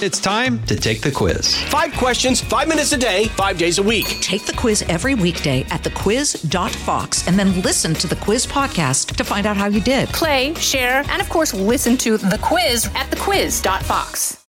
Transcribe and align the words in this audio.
It's 0.00 0.20
time 0.20 0.62
to 0.66 0.76
take 0.76 1.00
the 1.00 1.10
quiz. 1.10 1.60
Five 1.64 1.92
questions, 1.94 2.40
five 2.40 2.68
minutes 2.68 2.92
a 2.92 2.96
day, 2.96 3.24
five 3.30 3.58
days 3.58 3.78
a 3.78 3.82
week. 3.82 4.06
Take 4.20 4.46
the 4.46 4.52
quiz 4.52 4.82
every 4.82 5.16
weekday 5.16 5.62
at 5.70 5.82
thequiz.fox 5.82 7.26
and 7.26 7.36
then 7.36 7.60
listen 7.62 7.94
to 7.94 8.06
the 8.06 8.14
quiz 8.14 8.46
podcast 8.46 9.16
to 9.16 9.24
find 9.24 9.44
out 9.44 9.56
how 9.56 9.66
you 9.66 9.80
did. 9.80 10.08
Play, 10.10 10.54
share, 10.54 11.02
and 11.08 11.20
of 11.20 11.28
course, 11.28 11.52
listen 11.52 11.96
to 11.96 12.16
the 12.16 12.38
quiz 12.40 12.86
at 12.94 13.10
thequiz.fox. 13.10 14.44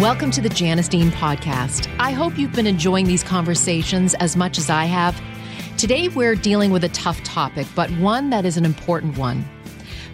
Welcome 0.00 0.32
to 0.32 0.40
the 0.40 0.48
Janice 0.48 0.88
Dean 0.88 1.12
podcast. 1.12 1.88
I 2.00 2.10
hope 2.10 2.36
you've 2.36 2.54
been 2.54 2.66
enjoying 2.66 3.06
these 3.06 3.22
conversations 3.22 4.14
as 4.14 4.36
much 4.36 4.58
as 4.58 4.68
I 4.68 4.86
have. 4.86 5.14
Today, 5.82 6.06
we're 6.06 6.36
dealing 6.36 6.70
with 6.70 6.84
a 6.84 6.88
tough 6.90 7.20
topic, 7.24 7.66
but 7.74 7.90
one 7.98 8.30
that 8.30 8.44
is 8.44 8.56
an 8.56 8.64
important 8.64 9.18
one. 9.18 9.44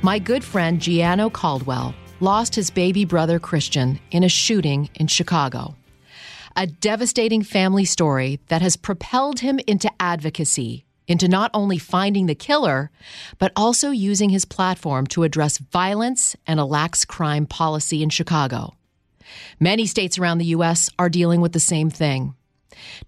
My 0.00 0.18
good 0.18 0.42
friend 0.42 0.80
Gianno 0.80 1.30
Caldwell 1.30 1.94
lost 2.20 2.54
his 2.54 2.70
baby 2.70 3.04
brother 3.04 3.38
Christian 3.38 4.00
in 4.10 4.24
a 4.24 4.30
shooting 4.30 4.88
in 4.94 5.08
Chicago. 5.08 5.76
A 6.56 6.66
devastating 6.66 7.42
family 7.42 7.84
story 7.84 8.40
that 8.48 8.62
has 8.62 8.78
propelled 8.78 9.40
him 9.40 9.60
into 9.66 9.92
advocacy, 10.00 10.86
into 11.06 11.28
not 11.28 11.50
only 11.52 11.76
finding 11.76 12.24
the 12.24 12.34
killer, 12.34 12.90
but 13.38 13.52
also 13.54 13.90
using 13.90 14.30
his 14.30 14.46
platform 14.46 15.06
to 15.08 15.22
address 15.22 15.58
violence 15.58 16.34
and 16.46 16.58
a 16.58 16.64
lax 16.64 17.04
crime 17.04 17.44
policy 17.44 18.02
in 18.02 18.08
Chicago. 18.08 18.72
Many 19.60 19.84
states 19.84 20.18
around 20.18 20.38
the 20.38 20.46
U.S. 20.46 20.88
are 20.98 21.10
dealing 21.10 21.42
with 21.42 21.52
the 21.52 21.60
same 21.60 21.90
thing. 21.90 22.34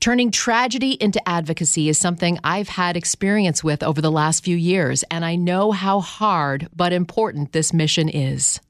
Turning 0.00 0.30
tragedy 0.30 0.92
into 0.92 1.26
advocacy 1.28 1.88
is 1.88 1.98
something 1.98 2.38
I've 2.42 2.68
had 2.68 2.96
experience 2.96 3.62
with 3.62 3.82
over 3.82 4.00
the 4.00 4.10
last 4.10 4.44
few 4.44 4.56
years, 4.56 5.04
and 5.10 5.24
I 5.24 5.36
know 5.36 5.72
how 5.72 6.00
hard 6.00 6.68
but 6.74 6.92
important 6.92 7.52
this 7.52 7.72
mission 7.72 8.08
is. 8.08 8.60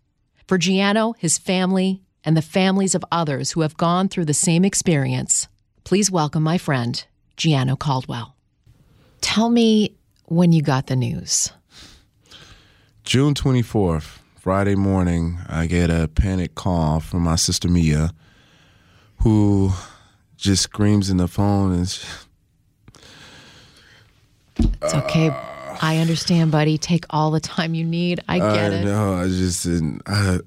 For 0.47 0.59
Gianno, 0.59 1.15
his 1.19 1.39
family, 1.39 2.03
and 2.25 2.37
the 2.37 2.42
families 2.42 2.95
of 2.95 3.05
others 3.11 3.53
who 3.53 3.62
have 3.62 3.77
gone 3.77 4.09
through 4.09 4.27
the 4.27 4.34
same 4.34 4.65
experience, 4.65 5.48
please 5.84 6.11
welcome 6.11 6.42
my 6.42 6.59
friend, 6.59 7.05
Gianno 7.37 7.78
Caldwell. 7.78 8.34
Tell 9.20 9.48
me 9.48 9.97
when 10.27 10.53
you 10.53 10.62
got 10.62 10.87
the 10.87 10.97
news. 10.97 11.53
June 13.05 13.34
24th, 13.34 14.19
Friday 14.39 14.75
morning, 14.75 15.39
I 15.48 15.67
get 15.67 15.91
a 15.91 16.09
panic 16.09 16.55
call 16.55 17.00
from 17.00 17.22
my 17.22 17.37
sister 17.37 17.69
Mia, 17.69 18.12
who 19.19 19.72
just 20.41 20.63
screams 20.63 21.11
in 21.11 21.17
the 21.19 21.29
phone 21.29 21.73
and 21.73 21.83
It's 24.83 24.95
okay. 24.95 25.31
I 25.83 25.99
understand, 25.99 26.51
buddy. 26.53 26.77
Take 26.79 27.05
all 27.11 27.31
the 27.31 27.41
time 27.41 27.75
you 27.75 27.85
need. 27.85 28.21
I 28.29 28.39
get 28.39 28.73
I 28.73 28.77
it. 28.77 28.85
No, 28.85 29.15
I 29.15 29.27
just 29.29 29.65
didn't. 29.65 30.03
I, 30.07 30.41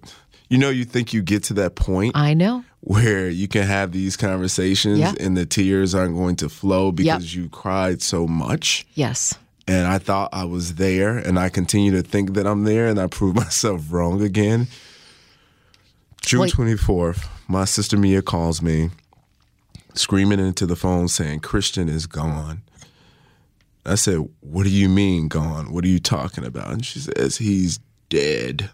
you 0.49 0.57
know, 0.57 0.69
you 0.69 0.85
think 0.85 1.13
you 1.13 1.21
get 1.23 1.43
to 1.45 1.53
that 1.55 1.75
point 1.75 2.15
I 2.15 2.33
know. 2.35 2.63
where 2.81 3.29
you 3.29 3.47
can 3.47 3.63
have 3.63 3.91
these 3.91 4.15
conversations 4.15 4.99
Yeah. 4.99 5.13
and 5.19 5.35
the 5.35 5.45
tears 5.47 5.95
aren't 5.95 6.13
going 6.15 6.35
to 6.37 6.49
flow 6.49 6.91
because 6.91 7.33
you 7.33 7.49
cried 7.49 8.01
so 8.03 8.27
much. 8.27 8.85
Yes. 8.93 9.33
And 9.67 9.87
I 9.87 9.97
thought 9.97 10.29
I 10.33 10.43
was 10.43 10.75
there, 10.75 11.17
and 11.17 11.39
I 11.39 11.47
continue 11.49 11.91
to 11.93 12.01
think 12.03 12.33
that 12.33 12.45
I'm 12.45 12.65
there, 12.65 12.87
and 12.87 12.99
I 12.99 13.07
prove 13.07 13.33
myself 13.45 13.91
wrong 13.91 14.21
again. 14.21 14.67
June 16.21 16.41
Wait. 16.41 16.53
24th, 16.53 17.27
my 17.47 17.65
sister 17.65 17.97
Mia 17.97 18.21
calls 18.21 18.61
me, 18.61 18.89
screaming 19.93 20.39
into 20.39 20.65
the 20.65 20.75
phone 20.75 21.07
saying, 21.07 21.41
Christian 21.41 21.87
is 21.89 22.05
gone. 22.07 22.61
I 23.85 23.95
said, 23.95 24.27
What 24.41 24.63
do 24.63 24.69
you 24.69 24.89
mean 24.89 25.27
gone? 25.27 25.71
What 25.73 25.83
are 25.83 25.89
you 25.89 25.99
talking 25.99 26.45
about? 26.45 26.71
And 26.71 26.85
she 26.85 26.99
says, 26.99 27.37
He's 27.37 27.79
dead. 28.09 28.69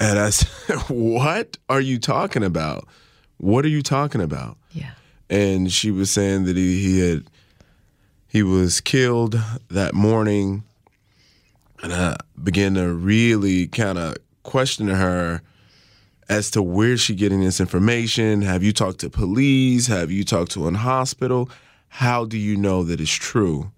And 0.00 0.18
I 0.18 0.30
said, 0.30 0.76
What 0.88 1.56
are 1.68 1.80
you 1.80 1.98
talking 1.98 2.42
about? 2.44 2.86
What 3.38 3.64
are 3.64 3.68
you 3.68 3.82
talking 3.82 4.20
about? 4.20 4.56
Yeah. 4.72 4.90
and 5.30 5.70
she 5.72 5.90
was 5.90 6.10
saying 6.10 6.44
that 6.44 6.56
he, 6.56 6.80
he 6.82 7.00
had 7.08 7.24
he 8.28 8.42
was 8.42 8.80
killed 8.80 9.40
that 9.70 9.94
morning 9.94 10.64
and 11.82 11.92
I 11.92 12.16
began 12.42 12.74
to 12.74 12.92
really 12.92 13.66
kind 13.68 13.96
of 13.98 14.16
question 14.42 14.88
her 14.88 15.42
as 16.28 16.50
to 16.50 16.62
where's 16.62 17.00
she 17.00 17.14
getting 17.14 17.40
this 17.40 17.60
information 17.60 18.42
have 18.42 18.62
you 18.62 18.72
talked 18.72 19.00
to 19.00 19.10
police 19.10 19.86
have 19.86 20.10
you 20.10 20.24
talked 20.24 20.52
to 20.52 20.68
an 20.68 20.74
hospital 20.74 21.48
how 21.88 22.24
do 22.24 22.36
you 22.36 22.56
know 22.56 22.82
that 22.84 23.00
it's 23.00 23.10
true 23.10 23.70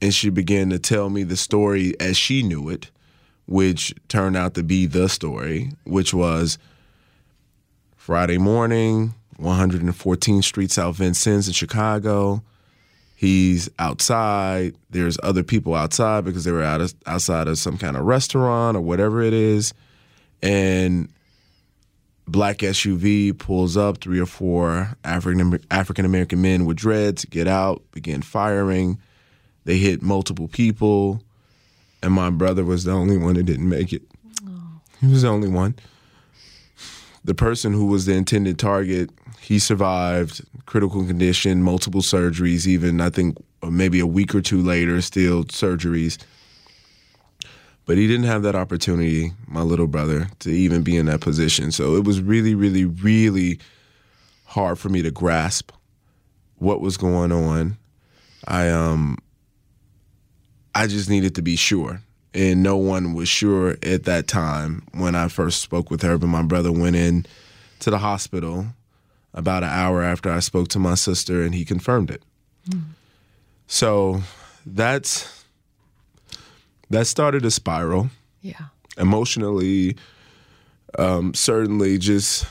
and 0.00 0.12
she 0.12 0.30
began 0.30 0.70
to 0.70 0.78
tell 0.78 1.10
me 1.10 1.22
the 1.22 1.36
story 1.36 1.94
as 2.00 2.16
she 2.16 2.42
knew 2.42 2.68
it 2.68 2.90
which 3.46 3.94
turned 4.08 4.36
out 4.36 4.54
to 4.54 4.62
be 4.62 4.86
the 4.86 5.08
story 5.08 5.70
which 5.84 6.12
was 6.14 6.58
Friday 8.02 8.36
morning, 8.36 9.14
114th 9.38 10.42
Street, 10.42 10.72
South 10.72 10.96
Vincennes 10.96 11.46
in 11.46 11.54
Chicago. 11.54 12.42
He's 13.14 13.70
outside. 13.78 14.74
There's 14.90 15.16
other 15.22 15.44
people 15.44 15.76
outside 15.76 16.24
because 16.24 16.42
they 16.42 16.50
were 16.50 16.64
out 16.64 16.80
of, 16.80 16.94
outside 17.06 17.46
of 17.46 17.58
some 17.58 17.78
kind 17.78 17.96
of 17.96 18.02
restaurant 18.02 18.76
or 18.76 18.80
whatever 18.80 19.22
it 19.22 19.32
is. 19.32 19.72
And 20.42 21.10
black 22.32 22.58
SUV 22.58 23.38
pulls 23.38 23.76
up, 23.76 23.98
three 23.98 24.18
or 24.18 24.26
four 24.26 24.96
African 25.04 26.04
American 26.04 26.42
men 26.42 26.66
with 26.66 26.76
dreads 26.76 27.24
get 27.26 27.46
out, 27.46 27.82
begin 27.92 28.22
firing. 28.22 28.98
They 29.64 29.78
hit 29.78 30.02
multiple 30.02 30.48
people, 30.48 31.22
and 32.02 32.12
my 32.12 32.30
brother 32.30 32.64
was 32.64 32.84
the 32.84 32.92
only 32.92 33.16
one 33.16 33.34
that 33.34 33.44
didn't 33.44 33.68
make 33.68 33.92
it. 33.92 34.02
He 35.00 35.06
was 35.06 35.22
the 35.22 35.28
only 35.28 35.48
one 35.48 35.76
the 37.24 37.34
person 37.34 37.72
who 37.72 37.86
was 37.86 38.06
the 38.06 38.14
intended 38.14 38.58
target, 38.58 39.10
he 39.40 39.58
survived 39.58 40.44
critical 40.66 41.04
condition, 41.04 41.62
multiple 41.62 42.00
surgeries, 42.00 42.66
even 42.66 43.00
I 43.00 43.10
think 43.10 43.38
uh, 43.62 43.70
maybe 43.70 44.00
a 44.00 44.06
week 44.06 44.34
or 44.34 44.40
two 44.40 44.60
later, 44.60 45.00
still 45.00 45.44
surgeries. 45.44 46.18
But 47.84 47.98
he 47.98 48.06
didn't 48.06 48.26
have 48.26 48.42
that 48.44 48.54
opportunity, 48.54 49.32
my 49.46 49.62
little 49.62 49.88
brother, 49.88 50.28
to 50.40 50.50
even 50.50 50.82
be 50.82 50.96
in 50.96 51.06
that 51.06 51.20
position. 51.20 51.72
So 51.72 51.96
it 51.96 52.04
was 52.04 52.20
really, 52.20 52.54
really, 52.54 52.84
really 52.84 53.58
hard 54.44 54.78
for 54.78 54.88
me 54.88 55.02
to 55.02 55.10
grasp 55.10 55.72
what 56.56 56.80
was 56.80 56.96
going 56.96 57.32
on. 57.32 57.76
I 58.46 58.68
um 58.68 59.18
I 60.74 60.86
just 60.86 61.10
needed 61.10 61.34
to 61.34 61.42
be 61.42 61.56
sure. 61.56 62.00
And 62.34 62.62
no 62.62 62.76
one 62.76 63.12
was 63.12 63.28
sure 63.28 63.76
at 63.82 64.04
that 64.04 64.26
time 64.26 64.86
when 64.92 65.14
I 65.14 65.28
first 65.28 65.60
spoke 65.60 65.90
with 65.90 66.00
her. 66.02 66.16
But 66.16 66.28
my 66.28 66.42
brother 66.42 66.72
went 66.72 66.96
in 66.96 67.26
to 67.80 67.90
the 67.90 67.98
hospital 67.98 68.66
about 69.34 69.64
an 69.64 69.70
hour 69.70 70.02
after 70.02 70.30
I 70.30 70.40
spoke 70.40 70.68
to 70.68 70.78
my 70.78 70.94
sister 70.94 71.42
and 71.42 71.54
he 71.54 71.64
confirmed 71.64 72.10
it. 72.10 72.22
So 73.66 74.22
that's 74.64 75.41
that 76.92 77.06
started 77.06 77.44
a 77.44 77.50
spiral 77.50 78.10
Yeah. 78.40 78.66
emotionally, 78.96 79.96
um, 80.98 81.34
certainly 81.34 81.98
just 81.98 82.46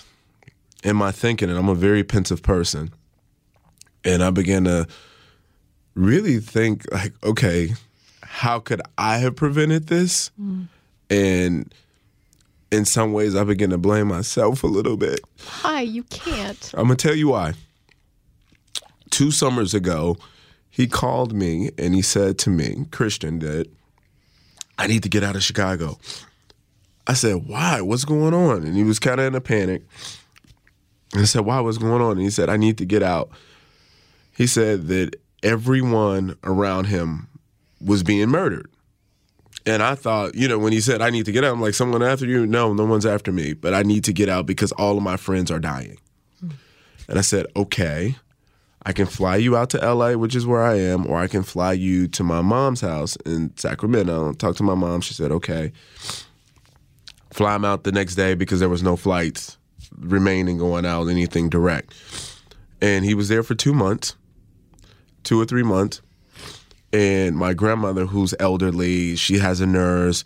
in 0.84 0.96
my 0.96 1.12
thinking, 1.12 1.50
and 1.50 1.57
I'm 1.57 1.69
a 1.69 1.75
very 1.75 2.03
pensive 2.03 2.41
person. 2.41 2.91
And 4.03 4.24
I 4.24 4.31
began 4.31 4.63
to 4.66 4.88
really 5.94 6.40
think, 6.40 6.91
like, 6.91 7.13
okay, 7.24 7.75
how 8.24 8.59
could 8.59 8.81
I 8.97 9.18
have 9.18 9.35
prevented 9.35 9.88
this? 9.88 10.31
And 11.09 11.73
in 12.72 12.85
some 12.85 13.12
ways, 13.13 13.35
I 13.35 13.44
began 13.44 13.69
to 13.72 13.78
blame 13.78 14.08
myself 14.08 14.63
a 14.63 14.68
little 14.68 14.97
bit. 14.97 15.19
Hi, 15.46 15.81
you 15.81 16.03
can't. 16.03 16.72
I'm 16.73 16.84
gonna 16.85 16.96
tell 16.96 17.16
you 17.16 17.28
why. 17.28 17.53
Two 19.12 19.29
summers 19.29 19.73
ago, 19.73 20.18
he 20.69 20.88
called 20.88 21.34
me 21.34 21.69
and 21.78 21.93
he 21.93 22.02
said 22.02 22.38
to 22.40 22.49
me, 22.49 22.85
Christian, 22.91 23.40
that 23.40 23.67
I 24.81 24.87
need 24.87 25.03
to 25.03 25.09
get 25.09 25.23
out 25.23 25.35
of 25.35 25.43
Chicago. 25.43 25.99
I 27.05 27.13
said, 27.13 27.47
Why? 27.47 27.81
What's 27.81 28.03
going 28.03 28.33
on? 28.33 28.63
And 28.63 28.75
he 28.75 28.83
was 28.83 28.97
kind 28.97 29.19
of 29.19 29.28
in 29.28 29.35
a 29.35 29.41
panic. 29.41 29.83
And 31.13 31.22
I 31.22 31.25
said, 31.25 31.45
Why? 31.45 31.59
What's 31.59 31.78
going 31.78 32.01
on? 32.01 32.13
And 32.13 32.22
he 32.22 32.31
said, 32.31 32.49
I 32.49 32.57
need 32.57 32.79
to 32.79 32.85
get 32.85 33.03
out. 33.03 33.29
He 34.35 34.47
said 34.47 34.87
that 34.87 35.17
everyone 35.43 36.35
around 36.43 36.85
him 36.85 37.28
was 37.79 38.01
being 38.01 38.29
murdered. 38.29 38.72
And 39.67 39.83
I 39.83 39.93
thought, 39.93 40.33
you 40.33 40.47
know, 40.47 40.57
when 40.57 40.73
he 40.73 40.81
said, 40.81 40.99
I 40.99 41.11
need 41.11 41.25
to 41.25 41.31
get 41.31 41.43
out, 41.43 41.53
I'm 41.53 41.61
like, 41.61 41.75
someone 41.75 42.01
after 42.01 42.25
you? 42.25 42.47
No, 42.47 42.73
no 42.73 42.85
one's 42.85 43.05
after 43.05 43.31
me, 43.31 43.53
but 43.53 43.75
I 43.75 43.83
need 43.83 44.03
to 44.05 44.13
get 44.13 44.29
out 44.29 44.47
because 44.47 44.72
all 44.72 44.97
of 44.97 45.03
my 45.03 45.16
friends 45.17 45.51
are 45.51 45.59
dying. 45.59 45.97
Hmm. 46.39 46.49
And 47.07 47.19
I 47.19 47.22
said, 47.22 47.45
okay, 47.55 48.16
I 48.83 48.93
can 48.93 49.05
fly 49.05 49.35
you 49.35 49.55
out 49.55 49.69
to 49.72 49.93
LA, 49.93 50.13
which 50.13 50.35
is 50.35 50.47
where 50.47 50.63
I 50.63 50.75
am, 50.75 51.05
or 51.07 51.17
I 51.17 51.28
can 51.28 51.43
fly 51.43 51.73
you 51.73 52.07
to 52.09 52.23
my 52.23 52.41
mom's 52.41 52.81
house 52.81 53.16
in 53.25 53.55
Sacramento. 53.57 54.33
Talk 54.33 54.55
to 54.57 54.63
my 54.63 54.75
mom. 54.75 55.01
She 55.01 55.13
said, 55.13 55.31
okay. 55.31 55.72
Fly 57.31 57.55
him 57.55 57.66
out 57.66 57.83
the 57.83 57.91
next 57.91 58.16
day 58.16 58.33
because 58.33 58.59
there 58.59 58.69
was 58.69 58.83
no 58.83 58.95
flights 58.95 59.57
remaining 59.97 60.57
going 60.57 60.85
out, 60.85 61.07
anything 61.07 61.49
direct. 61.49 61.93
And 62.81 63.05
he 63.05 63.13
was 63.13 63.29
there 63.29 63.43
for 63.43 63.55
two 63.55 63.73
months. 63.73 64.16
two 65.23 65.39
or 65.39 65.45
three 65.45 65.63
months. 65.63 66.01
And 66.93 67.37
my 67.37 67.53
grandmother, 67.53 68.05
who's 68.05 68.33
elderly, 68.39 69.16
she 69.16 69.37
has 69.37 69.61
a 69.61 69.67
nurse. 69.67 70.23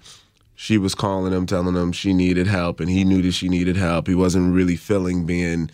She 0.55 0.77
was 0.77 0.95
calling 0.95 1.33
him, 1.33 1.45
telling 1.45 1.75
him 1.75 1.91
she 1.91 2.13
needed 2.13 2.47
help, 2.47 2.79
and 2.79 2.89
he 2.89 3.03
knew 3.03 3.21
that 3.21 3.33
she 3.33 3.49
needed 3.49 3.75
help. 3.75 4.07
He 4.07 4.15
wasn't 4.15 4.53
really 4.53 4.77
feeling 4.77 5.25
being 5.25 5.69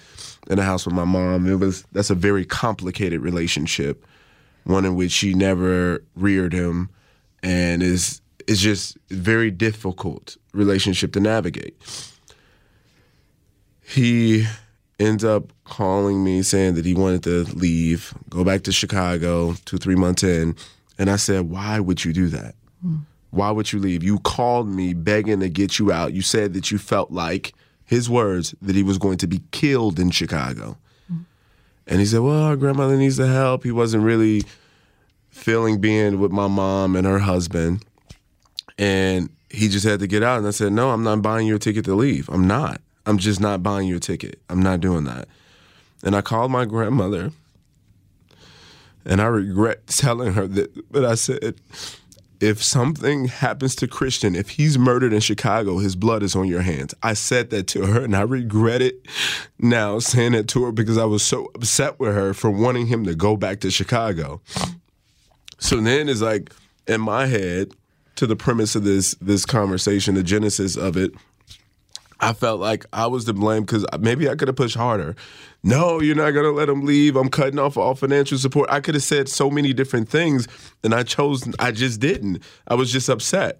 in 0.50 0.58
the 0.58 0.64
house 0.64 0.86
with 0.86 0.96
my 0.96 1.06
mom. 1.06 1.48
It 1.48 1.56
was 1.56 1.84
that's 1.92 2.10
a 2.10 2.16
very 2.16 2.46
complicated 2.46 3.22
relationship, 3.22 4.06
one 4.64 4.86
in 4.86 4.96
which 4.96 5.12
she 5.12 5.34
never 5.34 6.04
reared 6.16 6.54
him, 6.54 6.90
and 7.44 7.84
is 7.84 8.22
is 8.48 8.60
just 8.60 8.98
very 9.10 9.52
difficult 9.52 10.38
relationship 10.54 11.14
to 11.14 11.20
navigate. 11.20 11.76
He 13.82 14.46
ends 15.00 15.24
up 15.24 15.52
calling 15.64 16.24
me 16.24 16.44
saying 16.44 16.76
that 16.76 16.86
he 16.86 16.94
wanted 16.94 17.24
to 17.24 17.44
leave, 17.56 18.14
go 18.30 18.44
back 18.44 18.64
to 18.64 18.72
Chicago 18.72 19.56
two, 19.66 19.78
three 19.78 19.96
months 19.96 20.24
in. 20.24 20.56
And 20.98 21.10
I 21.10 21.16
said, 21.16 21.50
Why 21.50 21.80
would 21.80 22.06
you 22.06 22.14
do 22.14 22.28
that? 22.28 22.56
Hmm. 22.82 22.98
Why 23.32 23.50
would 23.50 23.72
you 23.72 23.80
leave? 23.80 24.04
You 24.04 24.20
called 24.20 24.68
me 24.68 24.94
begging 24.94 25.40
to 25.40 25.50
get 25.50 25.80
you 25.80 25.92
out. 25.92 26.14
You 26.14 26.22
said 26.22 26.54
that 26.54 26.70
you 26.70 26.78
felt 26.78 27.12
like, 27.12 27.54
his 27.92 28.10
words, 28.10 28.56
that 28.62 28.74
he 28.74 28.84
was 28.84 28.98
going 28.98 29.18
to 29.18 29.28
be 29.28 29.42
killed 29.52 30.00
in 30.00 30.12
Chicago. 30.12 30.78
And 31.86 32.00
he 32.00 32.06
said, 32.06 32.22
Well, 32.22 32.42
our 32.42 32.56
grandmother 32.56 32.96
needs 32.96 33.18
the 33.18 33.28
help. 33.28 33.66
He 33.66 33.72
wasn't 33.72 34.06
really 34.06 34.44
feeling 35.30 35.82
being 35.82 36.18
with 36.22 36.32
my 36.32 36.48
mom 36.48 36.96
and 36.96 37.06
her 37.06 37.20
husband. 37.20 37.84
And 38.78 39.30
he 39.50 39.68
just 39.68 39.86
had 39.86 40.00
to 40.00 40.08
get 40.08 40.24
out. 40.24 40.38
And 40.38 40.48
I 40.48 40.52
said, 40.52 40.72
No, 40.72 40.92
I'm 40.92 41.04
not 41.04 41.22
buying 41.22 41.48
your 41.48 41.60
ticket 41.60 41.84
to 41.84 41.94
leave. 41.94 42.30
I'm 42.30 42.48
not. 42.48 42.80
I'm 43.06 43.18
just 43.18 43.42
not 43.42 43.62
buying 43.62 43.90
your 43.90 44.00
ticket. 44.00 44.40
I'm 44.50 44.62
not 44.62 44.80
doing 44.80 45.04
that. 45.04 45.28
And 46.02 46.16
I 46.16 46.22
called 46.22 46.50
my 46.50 46.64
grandmother. 46.64 47.34
And 49.04 49.20
I 49.20 49.26
regret 49.26 49.86
telling 49.88 50.32
her 50.32 50.48
that, 50.48 50.90
but 50.90 51.04
I 51.04 51.16
said, 51.16 51.56
if 52.42 52.62
something 52.64 53.26
happens 53.26 53.76
to 53.76 53.88
Christian, 53.88 54.36
if 54.36 54.50
he's 54.50 54.78
murdered 54.78 55.14
in 55.14 55.20
Chicago, 55.20 55.78
his 55.78 55.96
blood 55.96 56.24
is 56.24 56.36
on 56.36 56.48
your 56.48 56.64
hands. 56.64 56.94
I 57.04 57.14
said 57.14 57.52
that 57.52 57.68
to 57.68 57.86
her, 57.86 58.04
and 58.04 58.16
I 58.16 58.22
regret 58.22 58.82
it 58.82 59.06
now 59.60 60.00
saying 60.00 60.34
it 60.34 60.48
to 60.50 60.66
her 60.66 60.72
because 60.72 60.98
I 60.98 61.06
was 61.06 61.24
so 61.24 61.52
upset 61.54 62.00
with 62.00 62.16
her 62.16 62.34
for 62.34 62.50
wanting 62.50 62.88
him 62.88 63.06
to 63.06 63.14
go 63.14 63.38
back 63.38 63.60
to 63.62 63.70
Chicago. 63.70 64.42
So 65.60 65.80
then 65.80 66.10
it's 66.10 66.22
like 66.22 66.52
in 66.88 67.00
my 67.00 67.28
head, 67.28 67.74
to 68.16 68.28
the 68.28 68.36
premise 68.36 68.76
of 68.76 68.84
this 68.84 69.16
this 69.22 69.46
conversation, 69.46 70.16
the 70.16 70.24
genesis 70.24 70.76
of 70.76 70.98
it, 70.98 71.12
I 72.22 72.34
felt 72.34 72.60
like 72.60 72.86
I 72.94 73.08
was 73.08 73.26
to 73.26 73.34
blame 73.34 73.64
because 73.64 73.86
maybe 74.00 74.30
I 74.30 74.36
could 74.36 74.48
have 74.48 74.56
pushed 74.56 74.78
harder. 74.78 75.16
No, 75.64 76.00
you're 76.00 76.16
not 76.16 76.32
gonna 76.32 76.52
let 76.52 76.70
him 76.70 76.86
leave. 76.86 77.16
I'm 77.16 77.30
cutting 77.30 77.60
off 77.60 77.78
all 77.78 77.96
financial 77.96 78.38
support. 78.38 78.70
I 78.70 78.80
could 78.80 78.94
have 78.94 79.04
said 79.04 79.28
so 79.28 79.50
many 79.50 79.74
different 79.74 80.08
things, 80.08 80.48
and 80.84 80.94
I 80.94 81.04
chose. 81.04 81.44
I 81.60 81.72
just 81.72 82.00
didn't. 82.00 82.44
I 82.68 82.76
was 82.76 82.92
just 82.92 83.10
upset. 83.10 83.60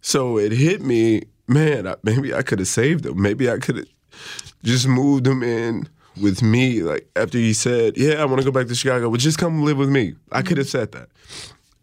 So 0.00 0.36
it 0.36 0.52
hit 0.52 0.82
me, 0.82 1.22
man. 1.46 1.94
Maybe 2.02 2.34
I 2.34 2.42
could 2.42 2.58
have 2.58 2.68
saved 2.68 3.06
him. 3.06 3.20
Maybe 3.22 3.48
I 3.48 3.58
could 3.58 3.76
have 3.76 3.88
just 4.64 4.88
moved 4.88 5.26
him 5.26 5.42
in 5.42 5.88
with 6.20 6.42
me. 6.42 6.82
Like 6.82 7.08
after 7.14 7.38
he 7.38 7.52
said, 7.52 7.96
"Yeah, 7.96 8.14
I 8.14 8.24
want 8.24 8.40
to 8.40 8.44
go 8.44 8.52
back 8.52 8.66
to 8.66 8.74
Chicago," 8.74 9.10
but 9.10 9.20
just 9.20 9.38
come 9.38 9.62
live 9.62 9.78
with 9.78 9.90
me. 9.90 10.14
I 10.32 10.42
could 10.42 10.58
have 10.58 10.68
said 10.68 10.92
that, 10.92 11.08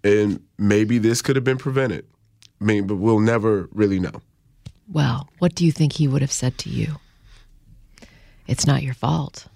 and 0.03 0.41
maybe 0.57 0.97
this 0.97 1.21
could 1.21 1.37
have 1.37 1.45
been 1.45 1.57
prevented. 1.57 2.05
I 2.59 2.65
mean, 2.65 2.87
but 2.87 2.95
we'll 2.95 3.19
never 3.19 3.69
really 3.71 3.99
know. 3.99 4.21
Well, 4.91 5.29
what 5.39 5.55
do 5.55 5.65
you 5.65 5.71
think 5.71 5.93
he 5.93 6.07
would 6.07 6.21
have 6.21 6.31
said 6.31 6.57
to 6.59 6.69
you? 6.69 6.95
It's 8.47 8.65
not 8.65 8.83
your 8.83 8.93
fault. 8.93 9.47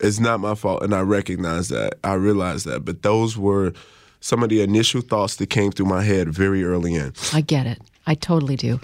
it's 0.00 0.18
not 0.20 0.40
my 0.40 0.54
fault 0.54 0.82
and 0.82 0.92
i 0.94 1.00
recognize 1.00 1.68
that 1.68 1.94
i 2.04 2.12
realize 2.12 2.64
that 2.64 2.84
but 2.84 3.02
those 3.02 3.38
were 3.38 3.72
some 4.20 4.42
of 4.42 4.50
the 4.50 4.60
initial 4.60 5.00
thoughts 5.00 5.36
that 5.36 5.48
came 5.48 5.70
through 5.72 5.86
my 5.86 6.02
head 6.02 6.28
very 6.28 6.62
early 6.64 6.94
in 6.94 7.12
I 7.32 7.40
get 7.40 7.66
it. 7.66 7.80
I 8.06 8.14
totally 8.14 8.56
do. 8.56 8.78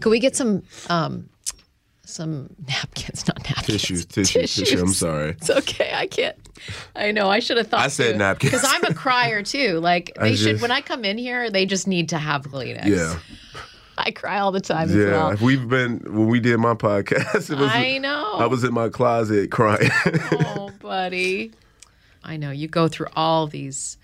Could 0.00 0.10
we 0.10 0.18
get 0.20 0.36
some 0.36 0.62
um 0.90 1.28
some 2.04 2.50
napkins, 2.66 3.26
not 3.28 3.38
napkins. 3.44 3.66
tissues 3.82 4.04
tissue 4.06 4.40
tissue 4.46 4.80
i'm 4.80 4.88
sorry 4.92 5.30
It's 5.30 5.48
okay. 5.50 5.90
I 5.94 6.06
can't. 6.06 6.36
I 6.96 7.12
know. 7.12 7.30
I 7.30 7.38
should 7.38 7.56
have 7.58 7.68
thought. 7.68 7.80
I 7.80 7.88
said 7.88 8.18
napkins. 8.18 8.52
because 8.52 8.66
I'm 8.68 8.84
a 8.84 8.94
crier 8.94 9.42
too. 9.42 9.78
Like 9.80 10.12
they 10.20 10.34
should. 10.36 10.60
When 10.60 10.70
I 10.72 10.80
come 10.82 11.04
in 11.04 11.16
here, 11.18 11.50
they 11.50 11.64
just 11.66 11.86
need 11.86 12.08
to 12.10 12.18
have 12.18 12.42
Kleenex. 12.42 12.84
yeah 12.86 13.16
I 14.06 14.10
cry 14.12 14.38
all 14.38 14.52
the 14.52 14.60
time 14.60 14.88
as 14.88 14.94
yeah 14.94 15.10
well. 15.10 15.36
we've 15.40 15.68
been 15.68 15.98
when 16.04 16.26
we 16.28 16.40
did 16.40 16.58
my 16.58 16.74
podcast 16.74 17.50
it 17.50 17.58
was 17.58 17.70
I 17.72 17.98
know. 17.98 18.34
i 18.38 18.46
was 18.46 18.64
in 18.64 18.72
my 18.72 18.88
closet 18.88 19.50
crying 19.50 19.90
oh, 20.12 20.70
buddy. 20.80 21.52
I 22.24 22.36
know. 22.36 22.50
You 22.50 22.68
go 22.68 22.88
through 22.88 23.06
all 23.16 23.46
these. 23.46 23.96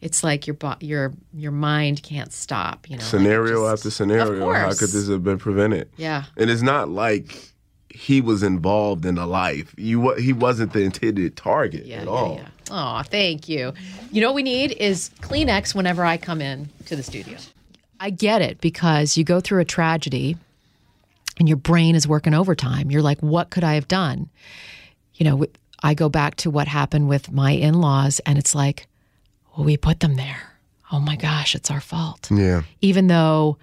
It's 0.00 0.22
like 0.24 0.46
your 0.46 0.56
your 0.80 1.12
your 1.34 1.52
mind 1.52 2.02
can't 2.02 2.32
stop. 2.32 2.88
You 2.88 2.96
know, 2.96 3.02
like 3.02 3.10
scenario 3.10 3.62
just- 3.70 3.80
after 3.80 3.90
scenario 3.90 4.52
how 4.52 4.68
could 4.70 4.90
this 4.90 5.08
have 5.08 5.22
been 5.24 5.38
prevented 5.38 5.88
Yeah. 5.96 6.24
and 6.36 6.48
it's 6.50 6.62
not 6.62 6.88
like 6.88 7.52
he 7.90 8.20
was 8.20 8.42
involved 8.42 9.06
in 9.06 9.14
the 9.14 9.26
life 9.26 9.74
you 9.78 10.12
he 10.14 10.32
wasn't 10.32 10.72
the 10.74 10.80
intended 10.82 11.34
target 11.36 11.86
Yeah, 11.86 11.96
at 11.98 12.04
yeah, 12.04 12.10
all 12.10 12.34
yeah. 12.36 12.48
Oh, 12.70 13.02
thank 13.02 13.48
you. 13.48 13.72
You 14.10 14.20
know 14.20 14.28
what 14.28 14.34
we 14.36 14.42
need 14.42 14.72
is 14.72 15.10
Kleenex 15.20 15.74
whenever 15.74 16.04
I 16.04 16.16
come 16.16 16.40
in 16.40 16.68
to 16.86 16.96
the 16.96 17.02
studio. 17.02 17.38
I 17.98 18.10
get 18.10 18.42
it 18.42 18.60
because 18.60 19.16
you 19.16 19.24
go 19.24 19.40
through 19.40 19.60
a 19.60 19.64
tragedy 19.64 20.36
and 21.38 21.48
your 21.48 21.56
brain 21.56 21.94
is 21.94 22.06
working 22.06 22.34
overtime. 22.34 22.90
You're 22.90 23.02
like, 23.02 23.20
what 23.20 23.50
could 23.50 23.64
I 23.64 23.74
have 23.74 23.88
done? 23.88 24.28
You 25.14 25.24
know, 25.24 25.46
I 25.82 25.94
go 25.94 26.08
back 26.08 26.36
to 26.36 26.50
what 26.50 26.68
happened 26.68 27.08
with 27.08 27.32
my 27.32 27.52
in 27.52 27.74
laws 27.74 28.20
and 28.26 28.38
it's 28.38 28.54
like, 28.54 28.86
well, 29.56 29.64
we 29.64 29.76
put 29.76 30.00
them 30.00 30.16
there. 30.16 30.52
Oh 30.92 31.00
my 31.00 31.16
gosh, 31.16 31.54
it's 31.54 31.70
our 31.70 31.80
fault. 31.80 32.28
yeah 32.30 32.62
Even 32.80 33.06
though 33.08 33.58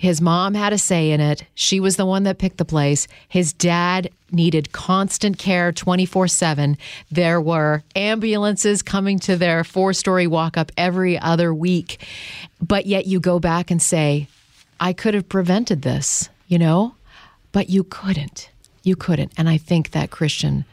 his 0.00 0.22
mom 0.22 0.54
had 0.54 0.72
a 0.72 0.78
say 0.78 1.10
in 1.10 1.20
it, 1.20 1.44
she 1.54 1.78
was 1.78 1.96
the 1.96 2.06
one 2.06 2.22
that 2.22 2.38
picked 2.38 2.56
the 2.56 2.64
place. 2.64 3.06
His 3.28 3.52
dad 3.52 4.08
needed 4.32 4.72
constant 4.72 5.36
care 5.36 5.72
24 5.72 6.26
7. 6.26 6.78
There 7.10 7.38
were 7.38 7.82
ambulances 7.94 8.80
coming 8.80 9.18
to 9.18 9.36
their 9.36 9.62
four 9.62 9.92
story 9.92 10.26
walk 10.26 10.56
up 10.56 10.72
every 10.78 11.18
other 11.18 11.52
week. 11.52 12.02
But 12.66 12.86
yet 12.86 13.04
you 13.08 13.20
go 13.20 13.38
back 13.38 13.70
and 13.70 13.82
say, 13.82 14.26
I 14.80 14.94
could 14.94 15.12
have 15.12 15.28
prevented 15.28 15.82
this, 15.82 16.30
you 16.48 16.58
know? 16.58 16.94
But 17.52 17.68
you 17.68 17.84
couldn't. 17.84 18.48
You 18.82 18.96
couldn't. 18.96 19.32
And 19.36 19.50
I 19.50 19.58
think 19.58 19.90
that 19.90 20.10
Christian 20.10 20.64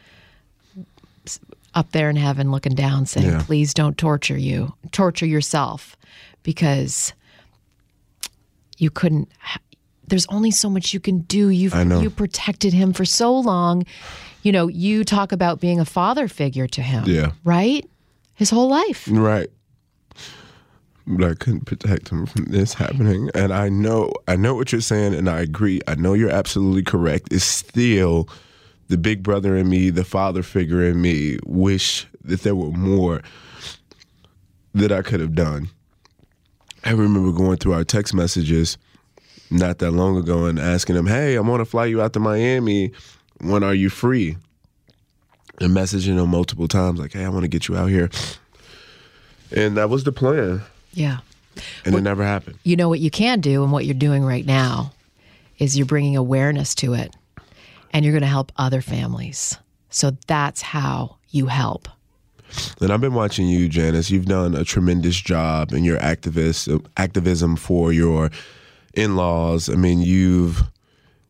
up 1.75 1.91
there 1.91 2.09
in 2.09 2.15
heaven 2.15 2.49
looking 2.49 2.75
down 2.75 3.05
saying, 3.05 3.27
Yeah. 3.27 3.43
please 3.43 3.73
don't 3.73 3.97
torture 3.97 4.37
you, 4.37 4.73
torture 4.93 5.25
yourself 5.25 5.97
because 6.43 7.11
you 8.77 8.89
couldn't. 8.89 9.29
ha- 9.39 9.59
There's 10.07 10.25
only 10.27 10.51
so 10.51 10.69
much 10.69 10.93
you 10.93 10.99
can 10.99 11.19
do. 11.19 11.49
You've 11.49 11.75
you 12.01 12.09
protected 12.09 12.73
him 12.73 12.93
for 12.93 13.05
so 13.05 13.37
long. 13.37 13.85
You 14.43 14.51
know, 14.51 14.67
you 14.67 15.03
talk 15.03 15.31
about 15.31 15.59
being 15.59 15.79
a 15.79 15.85
father 15.85 16.27
figure 16.27 16.67
to 16.67 16.81
him. 16.81 17.03
Yeah. 17.05 17.31
Right? 17.43 17.85
His 18.35 18.49
whole 18.49 18.69
life. 18.69 19.07
Right. 19.11 19.49
But 21.09 21.31
I 21.31 21.33
couldn't 21.35 21.65
protect 21.65 22.09
him 22.09 22.25
from 22.25 22.45
this 22.45 22.73
happening. 22.73 23.29
And 23.33 23.53
I 23.53 23.69
know 23.69 24.11
I 24.27 24.35
know 24.35 24.53
what 24.55 24.71
you're 24.71 24.81
saying 24.81 25.13
and 25.15 25.29
I 25.29 25.39
agree. 25.39 25.79
I 25.87 25.95
know 25.95 26.13
you're 26.13 26.29
absolutely 26.29 26.83
correct. 26.83 27.31
It's 27.31 27.45
still 27.45 28.27
the 28.89 28.97
big 28.97 29.23
brother 29.23 29.55
in 29.55 29.69
me, 29.69 29.89
the 29.89 30.03
father 30.03 30.43
figure 30.43 30.83
in 30.83 31.01
me, 31.01 31.39
wish 31.45 32.05
that 32.23 32.41
there 32.43 32.55
were 32.55 32.71
more 32.71 33.21
that 34.73 34.91
I 34.91 35.01
could 35.01 35.19
have 35.21 35.33
done. 35.33 35.69
I 36.87 36.91
remember 36.91 37.33
going 37.33 37.57
through 37.57 37.73
our 37.73 37.83
text 37.83 38.13
messages 38.13 38.77
not 39.51 39.79
that 39.79 39.91
long 39.91 40.15
ago 40.15 40.45
and 40.45 40.57
asking 40.57 40.95
him, 40.95 41.05
Hey, 41.05 41.35
I 41.35 41.41
want 41.41 41.59
to 41.59 41.65
fly 41.65 41.85
you 41.85 42.01
out 42.01 42.13
to 42.13 42.19
Miami. 42.21 42.93
When 43.41 43.61
are 43.61 43.73
you 43.73 43.89
free? 43.89 44.37
And 45.59 45.75
messaging 45.75 46.21
him 46.21 46.29
multiple 46.29 46.69
times, 46.69 46.97
like, 46.97 47.11
Hey, 47.11 47.25
I 47.25 47.29
want 47.29 47.43
to 47.43 47.49
get 47.49 47.67
you 47.67 47.75
out 47.75 47.87
here. 47.87 48.09
And 49.53 49.75
that 49.75 49.89
was 49.89 50.05
the 50.05 50.13
plan. 50.13 50.61
Yeah. 50.93 51.19
And 51.83 51.93
it 51.93 52.01
never 52.01 52.23
happened. 52.23 52.57
You 52.63 52.77
know 52.77 52.87
what 52.87 53.01
you 53.01 53.11
can 53.11 53.41
do 53.41 53.63
and 53.63 53.71
what 53.73 53.83
you're 53.83 53.93
doing 53.93 54.23
right 54.23 54.45
now 54.45 54.93
is 55.59 55.77
you're 55.77 55.85
bringing 55.85 56.15
awareness 56.15 56.73
to 56.75 56.93
it 56.93 57.13
and 57.91 58.05
you're 58.05 58.13
going 58.13 58.21
to 58.21 58.27
help 58.27 58.53
other 58.55 58.79
families. 58.79 59.57
So 59.89 60.11
that's 60.27 60.61
how 60.61 61.17
you 61.31 61.47
help. 61.47 61.89
And 62.81 62.91
I've 62.91 63.01
been 63.01 63.13
watching 63.13 63.47
you, 63.47 63.67
Janice. 63.67 64.09
You've 64.09 64.25
done 64.25 64.55
a 64.55 64.63
tremendous 64.63 65.19
job 65.19 65.73
in 65.73 65.83
your 65.83 65.99
activist 65.99 66.85
activism 66.97 67.55
for 67.55 67.91
your 67.91 68.29
in-laws. 68.93 69.69
I 69.69 69.75
mean, 69.75 70.01
you've 70.01 70.63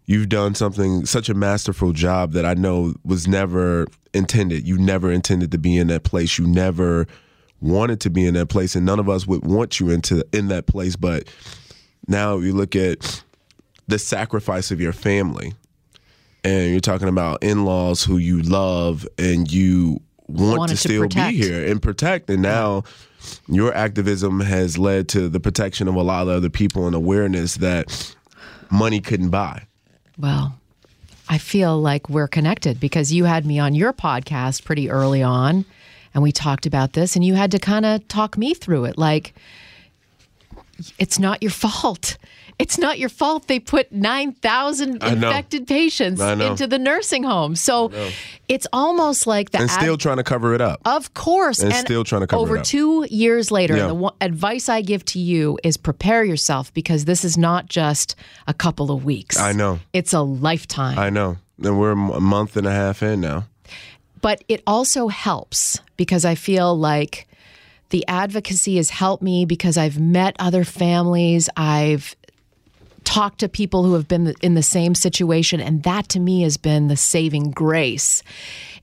you've 0.06 0.30
done 0.30 0.56
something 0.56 1.06
such 1.06 1.30
a 1.30 1.34
masterful 1.34 1.92
job 1.92 2.32
that 2.32 2.46
I 2.46 2.54
know 2.54 2.94
was 3.04 3.28
never 3.28 3.88
intended. 4.14 4.68
You 4.68 4.78
never 4.78 5.12
intended 5.12 5.52
to 5.52 5.58
be 5.58 5.78
in 5.78 5.88
that 5.88 6.04
place. 6.04 6.38
You 6.38 6.48
never 6.48 7.08
wanted 7.62 8.00
to 8.02 8.10
be 8.10 8.26
in 8.26 8.34
that 8.36 8.48
place, 8.48 8.76
and 8.76 8.86
none 8.86 9.00
of 9.00 9.10
us 9.10 9.28
would 9.28 9.46
want 9.46 9.80
you 9.80 9.90
into 9.90 10.26
in 10.32 10.48
that 10.48 10.68
place. 10.68 10.96
But 10.96 11.28
now 12.08 12.38
you 12.38 12.54
look 12.54 12.76
at 12.76 13.24
the 13.88 14.00
sacrifice 14.00 14.72
of 14.72 14.80
your 14.80 14.94
family, 14.94 15.54
and 16.44 16.72
you're 16.72 16.80
talking 16.80 17.10
about 17.10 17.44
in-laws 17.44 18.04
who 18.04 18.18
you 18.18 18.42
love 18.42 19.08
and 19.18 19.52
you 19.52 20.02
want 20.28 20.70
to 20.70 20.76
to 20.76 20.80
still 20.80 21.02
protect. 21.04 21.32
be 21.32 21.44
here 21.44 21.66
and 21.66 21.82
protect. 21.82 22.30
And 22.30 22.42
now 22.42 22.84
your 23.48 23.74
activism 23.74 24.42
has 24.42 24.78
led 24.78 25.08
to 25.10 25.30
the 25.30 25.40
protection 25.40 25.88
of 25.88 25.96
a 25.96 26.04
lot 26.04 26.24
of 26.24 26.30
other 26.30 26.50
people 26.50 26.86
and 26.86 26.96
awareness 26.96 27.56
that 27.56 28.16
money 28.70 29.00
couldn't 29.00 29.30
buy. 29.30 29.64
Well, 30.18 30.60
I 31.30 31.38
feel 31.38 31.80
like 31.80 32.10
we're 32.10 32.28
connected 32.28 32.80
because 32.80 33.12
you 33.12 33.26
had 33.26 33.46
me 33.46 33.60
on 33.60 33.76
your 33.76 33.94
podcast 33.94 34.64
pretty 34.64 34.90
early 34.90 35.22
on 35.22 35.66
and 36.14 36.24
we 36.24 36.32
talked 36.32 36.66
about 36.66 36.94
this 36.94 37.16
and 37.16 37.24
you 37.24 37.36
had 37.36 37.52
to 37.52 37.60
kind 37.60 37.86
of 37.86 38.08
talk 38.08 38.38
me 38.38 38.54
through 38.54 38.86
it 38.86 38.98
like 38.98 39.34
it's 40.98 41.20
not 41.20 41.42
your 41.42 41.52
fault. 41.64 42.18
It's 42.60 42.80
not 42.80 42.98
your 42.98 43.10
fault 43.10 43.48
they 43.48 43.60
put 43.60 43.92
9,000 43.92 45.04
infected 45.04 45.68
patients 45.68 46.20
into 46.20 46.66
the 46.66 46.80
nursing 46.80 47.24
home. 47.24 47.56
So 47.56 47.92
it's 48.48 48.66
almost 48.74 49.28
like 49.28 49.52
the 49.52 49.60
And 49.60 49.70
ad- 49.70 49.80
still 49.80 49.96
trying 49.96 50.18
to 50.18 50.24
cover 50.24 50.56
it 50.56 50.62
up. 50.62 50.82
Of 50.84 51.14
course. 51.14 51.60
And 51.60 51.72
still 51.74 52.04
trying 52.04 52.22
to 52.22 52.28
cover 52.28 52.42
Over 52.42 52.56
it 52.56 52.60
up. 52.62 52.66
two 52.66 53.06
years 53.12 53.52
later, 53.52 53.78
Yeah. 53.78 53.88
the 53.88 53.94
one, 53.94 54.14
advice 54.22 54.70
I 54.70 54.82
give 54.82 55.06
to 55.06 55.20
you 55.20 55.60
is 55.64 55.78
prepare 55.78 56.24
yourself 56.24 56.74
because 56.74 57.06
this 57.06 57.24
is 57.24 57.38
not 57.38 57.68
just 57.68 58.16
a 58.48 58.56
couple 58.56 58.90
of 58.92 59.06
weeks. 59.06 59.38
I 59.38 59.52
know. 59.52 59.80
It's 59.94 60.14
a 60.14 60.22
lifetime. 60.22 60.98
I 60.98 61.12
know. 61.12 61.38
And 61.64 61.80
we're 61.80 61.92
a 61.92 61.96
month 62.22 62.58
and 62.58 62.66
a 62.66 62.72
half 62.72 63.04
in 63.04 63.22
now. 63.22 63.46
but 64.20 64.44
it 64.48 64.64
also 64.66 65.10
helps 65.10 65.80
because 65.96 66.26
I 66.26 66.34
feel 66.34 66.76
like 66.78 67.28
the 67.92 68.04
advocacy 68.08 68.76
has 68.78 68.90
helped 68.90 69.22
me 69.24 69.46
because 69.46 69.78
I've 69.78 69.98
met 70.00 70.36
other 70.40 70.64
families. 70.66 71.50
I've 71.56 72.16
talked 73.08 73.40
to 73.40 73.48
people 73.48 73.86
who 73.86 73.94
have 73.94 74.06
been 74.06 74.34
in 74.42 74.54
the 74.56 74.62
same 74.62 74.94
situation, 74.94 75.62
and 75.62 75.84
that 75.84 76.10
to 76.10 76.20
me 76.20 76.42
has 76.42 76.58
been 76.58 76.90
the 76.90 76.98
saving 76.98 77.52
grace. 77.52 78.22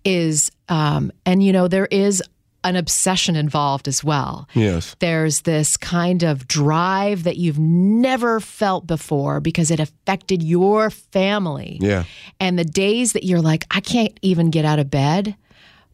Is 0.02 0.50
um, 0.71 1.12
and 1.26 1.43
you 1.43 1.52
know 1.52 1.69
there 1.69 1.87
is 1.87 2.23
an 2.64 2.76
obsession 2.76 3.37
involved 3.37 3.87
as 3.87 4.02
well. 4.02 4.49
Yes. 4.54 4.97
There's 4.99 5.43
this 5.43 5.76
kind 5.76 6.23
of 6.23 6.49
drive 6.49 7.25
that 7.25 7.37
you've 7.37 7.59
never 7.59 8.40
felt 8.40 8.87
before 8.87 9.40
because 9.40 9.71
it 9.71 9.78
affected 9.78 10.43
your 10.43 10.88
family. 10.88 11.76
Yeah. 11.83 12.04
And 12.40 12.59
the 12.59 12.64
days 12.64 13.12
that 13.12 13.25
you're 13.25 13.43
like, 13.43 13.66
I 13.71 13.81
can't 13.81 14.19
even 14.23 14.50
get 14.50 14.64
out 14.64 14.78
of 14.78 14.90
bed, 14.90 15.37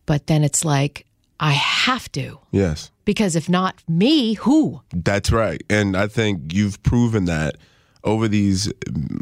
but 0.07 0.29
then 0.29 0.45
it's 0.45 0.65
like, 0.65 1.07
I 1.41 1.53
have 1.53 2.11
to. 2.13 2.39
Yes. 2.53 2.93
Because 3.05 3.35
if 3.35 3.49
not 3.49 3.83
me, 3.89 4.35
who? 4.35 4.83
That's 4.93 5.33
right. 5.33 5.61
And 5.69 5.97
I 5.97 6.07
think 6.07 6.55
you've 6.55 6.81
proven 6.85 7.25
that 7.25 7.57
over 8.05 8.29
these 8.29 8.73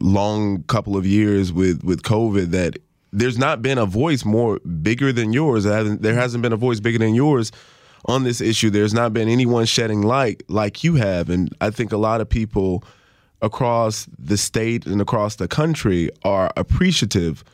long 0.00 0.62
couple 0.64 0.96
of 0.96 1.06
years 1.06 1.52
with, 1.52 1.82
with 1.82 2.02
COVID 2.02 2.50
that 2.52 2.78
there's 3.12 3.38
not 3.38 3.62
been 3.62 3.78
a 3.78 3.86
voice 3.86 4.24
more 4.24 4.58
bigger 4.60 5.12
than 5.12 5.32
yours. 5.32 5.64
There 5.64 6.14
hasn't, 6.14 6.42
been 6.42 6.52
a 6.52 6.56
voice 6.56 6.80
bigger 6.80 6.98
than 6.98 7.14
yours 7.14 7.52
on 8.04 8.24
this 8.24 8.40
issue. 8.40 8.70
There's 8.70 8.94
not 8.94 9.12
been 9.12 9.28
anyone 9.28 9.64
shedding 9.64 10.02
light 10.02 10.42
like 10.48 10.84
you 10.84 10.96
have. 10.96 11.30
And 11.30 11.54
I 11.60 11.70
think 11.70 11.92
a 11.92 11.96
lot 11.96 12.20
of 12.20 12.28
people 12.28 12.84
across 13.40 14.06
the 14.18 14.36
state 14.36 14.86
and 14.86 15.00
across 15.00 15.36
the 15.36 15.48
country 15.48 16.10
are 16.24 16.52
appreciative 16.56 17.44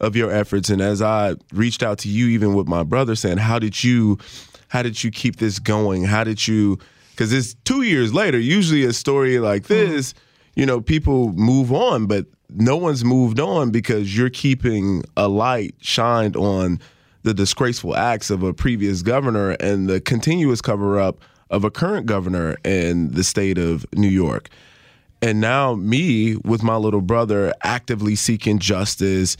of 0.00 0.16
your 0.16 0.30
efforts. 0.30 0.68
And 0.70 0.80
as 0.80 1.00
I 1.02 1.36
reached 1.52 1.82
out 1.82 1.98
to 1.98 2.08
you, 2.08 2.26
even 2.28 2.54
with 2.54 2.68
my 2.68 2.82
brother, 2.82 3.14
saying, 3.14 3.38
"How 3.38 3.58
did 3.58 3.82
you, 3.82 4.18
how 4.68 4.82
did 4.82 5.02
you 5.02 5.10
keep 5.10 5.36
this 5.36 5.58
going? 5.58 6.04
How 6.04 6.24
did 6.24 6.46
you?" 6.46 6.78
Because 7.10 7.32
it's 7.32 7.54
two 7.64 7.82
years 7.82 8.12
later. 8.12 8.38
Usually, 8.38 8.84
a 8.84 8.92
story 8.92 9.38
like 9.38 9.62
mm-hmm. 9.62 9.92
this, 9.92 10.14
you 10.54 10.66
know, 10.66 10.80
people 10.80 11.32
move 11.32 11.72
on, 11.72 12.06
but 12.06 12.26
no 12.50 12.76
one's 12.76 13.04
moved 13.04 13.40
on 13.40 13.70
because 13.70 14.16
you're 14.16 14.30
keeping 14.30 15.02
a 15.16 15.28
light 15.28 15.74
shined 15.80 16.36
on 16.36 16.80
the 17.22 17.32
disgraceful 17.32 17.96
acts 17.96 18.30
of 18.30 18.42
a 18.42 18.52
previous 18.52 19.02
governor 19.02 19.50
and 19.52 19.88
the 19.88 20.00
continuous 20.00 20.60
cover 20.60 21.00
up 21.00 21.20
of 21.50 21.64
a 21.64 21.70
current 21.70 22.06
governor 22.06 22.56
in 22.64 23.12
the 23.12 23.24
state 23.24 23.58
of 23.58 23.86
New 23.94 24.08
York. 24.08 24.48
And 25.20 25.40
now, 25.40 25.74
me 25.74 26.36
with 26.36 26.64
my 26.64 26.76
little 26.76 27.00
brother 27.00 27.54
actively 27.62 28.16
seeking 28.16 28.58
justice, 28.58 29.36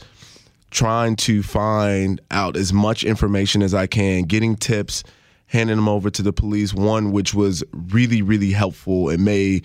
trying 0.71 1.17
to 1.17 1.43
find 1.43 2.21
out 2.31 2.55
as 2.55 2.71
much 2.71 3.03
information 3.03 3.61
as 3.61 3.73
I 3.73 3.87
can, 3.87 4.23
getting 4.23 4.55
tips, 4.55 5.03
handing 5.47 5.75
them 5.75 5.89
over 5.89 6.09
to 6.09 6.21
the 6.21 6.31
police. 6.31 6.73
One 6.73 7.11
which 7.11 7.33
was 7.33 7.63
really, 7.73 8.21
really 8.21 8.51
helpful 8.51 9.09
and 9.09 9.25
may 9.25 9.61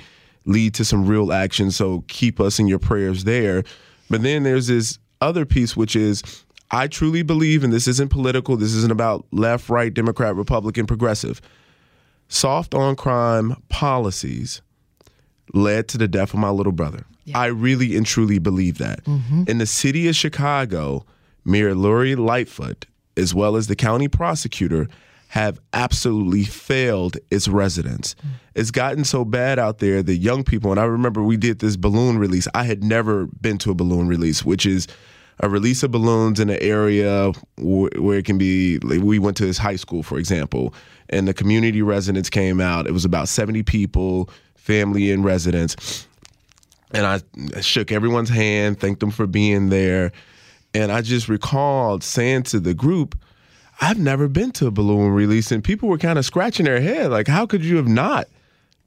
lead 0.49 0.75
to 0.75 0.85
some 0.85 1.07
real 1.07 1.33
action. 1.33 1.71
So 1.71 2.03
keep 2.09 2.41
us 2.41 2.59
in 2.59 2.67
your 2.67 2.79
prayers 2.79 3.25
there. 3.25 3.63
But 4.11 4.23
then 4.23 4.43
there's 4.43 4.67
this 4.67 4.99
other 5.21 5.45
piece, 5.45 5.77
which 5.77 5.95
is 5.95 6.23
I 6.71 6.89
truly 6.89 7.23
believe, 7.23 7.63
and 7.63 7.73
this 7.73 7.87
isn't 7.87 8.11
political, 8.11 8.57
this 8.57 8.75
isn't 8.75 8.93
about 8.93 9.27
left, 9.31 9.69
right, 9.69 9.93
Democrat, 9.93 10.35
Republican, 10.35 10.87
progressive. 10.87 11.41
Soft 12.29 12.75
on 12.75 12.97
crime 12.97 13.57
policies 13.69 14.61
led 15.55 15.89
to 15.89 15.99
the 15.99 16.09
death 16.09 16.35
of 16.35 16.41
my 16.41 16.51
little 16.51 16.73
brother. 16.73 17.05
I 17.35 17.47
really 17.47 17.97
and 17.97 18.07
truly 18.07 18.39
believe 18.39 18.79
that. 18.79 19.05
Mm-hmm. 19.05 19.45
In 19.49 19.59
the 19.59 19.67
city 19.67 20.09
of 20.09 20.17
Chicago, 20.17 21.05
Mayor 21.45 21.75
Lori 21.75 22.17
Lightfoot, 22.17 22.87
as 23.17 23.35
well 23.35 23.57
as 23.57 23.67
the 23.67 23.77
county 23.77 24.09
prosecutor, 24.09 24.89
have 25.29 25.61
absolutely 25.75 26.45
failed 26.45 27.19
its 27.31 27.49
residents. 27.49 28.17
It's 28.55 28.71
gotten 28.71 29.05
so 29.05 29.25
bad 29.25 29.59
out 29.59 29.79
there 29.79 30.03
that 30.03 30.17
young 30.17 30.43
people, 30.43 30.71
and 30.71 30.81
I 30.81 30.85
remember 30.85 31.23
we 31.23 31.37
did 31.37 31.59
this 31.59 31.77
balloon 31.77 32.19
release. 32.19 32.49
I 32.55 32.65
had 32.65 32.83
never 32.83 33.27
been 33.41 33.59
to 33.59 33.71
a 33.71 33.75
balloon 33.75 34.09
release, 34.09 34.45
which 34.45 34.65
is 34.65 34.89
a 35.41 35.49
release 35.49 35.83
of 35.83 35.91
balloons 35.91 36.41
in 36.41 36.49
an 36.49 36.59
area 36.61 37.33
where, 37.59 37.91
where 37.97 38.19
it 38.19 38.25
can 38.25 38.39
be. 38.39 38.79
Like 38.79 39.01
we 39.01 39.19
went 39.19 39.37
to 39.37 39.47
this 39.47 39.59
high 39.59 39.77
school, 39.77 40.03
for 40.03 40.19
example, 40.19 40.75
and 41.11 41.29
the 41.29 41.35
community 41.35 41.83
residents 41.83 42.31
came 42.31 42.61
out. 42.61 42.87
It 42.87 42.93
was 42.93 43.05
about 43.05 43.29
70 43.29 43.63
people, 43.65 44.31
family 44.55 45.11
and 45.13 45.25
residents. 45.25 46.07
And 46.93 47.07
I 47.07 47.61
shook 47.61 47.93
everyone's 47.93 48.31
hand, 48.31 48.81
thanked 48.81 49.01
them 49.01 49.11
for 49.11 49.27
being 49.27 49.69
there. 49.69 50.11
And 50.73 50.91
I 50.91 51.03
just 51.03 51.29
recalled 51.29 52.03
saying 52.03 52.45
to 52.45 52.61
the 52.61 52.73
group, 52.73 53.19
I've 53.81 53.99
never 53.99 54.29
been 54.29 54.51
to 54.53 54.67
a 54.67 54.71
balloon 54.71 55.11
release. 55.13 55.53
And 55.53 55.63
people 55.63 55.89
were 55.89 55.99
kind 55.99 56.19
of 56.19 56.25
scratching 56.25 56.65
their 56.67 56.81
head, 56.81 57.11
like, 57.11 57.29
how 57.29 57.47
could 57.47 57.65
you 57.65 57.77
have 57.77 57.89
not 57.89 58.27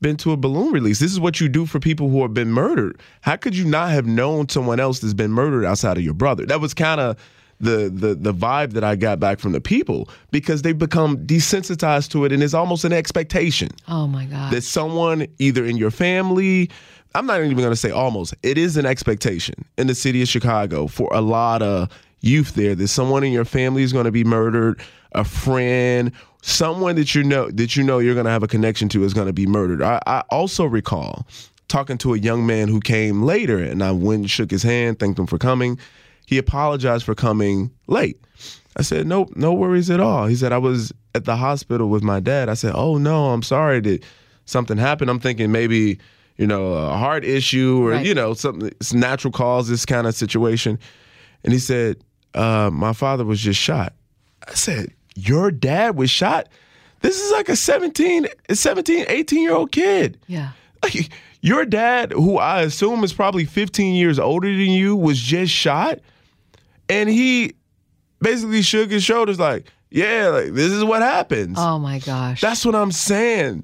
been 0.01 0.17
to 0.17 0.31
a 0.31 0.37
balloon 0.37 0.73
release? 0.73 0.99
This 0.99 1.11
is 1.11 1.19
what 1.19 1.39
you 1.39 1.47
do 1.47 1.65
for 1.65 1.79
people 1.79 2.09
who 2.09 2.21
have 2.23 2.33
been 2.33 2.51
murdered. 2.51 2.99
How 3.21 3.35
could 3.37 3.55
you 3.55 3.65
not 3.65 3.91
have 3.91 4.05
known 4.05 4.49
someone 4.49 4.79
else 4.79 4.99
that's 4.99 5.13
been 5.13 5.31
murdered 5.31 5.63
outside 5.65 5.97
of 5.97 6.03
your 6.03 6.13
brother? 6.13 6.45
That 6.45 6.59
was 6.59 6.73
kind 6.73 6.99
of 6.99 7.17
the, 7.59 7.91
the 7.93 8.15
the 8.15 8.33
vibe 8.33 8.71
that 8.71 8.83
I 8.83 8.95
got 8.95 9.19
back 9.19 9.37
from 9.39 9.51
the 9.51 9.61
people 9.61 10.09
because 10.31 10.63
they've 10.63 10.75
become 10.75 11.17
desensitized 11.27 12.09
to 12.09 12.25
it 12.25 12.31
and 12.31 12.41
it's 12.41 12.55
almost 12.55 12.83
an 12.85 12.91
expectation 12.91 13.69
Oh 13.87 14.07
my 14.07 14.25
God. 14.25 14.51
that 14.51 14.63
someone 14.63 15.27
either 15.37 15.63
in 15.63 15.77
your 15.77 15.91
family 15.91 16.71
i'm 17.13 17.27
not 17.27 17.39
even 17.39 17.55
going 17.57 17.69
to 17.69 17.75
say 17.75 17.91
almost 17.91 18.33
it 18.41 18.57
is 18.57 18.77
an 18.77 18.87
expectation 18.87 19.53
in 19.77 19.85
the 19.85 19.93
city 19.93 20.23
of 20.23 20.27
chicago 20.27 20.87
for 20.87 21.07
a 21.13 21.21
lot 21.21 21.61
of 21.61 21.87
youth 22.21 22.53
there 22.55 22.75
that 22.75 22.87
someone 22.87 23.23
in 23.23 23.31
your 23.33 23.45
family 23.45 23.83
is 23.83 23.91
going 23.93 24.05
to 24.05 24.11
be 24.11 24.23
murdered 24.23 24.79
a 25.13 25.23
friend 25.23 26.11
someone 26.41 26.95
that 26.95 27.13
you 27.13 27.23
know 27.23 27.49
that 27.51 27.75
you 27.75 27.83
know 27.83 27.99
you're 27.99 28.13
going 28.13 28.25
to 28.25 28.31
have 28.31 28.43
a 28.43 28.47
connection 28.47 28.87
to 28.89 29.03
is 29.03 29.13
going 29.13 29.27
to 29.27 29.33
be 29.33 29.45
murdered 29.45 29.81
I, 29.81 29.99
I 30.07 30.23
also 30.29 30.65
recall 30.65 31.25
talking 31.67 31.97
to 31.99 32.13
a 32.13 32.17
young 32.17 32.45
man 32.45 32.67
who 32.67 32.79
came 32.79 33.23
later 33.23 33.57
and 33.59 33.83
i 33.83 33.91
went 33.91 34.21
and 34.21 34.29
shook 34.29 34.51
his 34.51 34.63
hand 34.63 34.99
thanked 34.99 35.19
him 35.19 35.27
for 35.27 35.37
coming 35.37 35.77
he 36.25 36.37
apologized 36.37 37.05
for 37.05 37.15
coming 37.15 37.71
late 37.87 38.17
I 38.77 38.83
said, 38.83 39.05
nope, 39.05 39.33
no 39.35 39.51
worries 39.51 39.89
at 39.89 39.99
all. 39.99 40.27
He 40.27 40.35
said, 40.37 40.53
I 40.53 40.57
was 40.57 40.93
at 41.13 41.25
the 41.25 41.35
hospital 41.35 41.89
with 41.89 42.03
my 42.03 42.21
dad. 42.21 42.47
I 42.47 42.53
said, 42.53 42.71
oh 42.73 42.97
no, 42.97 43.31
I'm 43.31 43.43
sorry 43.43 43.81
that 43.81 44.01
something 44.45 44.77
happened. 44.77 45.09
I'm 45.11 45.19
thinking 45.19 45.51
maybe, 45.51 45.99
you 46.37 46.47
know, 46.47 46.71
a 46.71 46.95
heart 46.95 47.25
issue 47.25 47.85
or, 47.85 47.89
Right. 47.91 48.05
you 48.05 48.13
know, 48.13 48.33
something, 48.33 48.69
it's 48.69 48.93
natural 48.93 49.33
causes 49.33 49.85
kind 49.85 50.07
of 50.07 50.15
situation. 50.15 50.79
And 51.43 51.51
he 51.51 51.59
said, 51.59 51.97
uh, 52.33 52.69
my 52.71 52.93
father 52.93 53.25
was 53.25 53.39
just 53.39 53.59
shot. 53.59 53.93
I 54.47 54.53
said, 54.53 54.91
your 55.15 55.51
dad 55.51 55.95
was 55.95 56.09
shot? 56.09 56.47
This 57.01 57.19
is 57.19 57.31
like 57.31 57.49
a 57.49 57.55
17, 57.55 58.27
17 58.51 59.05
18 59.07 59.41
year 59.41 59.53
old 59.53 59.71
kid. 59.71 60.17
yeah. 60.27 60.51
Like, 60.83 61.11
your 61.41 61.65
dad, 61.65 62.11
who 62.11 62.37
I 62.37 62.61
assume 62.61 63.03
is 63.03 63.13
probably 63.13 63.45
15 63.45 63.95
years 63.95 64.17
older 64.19 64.47
than 64.47 64.69
you, 64.71 64.95
was 64.95 65.19
just 65.19 65.51
shot. 65.51 65.99
And 66.89 67.09
he 67.09 67.53
basically 68.19 68.61
shook 68.61 68.91
his 68.91 69.03
shoulders 69.03 69.39
like, 69.39 69.65
yeah, 69.89 70.29
like 70.29 70.53
this 70.53 70.71
is 70.71 70.83
what 70.83 71.01
happens. 71.01 71.57
Oh 71.59 71.77
my 71.79 71.99
gosh. 71.99 72.41
That's 72.41 72.65
what 72.65 72.75
I'm 72.75 72.91
saying. 72.91 73.63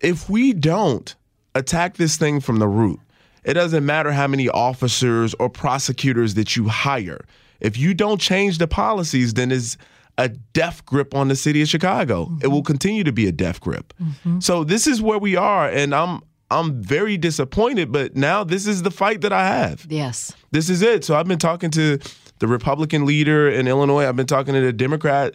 If 0.00 0.28
we 0.28 0.52
don't 0.52 1.14
attack 1.54 1.96
this 1.96 2.16
thing 2.16 2.40
from 2.40 2.58
the 2.58 2.68
root, 2.68 3.00
it 3.44 3.54
doesn't 3.54 3.84
matter 3.84 4.12
how 4.12 4.26
many 4.26 4.48
officers 4.48 5.34
or 5.38 5.48
prosecutors 5.48 6.34
that 6.34 6.56
you 6.56 6.68
hire. 6.68 7.24
If 7.60 7.76
you 7.76 7.94
don't 7.94 8.20
change 8.20 8.58
the 8.58 8.68
policies, 8.68 9.34
then 9.34 9.50
it's 9.50 9.76
a 10.16 10.28
death 10.28 10.84
grip 10.84 11.14
on 11.14 11.28
the 11.28 11.36
city 11.36 11.62
of 11.62 11.68
Chicago. 11.68 12.36
It 12.42 12.48
will 12.48 12.62
continue 12.62 13.04
to 13.04 13.12
be 13.12 13.26
a 13.26 13.32
death 13.32 13.60
grip. 13.60 13.94
So 14.40 14.64
this 14.64 14.86
is 14.86 15.00
where 15.00 15.18
we 15.18 15.36
are, 15.36 15.68
and 15.68 15.94
I'm 15.94 16.20
I'm 16.50 16.82
very 16.82 17.16
disappointed. 17.16 17.92
But 17.92 18.16
now 18.16 18.44
this 18.44 18.66
is 18.66 18.82
the 18.82 18.90
fight 18.90 19.20
that 19.20 19.32
I 19.32 19.46
have 19.46 19.86
yes. 19.88 20.32
this 20.50 20.68
is 20.68 20.82
it. 20.82 21.04
So 21.04 21.14
I've 21.14 21.28
been 21.28 21.38
talking 21.38 21.70
to 21.72 21.98
the 22.38 22.48
Republican 22.48 23.06
leader 23.06 23.48
in 23.48 23.68
Illinois. 23.68 24.06
I've 24.06 24.16
been 24.16 24.26
talking 24.26 24.54
to 24.54 24.60
the 24.60 24.72
Democrat 24.72 25.34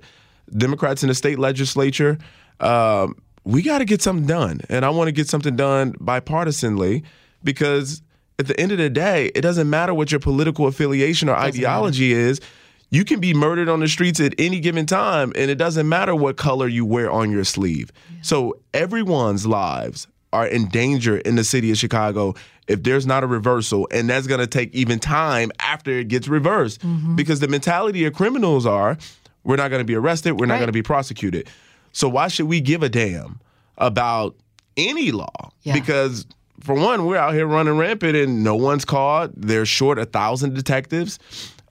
Democrats 0.56 1.04
in 1.04 1.10
the 1.10 1.16
state 1.16 1.40
legislature. 1.40 2.18
Um, 2.60 3.16
we 3.46 3.62
got 3.62 3.80
to 3.80 3.86
get 3.86 4.02
something 4.02 4.26
done, 4.26 4.62
and 4.70 4.86
I 4.86 4.90
want 4.90 5.08
to 5.08 5.12
get 5.12 5.28
something 5.28 5.56
done 5.56 5.94
bipartisanly 5.94 7.04
because 7.44 8.02
at 8.40 8.48
the 8.48 8.60
end 8.60 8.72
of 8.72 8.78
the 8.78 8.90
day, 8.90 9.32
it 9.36 9.42
doesn't 9.42 9.70
matter 9.70 9.94
what 9.94 10.12
your 10.12 10.20
political 10.20 10.68
affiliation 10.68 11.30
or 11.30 11.36
ideology 11.36 12.12
is. 12.14 12.42
You 12.90 13.04
can 13.06 13.20
be 13.20 13.34
murdered 13.34 13.70
on 13.70 13.80
the 13.80 13.88
streets 13.88 14.20
at 14.20 14.34
any 14.38 14.60
given 14.60 14.86
time, 14.86 15.34
and 15.36 15.50
it 15.50 15.56
doesn't 15.56 15.90
matter 15.90 16.16
what 16.16 16.38
color 16.38 16.68
you 16.68 16.86
wear 16.86 17.10
on 17.12 17.32
your 17.32 17.44
sleeve. 17.44 17.92
So 18.22 18.60
everyone's 18.74 19.46
lives 19.48 20.08
are 20.32 20.46
in 20.48 20.68
danger 20.68 21.18
in 21.18 21.36
the 21.36 21.44
city 21.44 21.72
of 21.72 21.78
Chicago 21.78 22.34
if 22.68 22.82
there's 22.84 23.06
not 23.06 23.24
a 23.24 23.28
reversal, 23.28 23.88
and 23.92 24.10
that's 24.10 24.26
going 24.28 24.40
to 24.40 24.48
take 24.48 24.74
even 24.74 25.00
time 25.00 25.52
after 25.60 25.92
it 25.92 26.08
gets 26.08 26.28
reversed 26.28 26.82
because 27.16 27.40
the 27.40 27.48
mentality 27.48 28.06
of 28.06 28.14
criminals 28.14 28.66
are 28.66 28.98
we're 29.44 29.58
not 29.58 29.68
going 29.70 29.82
to 29.82 29.86
be 29.86 29.96
arrested, 29.96 30.40
we're 30.40 30.46
not 30.46 30.54
Right. 30.54 30.60
going 30.60 30.68
to 30.68 30.72
be 30.74 30.82
prosecuted. 30.84 31.50
So 31.92 32.08
why 32.08 32.30
should 32.30 32.46
we 32.46 32.62
give 32.62 32.82
a 32.84 32.90
damn 32.90 33.42
about 33.78 34.36
any 34.78 35.12
law? 35.12 35.52
Yeah. 35.64 35.74
Because 35.74 36.26
for 36.64 36.76
one, 36.76 37.06
we're 37.06 37.18
out 37.18 37.34
here 37.34 37.46
running 37.46 37.78
rampant 37.78 38.16
and 38.16 38.44
no 38.44 38.56
one's 38.56 38.86
caught. 38.86 39.32
They're 39.36 39.66
short 39.66 40.00
a 40.00 40.06
thousand 40.06 40.54
detectives. 40.56 41.20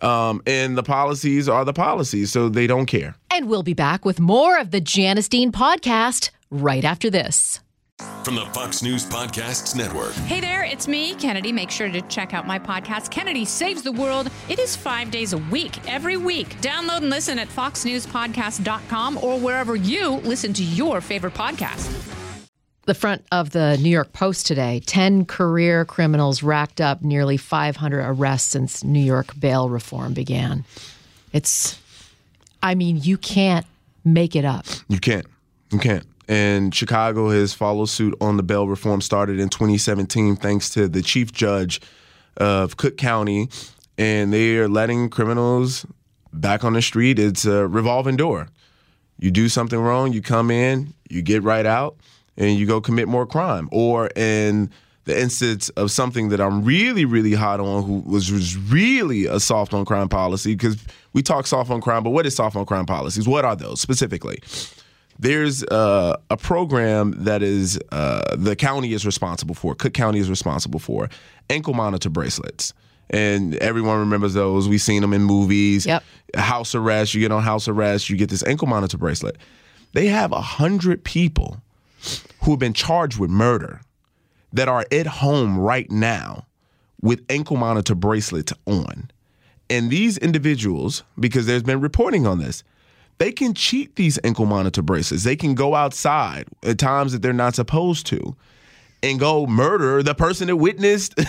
Um, 0.03 0.43
and 0.47 0.77
the 0.77 0.83
policies 0.83 1.49
are 1.49 1.65
the 1.65 1.73
policies, 1.73 2.33
so 2.33 2.49
they 2.49 2.67
don't 2.67 2.87
care. 2.87 3.15
And 3.31 3.49
we'll 3.49 3.63
be 3.63 3.75
back 3.75 4.05
with 4.05 4.19
more 4.21 4.59
of 4.59 4.71
the 4.73 4.81
Janice 4.81 5.29
Dean 5.29 5.53
podcast 5.53 6.31
right 6.51 6.85
after 6.85 7.09
this. 7.09 7.61
From 8.25 8.35
the 8.35 8.45
Fox 8.47 8.83
News 8.83 9.07
Podcasts 9.07 9.77
Network. 9.77 10.13
Hey 10.13 10.41
there, 10.41 10.65
it's 10.65 10.89
me, 10.89 11.15
Kennedy. 11.15 11.53
Make 11.53 11.71
sure 11.71 11.89
to 11.89 12.01
check 12.03 12.35
out 12.35 12.49
my 12.49 12.59
podcast, 12.59 13.11
Kennedy 13.11 13.45
Saves 13.45 13.83
the 13.83 13.93
World. 13.93 14.29
It 14.49 14.59
is 14.59 14.75
five 14.75 15.13
days 15.13 15.35
a 15.35 15.39
week, 15.39 15.79
every 15.89 16.17
week. 16.17 16.61
Download 16.61 16.99
and 16.99 17.11
listen 17.11 17.39
at 17.39 17.49
foxnewspodcast.com 17.49 19.19
or 19.23 19.39
wherever 19.39 19.77
you 19.77 20.11
listen 20.25 20.53
to 20.55 20.65
your 20.65 21.01
favorite 21.01 21.35
podcast. 21.35 22.22
The 22.85 22.95
front 22.95 23.25
of 23.31 23.51
the 23.51 23.79
New 23.81 23.91
York 23.91 24.13
Post 24.13 24.47
today 24.47 24.83
10 24.87 25.27
career 25.27 25.85
criminals 25.85 26.43
racked 26.43 26.81
up 26.81 27.03
nearly 27.03 27.37
500 27.37 28.05
arrests 28.05 28.51
since 28.51 28.83
New 28.83 29.01
York 29.01 29.39
bail 29.39 29.69
reform 29.69 30.15
began. 30.15 30.65
It's, 31.33 31.81
I 32.61 32.75
mean, 32.75 32.97
you 33.01 33.17
can't 33.17 33.67
make 34.05 34.35
it 34.35 34.45
up. 34.45 34.67
You 34.89 34.99
can't. 34.99 35.27
You 35.71 35.79
can't. 35.79 36.05
And 36.29 36.75
Chicago 36.75 37.31
has 37.31 37.55
followed 37.55 37.87
suit 37.87 38.17
on 38.21 38.37
the 38.37 38.43
bail 38.43 38.67
reform 38.67 39.01
started 39.01 39.39
in 39.39 39.49
2017 39.49 40.35
thanks 40.35 40.69
to 40.71 40.89
the 40.89 41.03
chief 41.03 41.31
judge 41.31 41.81
of 42.37 42.77
Cook 42.77 42.97
County. 42.97 43.49
And 43.97 44.33
they 44.33 44.57
are 44.57 44.69
letting 44.69 45.09
criminals 45.09 45.87
back 46.33 46.65
on 46.65 46.73
the 46.73 46.83
street. 46.83 47.21
It's 47.21 47.45
a 47.45 47.69
revolving 47.69 48.17
door. 48.17 48.49
You 49.21 49.31
do 49.31 49.49
something 49.49 49.79
wrong, 49.79 50.13
you 50.13 50.21
come 50.21 50.51
in, 50.51 50.95
you 51.09 51.23
get 51.23 51.45
right 51.45 51.67
out, 51.67 51.97
and 52.37 52.59
you 52.59 52.67
go 52.67 52.81
commit 52.81 53.09
more 53.09 53.27
crime. 53.27 53.69
Or 53.73 54.09
in 54.17 54.71
the 55.05 55.21
instance 55.21 55.69
of 55.71 55.91
something 55.91 56.29
that 56.29 56.41
I'm 56.41 56.65
really, 56.65 57.05
really 57.05 57.35
hot 57.35 57.59
on, 57.59 57.83
who 57.85 58.01
was, 58.01 58.31
was 58.31 58.57
really 58.57 59.27
a 59.27 59.41
soft 59.41 59.75
on 59.75 59.85
crime 59.85 60.09
policy, 60.09 60.55
because 60.55 60.77
we 61.13 61.23
talk 61.23 61.47
soft 61.47 61.71
on 61.71 61.81
crime, 61.81 62.05
but 62.05 62.11
what 62.11 62.25
is 62.25 62.37
soft 62.37 62.55
on 62.57 62.65
crime 62.65 62.87
policies? 62.87 63.27
What 63.27 63.45
are 63.45 63.57
those 63.57 63.81
specifically? 63.81 64.39
There's 65.19 65.63
uh, 65.65 66.17
a 66.31 66.37
program 66.37 67.13
that 67.25 67.43
is 67.43 67.79
uh, 67.93 68.35
the 68.37 68.57
county 68.57 68.93
is 68.93 69.05
responsible 69.05 69.55
for. 69.55 69.75
Cook 69.75 69.93
County 69.93 70.19
is 70.19 70.31
responsible 70.31 70.81
for 70.81 71.11
ankle 71.51 71.75
monitor 71.75 72.09
bracelets, 72.09 72.73
and 73.11 73.55
everyone 73.57 73.99
remembers 73.99 74.35
those. 74.35 74.69
We've 74.69 74.81
seen 74.81 75.03
them 75.03 75.13
in 75.13 75.23
movies. 75.23 75.85
Yep. 75.87 76.03
House 76.35 76.75
arrest. 76.75 77.15
You 77.15 77.21
get 77.21 77.31
on 77.31 77.43
house 77.43 77.69
arrest. 77.69 78.09
You 78.09 78.17
get 78.17 78.31
this 78.31 78.45
ankle 78.47 78.67
monitor 78.67 78.99
bracelet. 78.99 79.37
They 79.93 80.07
have 80.07 80.33
a 80.33 80.41
hundred 80.41 81.05
people 81.05 81.62
who 82.43 82.53
have 82.53 82.61
been 82.61 82.73
charged 82.73 83.19
with 83.19 83.31
murder 83.31 83.81
that 84.53 84.69
are 84.69 84.85
at 84.93 85.07
home 85.07 85.59
right 85.59 85.91
now 85.91 86.47
with 87.01 87.25
ankle 87.29 87.57
monitor 87.57 87.95
bracelets 87.95 88.53
on. 88.67 89.11
And 89.71 89.91
these 89.91 90.19
individuals, 90.19 91.03
because 91.19 91.47
there's 91.47 91.63
been 91.63 91.81
reporting 91.81 92.27
on 92.27 92.39
this, 92.39 92.63
they 93.19 93.33
can 93.33 93.55
cheat 93.55 93.97
these 93.97 94.19
ankle 94.25 94.47
monitor 94.47 94.83
bracelets. 94.83 95.25
They 95.25 95.37
can 95.37 95.55
go 95.55 95.75
outside 95.75 96.47
at 96.63 96.79
times 96.79 97.13
that 97.13 97.23
they're 97.23 97.33
not 97.33 97.55
supposed 97.55 98.07
to 98.09 98.37
and 99.03 99.19
go 99.19 99.47
murder 99.47 100.03
the 100.03 100.15
person 100.15 100.49
that 100.49 100.57
witnessed. 100.57 101.15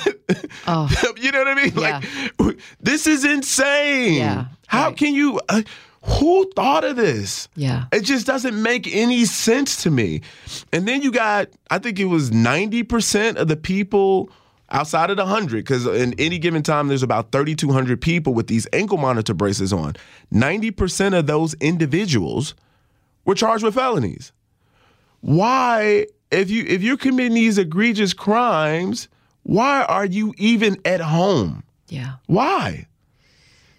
Oh. 0.67 0.89
you 1.17 1.31
know 1.31 1.39
what 1.39 1.47
I 1.47 1.55
mean? 1.55 1.73
Yeah. 1.75 2.01
Like, 2.39 2.59
this 2.79 3.05
is 3.07 3.25
insane. 3.25 4.13
Yeah, 4.13 4.45
How 4.67 4.88
right. 4.88 4.97
can 4.97 5.13
you? 5.13 5.39
Uh, 5.49 5.62
who 6.03 6.49
thought 6.55 6.83
of 6.83 6.95
this? 6.95 7.47
Yeah. 7.55 7.85
It 7.91 8.01
just 8.01 8.27
doesn't 8.27 8.61
make 8.61 8.93
any 8.93 9.25
sense 9.25 9.83
to 9.83 9.91
me. 9.91 10.21
And 10.71 10.87
then 10.87 11.01
you 11.01 11.11
got, 11.11 11.47
I 11.69 11.79
think 11.79 11.99
it 11.99 12.05
was 12.05 12.29
90% 12.31 13.35
of 13.37 13.47
the 13.47 13.55
people 13.55 14.29
outside 14.69 15.09
of 15.09 15.17
the 15.17 15.23
100, 15.23 15.57
because 15.57 15.85
in 15.85 16.13
any 16.19 16.39
given 16.39 16.63
time, 16.63 16.87
there's 16.87 17.03
about 17.03 17.31
3,200 17.31 18.01
people 18.01 18.33
with 18.33 18.47
these 18.47 18.67
ankle 18.73 18.97
monitor 18.97 19.33
braces 19.33 19.71
on. 19.71 19.93
90% 20.33 21.17
of 21.17 21.27
those 21.27 21.53
individuals 21.55 22.55
were 23.25 23.35
charged 23.35 23.63
with 23.63 23.75
felonies. 23.75 24.31
Why, 25.21 26.07
if 26.31 26.49
you 26.49 26.65
if 26.67 26.83
you're 26.83 26.97
committing 26.97 27.35
these 27.35 27.57
egregious 27.57 28.13
crimes, 28.13 29.07
why 29.43 29.83
are 29.83 30.05
you 30.05 30.33
even 30.37 30.77
at 30.83 30.99
home? 30.99 31.63
Yeah. 31.87 32.15
Why? 32.25 32.87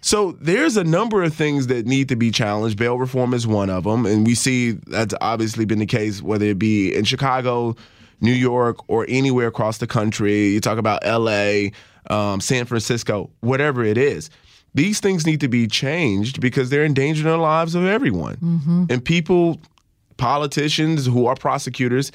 So 0.05 0.33
there's 0.33 0.77
a 0.77 0.83
number 0.83 1.23
of 1.23 1.33
things 1.33 1.65
that 1.65 1.87
need 1.87 2.09
to 2.09 2.15
be 2.15 2.29
challenged. 2.29 2.77
Bail 2.77 2.99
reform 2.99 3.33
is 3.33 3.47
one 3.47 3.71
of 3.71 3.85
them, 3.85 4.05
and 4.05 4.23
we 4.23 4.35
see 4.35 4.73
that's 4.85 5.15
obviously 5.19 5.65
been 5.65 5.79
the 5.79 5.87
case 5.87 6.21
whether 6.21 6.45
it 6.45 6.59
be 6.59 6.93
in 6.93 7.05
Chicago, 7.05 7.75
New 8.21 8.31
York, 8.31 8.77
or 8.87 9.07
anywhere 9.09 9.47
across 9.47 9.79
the 9.79 9.87
country. 9.87 10.49
You 10.49 10.61
talk 10.61 10.77
about 10.77 10.99
L.A., 11.01 11.71
um, 12.11 12.39
San 12.39 12.65
Francisco, 12.67 13.31
whatever 13.39 13.83
it 13.83 13.97
is. 13.97 14.29
These 14.75 14.99
things 14.99 15.25
need 15.25 15.39
to 15.39 15.47
be 15.47 15.65
changed 15.65 16.39
because 16.39 16.69
they're 16.69 16.85
endangering 16.85 17.31
the 17.31 17.37
lives 17.37 17.73
of 17.73 17.85
everyone, 17.87 18.37
and 18.91 19.03
people, 19.03 19.59
politicians 20.17 21.07
who 21.07 21.25
are 21.25 21.33
prosecutors, 21.33 22.11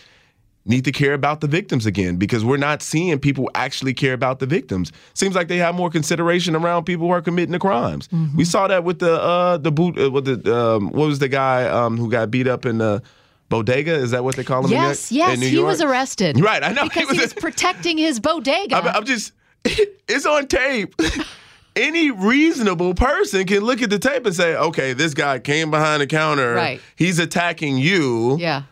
need 0.67 0.85
to 0.85 0.93
care 0.93 1.15
about 1.15 1.41
the 1.41 1.47
victims 1.47 1.87
again 1.87 2.17
because 2.17 2.45
we're 2.45 2.57
not 2.59 2.83
seeing 2.83 3.19
people 3.19 3.51
actually 3.55 3.95
care 3.95 4.13
about 4.13 4.39
the 4.41 4.47
victims. 4.47 4.93
Seems 5.15 5.35
like 5.35 5.49
they 5.49 5.57
have 5.57 5.75
more 5.75 5.91
consideration 5.91 6.55
around 6.55 6.85
people 6.85 7.07
who 7.07 7.13
are 7.13 7.23
committing 7.23 7.53
the 7.53 7.59
crimes. 7.59 8.09
We 8.37 8.45
saw 8.45 8.69
that 8.69 8.85
with 8.85 8.99
the 8.99 9.21
uh 9.21 9.57
the 9.57 9.73
boot 9.73 9.99
uh, 9.99 10.11
with 10.11 10.27
the 10.27 10.55
um 10.57 10.91
what 10.91 11.07
was 11.07 11.19
the 11.19 11.29
guy 11.29 11.67
um 11.67 11.97
who 11.97 12.11
got 12.11 12.31
beat 12.31 12.47
up 12.47 12.67
in 12.67 12.79
the 12.79 13.03
bodega? 13.49 13.95
Is 13.95 14.13
that 14.13 14.23
what 14.25 14.37
they 14.37 14.45
call 14.45 14.65
him? 14.65 14.71
Yes, 14.71 15.11
in, 15.11 15.17
yes, 15.19 15.35
in 15.35 15.43
he 15.43 15.51
York? 15.51 15.67
was 15.67 15.81
arrested. 15.83 16.41
Right, 16.41 16.63
I 16.63 16.73
know. 16.73 16.85
Because 16.85 17.11
he 17.11 17.19
was 17.19 17.35
protecting 17.35 17.99
his 17.99 18.21
bodega. 18.21 18.77
I'm, 18.77 18.87
I'm 18.89 19.05
just, 19.05 19.33
it's 19.65 20.25
on 20.25 20.47
tape. 20.47 20.95
Any 21.77 22.11
reasonable 22.11 22.95
person 22.95 23.47
can 23.47 23.61
look 23.61 23.81
at 23.81 23.91
the 23.91 23.99
tape 23.99 24.27
and 24.27 24.35
say, 24.35 24.57
okay, 24.57 24.93
this 24.93 25.15
guy 25.15 25.39
came 25.39 25.71
behind 25.71 26.03
the 26.03 26.07
counter. 26.07 26.55
Right. 26.55 26.81
He's 26.97 27.19
attacking 27.19 27.79
you. 27.79 28.37
yeah. 28.39 28.63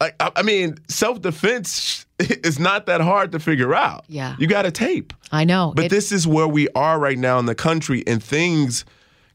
Like, 0.00 0.14
I, 0.20 0.30
I 0.36 0.42
mean, 0.42 0.76
self 0.88 1.20
defense 1.20 2.06
is 2.18 2.58
not 2.58 2.86
that 2.86 3.00
hard 3.00 3.32
to 3.32 3.38
figure 3.40 3.74
out. 3.74 4.04
Yeah. 4.08 4.36
You 4.38 4.46
got 4.46 4.66
a 4.66 4.70
tape. 4.70 5.12
I 5.32 5.44
know. 5.44 5.72
But 5.74 5.86
It- 5.86 5.90
this 5.90 6.12
is 6.12 6.26
where 6.26 6.48
we 6.48 6.68
are 6.74 6.98
right 6.98 7.18
now 7.18 7.38
in 7.38 7.46
the 7.46 7.54
country, 7.54 8.02
and 8.06 8.22
things 8.22 8.84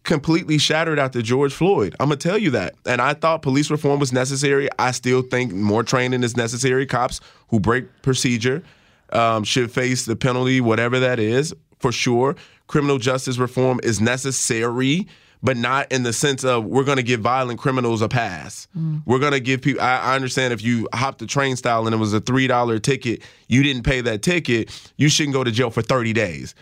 completely 0.04 0.58
shattered 0.58 1.00
after 1.00 1.22
George 1.22 1.54
Floyd. 1.54 1.96
I'm 2.00 2.08
gonna 2.10 2.18
tell 2.18 2.38
you 2.38 2.52
that. 2.52 2.76
And 2.86 3.02
I 3.02 3.14
thought 3.14 3.42
police 3.42 3.72
reform 3.72 4.00
was 4.02 4.12
necessary. 4.12 4.68
I 4.78 4.92
still 4.92 5.22
think 5.22 5.54
more 5.54 5.82
training 5.84 6.24
is 6.24 6.36
necessary. 6.36 6.86
Cops 6.86 7.22
who 7.48 7.60
break 7.62 7.86
procedure 8.02 8.64
um, 9.14 9.46
should 9.46 9.72
face 9.72 10.04
the 10.06 10.18
penalty, 10.18 10.60
whatever 10.60 11.00
that 11.00 11.20
is, 11.20 11.54
for 11.80 11.92
sure. 11.94 12.36
Criminal 12.68 12.98
justice 12.98 13.38
reform 13.38 13.80
is 13.82 14.02
necessary. 14.02 15.08
But 15.46 15.58
not 15.58 15.92
in 15.92 16.04
the 16.04 16.14
sense 16.14 16.46
of 16.46 16.64
we're 16.64 16.86
going 16.86 16.96
to 16.98 17.04
give 17.04 17.20
violent 17.20 17.60
criminals 17.60 18.02
a 18.02 18.08
pass. 18.08 18.68
We're 19.06 19.20
going 19.20 19.34
to 19.34 19.42
give 19.42 19.62
people. 19.62 19.82
I, 19.82 19.98
I 19.98 20.16
understand 20.16 20.54
if 20.54 20.64
you 20.64 20.88
hopped 20.94 21.20
the 21.20 21.28
train 21.28 21.58
style 21.58 21.86
and 21.86 21.94
it 21.94 21.98
was 22.00 22.14
a 22.14 22.22
three 22.22 22.48
dollar 22.48 22.80
ticket, 22.80 23.22
you 23.50 23.62
didn't 23.62 23.84
pay 23.84 24.00
that 24.02 24.22
ticket, 24.22 24.72
you 24.96 25.10
shouldn't 25.10 25.34
go 25.34 25.44
to 25.44 25.52
jail 25.52 25.70
for 25.70 25.82
thirty 25.82 26.14
days 26.14 26.56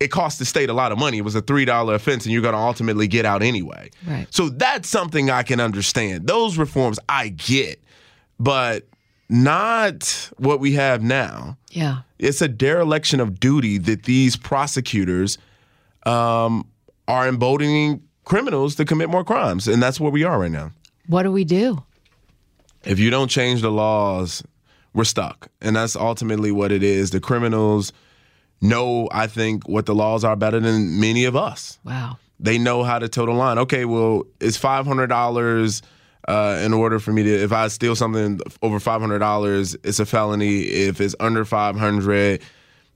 it 0.00 0.10
cost 0.10 0.38
the 0.38 0.46
state 0.46 0.70
a 0.70 0.72
lot 0.72 0.92
of 0.92 0.98
money. 0.98 1.18
It 1.18 1.24
was 1.24 1.34
a 1.34 1.42
three 1.42 1.66
dollar 1.66 1.94
offense, 1.94 2.24
and 2.24 2.32
you're 2.32 2.40
going 2.42 2.54
to 2.54 2.58
ultimately 2.58 3.06
get 3.06 3.26
out 3.26 3.42
anyway. 3.42 3.90
Right. 4.06 4.26
So 4.30 4.48
that's 4.48 4.88
something 4.88 5.30
I 5.30 5.42
can 5.42 5.60
understand. 5.60 6.26
Those 6.26 6.56
reforms 6.56 6.98
I 7.08 7.28
get, 7.28 7.82
but 8.38 8.88
not 9.28 10.30
what 10.38 10.58
we 10.58 10.72
have 10.72 11.02
now. 11.02 11.56
yeah. 11.70 12.00
It's 12.18 12.42
a 12.42 12.48
dereliction 12.48 13.20
of 13.20 13.40
duty 13.40 13.78
that 13.78 14.02
these 14.02 14.36
prosecutors 14.36 15.38
um, 16.04 16.66
are 17.08 17.26
emboldening 17.28 18.02
criminals 18.30 18.76
to 18.76 18.84
commit 18.84 19.10
more 19.10 19.24
crimes, 19.24 19.66
and 19.66 19.82
that's 19.82 19.98
where 19.98 20.12
we 20.12 20.22
are 20.22 20.38
right 20.38 20.52
now. 20.52 20.70
What 21.08 21.24
do 21.24 21.32
we 21.32 21.42
do? 21.42 21.82
If 22.84 23.00
you 23.00 23.10
don't 23.10 23.26
change 23.26 23.60
the 23.60 23.72
laws, 23.72 24.44
we're 24.94 25.02
stuck. 25.02 25.48
And 25.60 25.74
that's 25.74 25.96
ultimately 25.96 26.52
what 26.52 26.70
it 26.70 26.84
is. 26.84 27.10
The 27.10 27.18
criminals 27.18 27.92
know, 28.60 29.08
I 29.10 29.26
think, 29.26 29.68
what 29.68 29.86
the 29.86 29.96
laws 29.96 30.22
are 30.22 30.36
better 30.36 30.60
than 30.60 31.00
many 31.00 31.24
of 31.24 31.34
us. 31.34 31.80
Wow. 31.84 32.18
They 32.38 32.56
know 32.56 32.84
how 32.84 33.00
to 33.00 33.08
toe 33.08 33.26
the 33.26 33.32
line. 33.32 33.58
Okay, 33.58 33.84
well, 33.84 34.22
it's 34.40 34.56
five 34.56 34.86
hundred 34.86 35.08
dollars 35.08 35.82
uh, 36.28 36.60
in 36.64 36.72
order 36.72 37.00
for 37.00 37.12
me 37.12 37.24
to. 37.24 37.34
If 37.42 37.50
I 37.50 37.66
steal 37.66 37.96
something 37.96 38.40
over 38.62 38.78
five 38.78 39.00
hundred 39.00 39.18
dollars, 39.18 39.76
it's 39.82 39.98
a 39.98 40.06
felony. 40.06 40.60
If 40.60 41.00
it's 41.00 41.16
under 41.18 41.44
five 41.44 41.76
hundred, 41.76 42.42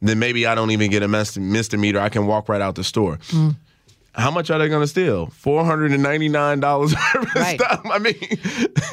then 0.01 0.21
maybe 0.21 0.47
I 0.47 0.55
don't 0.55 0.71
even 0.71 0.93
get 0.93 1.03
a 1.03 1.09
mis- 1.09 1.37
misdemeanor. 1.37 1.99
I 1.99 2.09
can 2.09 2.27
walk 2.29 2.49
right 2.49 2.61
out 2.61 2.77
the 2.77 2.85
store. 2.85 3.19
How 4.17 4.31
much 4.31 4.49
are 4.51 4.59
they 4.59 4.69
going 4.69 4.81
to 4.83 4.87
steal? 4.87 5.27
Four 5.27 5.65
hundred 5.65 5.91
and 5.93 6.03
ninety 6.03 6.29
nine 6.29 6.61
dollars 6.61 6.95
worth 7.15 7.27
of 7.27 7.35
Right. 7.35 7.61
stuff. 7.61 7.81
I 7.85 7.99
mean, 7.99 8.15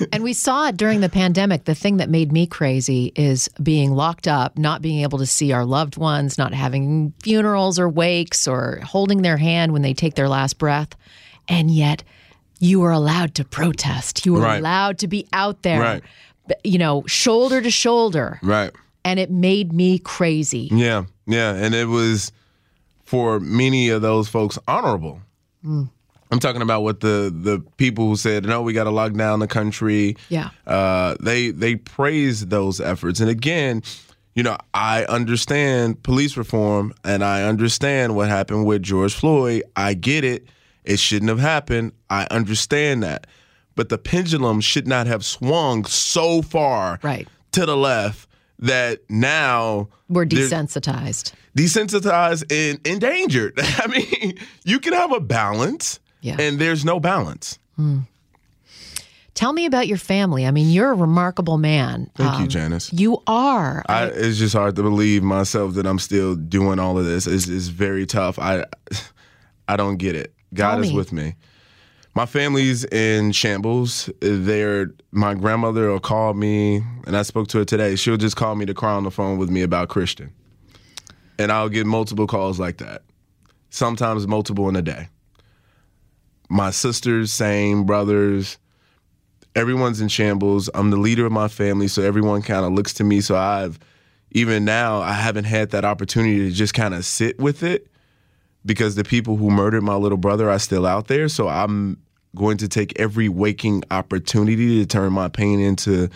And 0.11 0.23
we 0.23 0.33
saw 0.33 0.67
it 0.67 0.77
during 0.77 1.01
the 1.01 1.09
pandemic. 1.09 1.65
The 1.65 1.75
thing 1.75 1.97
that 1.97 2.09
made 2.09 2.31
me 2.31 2.47
crazy 2.47 3.11
is 3.15 3.47
being 3.61 3.91
locked 3.91 4.27
up, 4.27 4.57
not 4.57 4.81
being 4.81 5.01
able 5.01 5.19
to 5.19 5.25
see 5.27 5.51
our 5.51 5.63
loved 5.65 5.95
ones, 5.97 6.37
not 6.37 6.53
having 6.53 7.13
funerals 7.21 7.77
or 7.77 7.87
wakes 7.87 8.47
or 8.47 8.79
holding 8.83 9.21
their 9.21 9.37
hand 9.37 9.73
when 9.73 9.83
they 9.83 9.93
take 9.93 10.15
their 10.15 10.27
last 10.29 10.57
breath. 10.57 10.95
And 11.47 11.69
yet 11.69 12.03
you 12.59 12.79
were 12.79 12.91
allowed 12.91 13.35
to 13.35 13.43
protest. 13.45 14.25
You 14.25 14.33
were 14.33 14.41
Right. 14.41 14.59
allowed 14.59 14.97
to 14.99 15.07
be 15.07 15.27
out 15.33 15.61
there, 15.61 15.79
Right. 15.79 16.03
you 16.63 16.77
know, 16.79 17.03
shoulder 17.07 17.61
to 17.61 17.69
shoulder. 17.71 18.39
right. 18.41 18.71
And 19.03 19.19
it 19.19 19.31
made 19.31 19.73
me 19.73 19.97
crazy. 19.97 20.69
Yeah, 20.71 21.05
yeah, 21.25 21.53
and 21.55 21.73
it 21.73 21.87
was 21.87 22.31
for 23.11 23.41
many 23.41 23.89
of 23.89 24.01
those 24.01 24.29
folks 24.29 24.57
honorable. 24.69 25.19
I'm 25.65 26.39
talking 26.39 26.61
about 26.61 26.81
what 26.83 27.01
the 27.01 27.29
the 27.29 27.59
people 27.75 28.07
who 28.07 28.15
said 28.15 28.45
no, 28.45 28.61
we 28.61 28.71
got 28.71 28.85
to 28.85 28.89
lock 28.89 29.11
down 29.11 29.39
the 29.39 29.47
country. 29.47 30.15
Yeah. 30.29 30.51
uh, 30.65 31.17
they 31.19 31.51
they 31.51 31.75
praised 31.75 32.49
those 32.49 32.79
efforts, 32.79 33.19
and 33.19 33.29
again, 33.29 33.83
you 34.33 34.43
know, 34.43 34.55
I 34.73 35.03
understand 35.03 36.01
police 36.03 36.37
reform, 36.37 36.93
and 37.03 37.21
I 37.21 37.43
understand 37.43 38.15
what 38.15 38.29
happened 38.29 38.65
with 38.65 38.81
George 38.81 39.13
Floyd. 39.13 39.63
I 39.75 39.93
get 39.93 40.23
it; 40.23 40.47
it 40.85 40.99
shouldn't 40.99 41.27
have 41.27 41.39
happened. 41.39 41.91
I 42.09 42.27
understand 42.31 43.03
that, 43.03 43.27
but 43.75 43.89
the 43.89 43.97
pendulum 43.97 44.61
should 44.61 44.87
not 44.87 45.05
have 45.07 45.25
swung 45.25 45.83
so 45.83 46.41
far 46.41 46.97
Right. 47.03 47.27
to 47.51 47.65
the 47.65 47.75
left 47.75 48.29
that 48.59 49.01
now 49.09 49.89
We're 50.07 50.25
desensitized. 50.25 51.33
Desensitized 51.57 52.43
and 52.51 52.85
endangered. 52.87 53.53
I 53.57 53.87
mean, 53.87 54.37
you 54.63 54.79
can 54.79 54.93
have 54.93 55.11
a 55.11 55.19
balance, 55.19 55.99
Yeah. 56.21 56.37
and 56.39 56.59
there's 56.59 56.83
no 56.85 56.99
balance. 56.99 57.57
Tell 59.33 59.53
me 59.53 59.65
about 59.65 59.87
your 59.87 59.97
family. 59.97 60.45
I 60.45 60.51
mean, 60.51 60.69
you're 60.69 60.91
a 60.91 60.95
remarkable 60.95 61.57
man. 61.57 62.11
Thank 62.15 62.33
you, 62.37 62.43
Um, 62.43 62.47
Janice. 62.49 62.93
You 62.93 63.23
are. 63.27 63.83
I, 63.87 64.05
it's 64.05 64.37
just 64.37 64.53
hard 64.53 64.75
to 64.75 64.83
believe 64.83 65.23
myself 65.23 65.73
that 65.75 65.87
I'm 65.87 65.99
still 65.99 66.35
doing 66.35 66.79
all 66.79 66.97
of 66.99 67.05
this. 67.05 67.25
It's, 67.27 67.47
it's 67.47 67.67
very 67.67 68.05
tough. 68.05 68.37
I 68.37 68.65
I 69.67 69.77
don't 69.77 69.97
get 69.97 70.15
it. 70.15 70.33
God 70.53 70.71
Tell 70.75 70.83
is 70.83 70.89
me. 70.89 70.95
with 70.95 71.11
me. 71.13 71.35
My 72.13 72.25
family's 72.25 72.83
in 72.85 73.31
shambles. 73.31 74.09
They're 74.19 74.91
my 75.11 75.33
grandmother 75.33 75.89
will 75.89 76.01
call 76.01 76.33
me, 76.33 76.83
and 77.07 77.15
I 77.15 77.21
spoke 77.21 77.47
to 77.49 77.59
her 77.59 77.65
today. 77.65 77.95
She'll 77.95 78.17
just 78.17 78.35
call 78.35 78.55
me 78.55 78.65
to 78.65 78.73
cry 78.73 78.91
on 78.91 79.03
the 79.05 79.11
phone 79.11 79.37
with 79.37 79.49
me 79.49 79.61
about 79.61 79.87
Christian, 79.87 80.33
and 81.41 81.51
I'll 81.51 81.69
get 81.69 81.85
multiple 81.85 82.27
calls 82.27 82.59
like 82.59 82.77
that. 82.77 83.03
Sometimes 83.69 84.27
multiple 84.27 84.69
in 84.69 84.75
a 84.75 84.81
day. 84.81 85.07
My 86.49 86.71
sisters, 86.71 87.33
same 87.33 87.85
brothers, 87.85 88.57
everyone's 89.55 90.01
in 90.01 90.07
shambles. 90.07 90.69
I'm 90.73 90.91
the 90.91 90.97
leader 90.97 91.25
of 91.25 91.31
my 91.31 91.47
family, 91.47 91.87
so 91.87 92.01
everyone 92.01 92.41
kind 92.41 92.65
of 92.65 92.73
looks 92.73 92.93
to 92.95 93.03
me. 93.03 93.21
So 93.21 93.35
I've 93.35 93.79
even 94.31 94.65
now 94.65 95.01
I 95.01 95.13
haven't 95.13 95.45
had 95.45 95.71
that 95.71 95.83
opportunity 95.85 96.49
to 96.49 96.51
just 96.51 96.73
kind 96.73 96.93
of 96.93 97.05
sit 97.05 97.39
with 97.39 97.63
it 97.63 97.87
because 98.65 98.95
the 98.95 99.03
people 99.03 99.37
who 99.37 99.49
murdered 99.49 99.83
my 99.83 99.95
little 99.95 100.17
brother 100.17 100.49
are 100.49 100.59
still 100.59 100.85
out 100.85 101.07
there. 101.07 101.27
So 101.27 101.47
I'm 101.47 101.97
going 102.35 102.57
to 102.57 102.67
take 102.67 102.99
every 102.99 103.29
waking 103.29 103.83
opportunity 103.91 104.79
to 104.79 104.85
turn 104.85 105.11
my 105.11 105.27
pain 105.27 105.59
into 105.59 106.09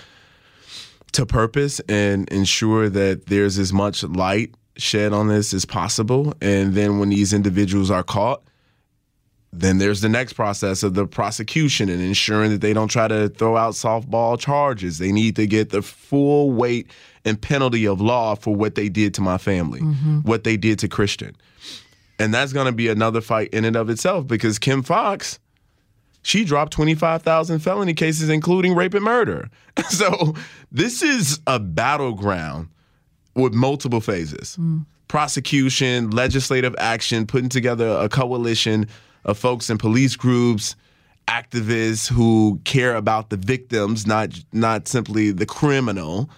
to 1.13 1.25
purpose 1.25 1.79
and 1.87 2.27
ensure 2.29 2.89
that 2.89 3.27
there's 3.27 3.57
as 3.57 3.71
much 3.71 4.03
light 4.03 4.53
shed 4.77 5.13
on 5.13 5.27
this 5.27 5.53
as 5.53 5.65
possible. 5.65 6.33
And 6.41 6.73
then 6.73 6.99
when 6.99 7.09
these 7.09 7.33
individuals 7.33 7.91
are 7.91 8.03
caught, 8.03 8.43
then 9.59 9.77
there's 9.77 10.01
the 10.01 10.09
next 10.09 10.33
process 10.33 10.83
of 10.83 10.95
the 10.95 11.07
prosecution 11.07 11.89
and 11.89 12.01
ensuring 12.01 12.51
that 12.51 12.61
they 12.61 12.73
don't 12.73 12.89
try 12.89 13.07
to 13.07 13.29
throw 13.29 13.55
out 13.55 13.73
softball 13.73 14.37
charges. 14.37 14.97
They 14.97 15.11
need 15.11 15.35
to 15.37 15.47
get 15.47 15.69
the 15.69 15.81
full 15.81 16.51
weight 16.51 16.91
and 17.23 17.41
penalty 17.41 17.87
of 17.87 18.01
law 18.01 18.35
for 18.35 18.53
what 18.53 18.75
they 18.75 18.89
did 18.89 19.13
to 19.15 19.21
my 19.21 19.37
family, 19.37 19.79
mm-hmm. 19.79 20.19
what 20.19 20.43
they 20.43 20.57
did 20.57 20.79
to 20.79 20.87
Christian. 20.87 21.35
And 22.19 22.33
that's 22.33 22.53
going 22.53 22.65
to 22.65 22.71
be 22.71 22.87
another 22.87 23.21
fight 23.21 23.49
in 23.53 23.65
and 23.65 23.75
of 23.75 23.89
itself 23.89 24.27
because 24.27 24.59
Kim 24.59 24.83
Foxx, 24.83 25.39
she 26.21 26.43
dropped 26.43 26.73
25,000 26.73 27.59
felony 27.59 27.93
cases, 27.93 28.29
including 28.29 28.75
rape 28.75 28.93
and 28.93 29.03
murder. 29.03 29.49
So 29.89 30.35
this 30.71 31.01
is 31.01 31.41
a 31.45 31.59
battleground 31.59 32.69
with 33.35 33.53
multiple 33.53 34.01
phases 34.01 34.57
mm. 34.59 34.85
prosecution, 35.07 36.09
legislative 36.09 36.75
action, 36.79 37.25
putting 37.25 37.49
together 37.49 37.87
a 37.87 38.09
coalition 38.09 38.87
of 39.23 39.37
folks 39.37 39.69
in 39.69 39.77
police 39.77 40.15
groups, 40.15 40.75
activists 41.27 42.11
who 42.11 42.59
care 42.63 42.95
about 42.95 43.29
the 43.29 43.37
victims, 43.37 44.05
not 44.05 44.29
not 44.51 44.87
simply 44.87 45.31
the 45.31 45.45
criminal, 45.45 46.29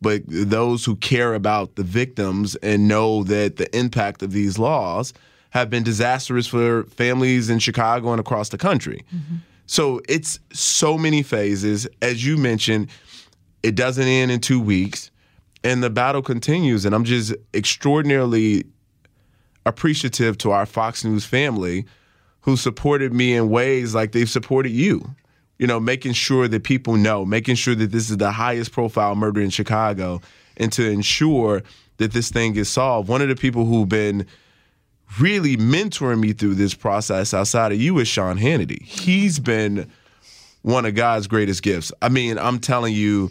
but 0.00 0.22
those 0.26 0.84
who 0.84 0.96
care 0.96 1.34
about 1.34 1.76
the 1.76 1.82
victims 1.82 2.56
and 2.56 2.88
know 2.88 3.22
that 3.24 3.56
the 3.56 3.74
impact 3.76 4.22
of 4.22 4.32
these 4.32 4.58
laws 4.58 5.12
have 5.50 5.68
been 5.68 5.82
disastrous 5.82 6.46
for 6.46 6.84
families 6.84 7.50
in 7.50 7.58
Chicago 7.58 8.12
and 8.12 8.20
across 8.20 8.48
the 8.50 8.58
country. 8.58 9.04
Mm-hmm. 9.14 9.36
So 9.66 10.00
it's 10.08 10.38
so 10.52 10.96
many 10.96 11.22
phases. 11.22 11.86
As 12.00 12.24
you 12.24 12.36
mentioned, 12.36 12.88
it 13.62 13.74
doesn't 13.74 14.06
end 14.06 14.30
in 14.30 14.40
two 14.40 14.60
weeks, 14.60 15.10
and 15.64 15.82
the 15.82 15.90
battle 15.90 16.22
continues. 16.22 16.84
And 16.84 16.94
I'm 16.94 17.04
just 17.04 17.34
extraordinarily 17.54 18.64
appreciative 19.66 20.38
to 20.38 20.50
our 20.52 20.66
Fox 20.66 21.04
News 21.04 21.24
family 21.24 21.84
who 22.42 22.56
supported 22.56 23.12
me 23.12 23.34
in 23.34 23.50
ways 23.50 23.94
like 23.94 24.12
they've 24.12 24.28
supported 24.28 24.70
you. 24.70 25.14
You 25.58 25.66
know, 25.66 25.78
making 25.78 26.14
sure 26.14 26.48
that 26.48 26.64
people 26.64 26.96
know, 26.96 27.26
making 27.26 27.56
sure 27.56 27.74
that 27.74 27.92
this 27.92 28.08
is 28.08 28.16
the 28.16 28.30
highest 28.30 28.72
profile 28.72 29.14
murder 29.14 29.42
in 29.42 29.50
Chicago, 29.50 30.22
and 30.56 30.72
to 30.72 30.88
ensure 30.88 31.62
that 31.98 32.12
this 32.12 32.30
thing 32.30 32.54
gets 32.54 32.70
solved. 32.70 33.10
One 33.10 33.20
of 33.20 33.28
the 33.28 33.36
people 33.36 33.66
who've 33.66 33.86
been 33.86 34.26
really 35.20 35.58
mentoring 35.58 36.18
me 36.20 36.32
through 36.32 36.54
this 36.54 36.72
process 36.72 37.34
outside 37.34 37.72
of 37.72 37.80
you 37.80 37.98
is 37.98 38.08
Sean 38.08 38.38
Hannity. 38.38 38.80
He's 38.82 39.38
been 39.38 39.90
one 40.62 40.86
of 40.86 40.94
God's 40.94 41.26
greatest 41.26 41.62
gifts. 41.62 41.92
I 42.00 42.08
mean, 42.08 42.38
I'm 42.38 42.58
telling 42.58 42.94
you, 42.94 43.30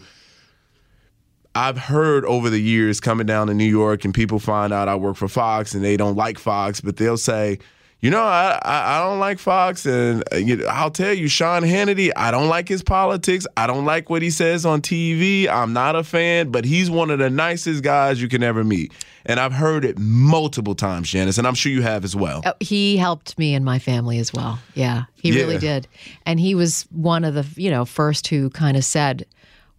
I've 1.56 1.78
heard 1.78 2.26
over 2.26 2.50
the 2.50 2.60
years 2.60 3.00
coming 3.00 3.26
down 3.26 3.48
to 3.48 3.54
New 3.54 3.66
York 3.66 4.06
and 4.06 4.14
people 4.14 4.40
find 4.40 4.72
out 4.72 4.88
I 4.88 4.96
work 4.96 5.16
for 5.18 5.28
Fox 5.28 5.74
and 5.74 5.84
they 5.84 5.98
don't 5.98 6.16
like 6.16 6.38
Fox, 6.40 6.80
but 6.80 6.98
they'll 6.98 7.18
say, 7.18 7.60
you 8.02 8.10
know, 8.10 8.22
I, 8.22 8.58
I, 8.64 8.96
I 8.96 9.06
don't 9.06 9.20
like 9.20 9.40
Fox, 9.40 9.86
and 9.86 10.24
uh, 10.32 10.38
you 10.38 10.56
know, 10.56 10.68
I'll 10.68 10.92
tell 10.92 11.14
you, 11.14 11.28
Sean 11.28 11.64
Hannity, 11.64 12.12
I 12.16 12.32
don't 12.32 12.48
like 12.48 12.70
his 12.70 12.82
politics. 12.82 13.46
I 13.58 13.68
don't 13.68 13.84
like 13.84 14.10
what 14.10 14.22
he 14.22 14.30
says 14.30 14.66
on 14.66 14.82
TV. 14.82 15.50
I'm 15.50 15.74
not 15.74 15.98
a 15.98 16.04
fan, 16.04 16.50
but 16.50 16.64
he's 16.64 16.90
one 16.90 17.10
of 17.10 17.20
the 17.20 17.30
nicest 17.30 17.84
guys 17.84 18.22
you 18.22 18.30
can 18.30 18.42
ever 18.42 18.64
meet. 18.64 18.94
And 19.26 19.38
I've 19.38 19.52
heard 19.52 19.84
it 19.84 20.00
multiple 20.00 20.76
times, 20.76 21.10
Janice, 21.12 21.38
and 21.38 21.46
I'm 21.46 21.56
sure 21.56 21.74
you 21.74 21.82
have 21.82 22.06
as 22.06 22.16
well. 22.16 22.42
Oh, 22.46 22.54
he 22.62 22.96
helped 22.96 23.38
me 23.38 23.54
and 23.54 23.66
my 23.66 23.80
family 23.80 24.18
as 24.18 24.32
well. 24.32 24.60
Yeah, 24.76 25.04
he 25.16 25.34
really 25.34 25.58
did. 25.58 25.86
And 26.26 26.40
he 26.40 26.56
was 26.56 26.84
one 26.92 27.26
of 27.26 27.34
the, 27.34 27.46
you 27.62 27.70
know, 27.70 27.84
first 27.84 28.30
who 28.30 28.50
kind 28.50 28.78
of 28.78 28.86
said, 28.86 29.26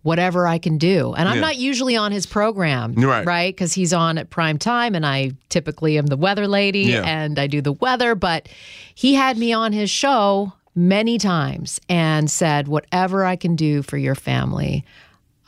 whatever 0.02 0.46
I 0.46 0.58
can 0.58 0.78
do. 0.78 1.12
And 1.14 1.28
I'm 1.28 1.36
Yeah. 1.36 1.40
not 1.42 1.58
usually 1.58 1.96
on 1.96 2.10
his 2.10 2.24
program, 2.26 2.94
Right. 2.94 3.26
Right? 3.26 3.54
Because 3.54 3.74
he's 3.74 3.92
on 3.92 4.16
at 4.16 4.30
prime 4.30 4.56
time 4.58 4.94
and 4.94 5.04
I 5.04 5.32
typically 5.50 5.98
am 5.98 6.06
the 6.06 6.16
weather 6.16 6.48
lady 6.48 6.84
Yeah. 6.84 7.02
and 7.04 7.38
I 7.38 7.46
do 7.46 7.60
the 7.60 7.72
weather. 7.72 8.14
But 8.14 8.48
he 8.94 9.14
had 9.14 9.36
me 9.36 9.52
on 9.52 9.72
his 9.72 9.90
show 9.90 10.54
many 10.74 11.18
times 11.18 11.80
and 11.88 12.30
said, 12.30 12.66
whatever 12.68 13.24
I 13.26 13.36
can 13.36 13.56
do 13.56 13.82
for 13.82 13.98
your 13.98 14.14
family, 14.14 14.84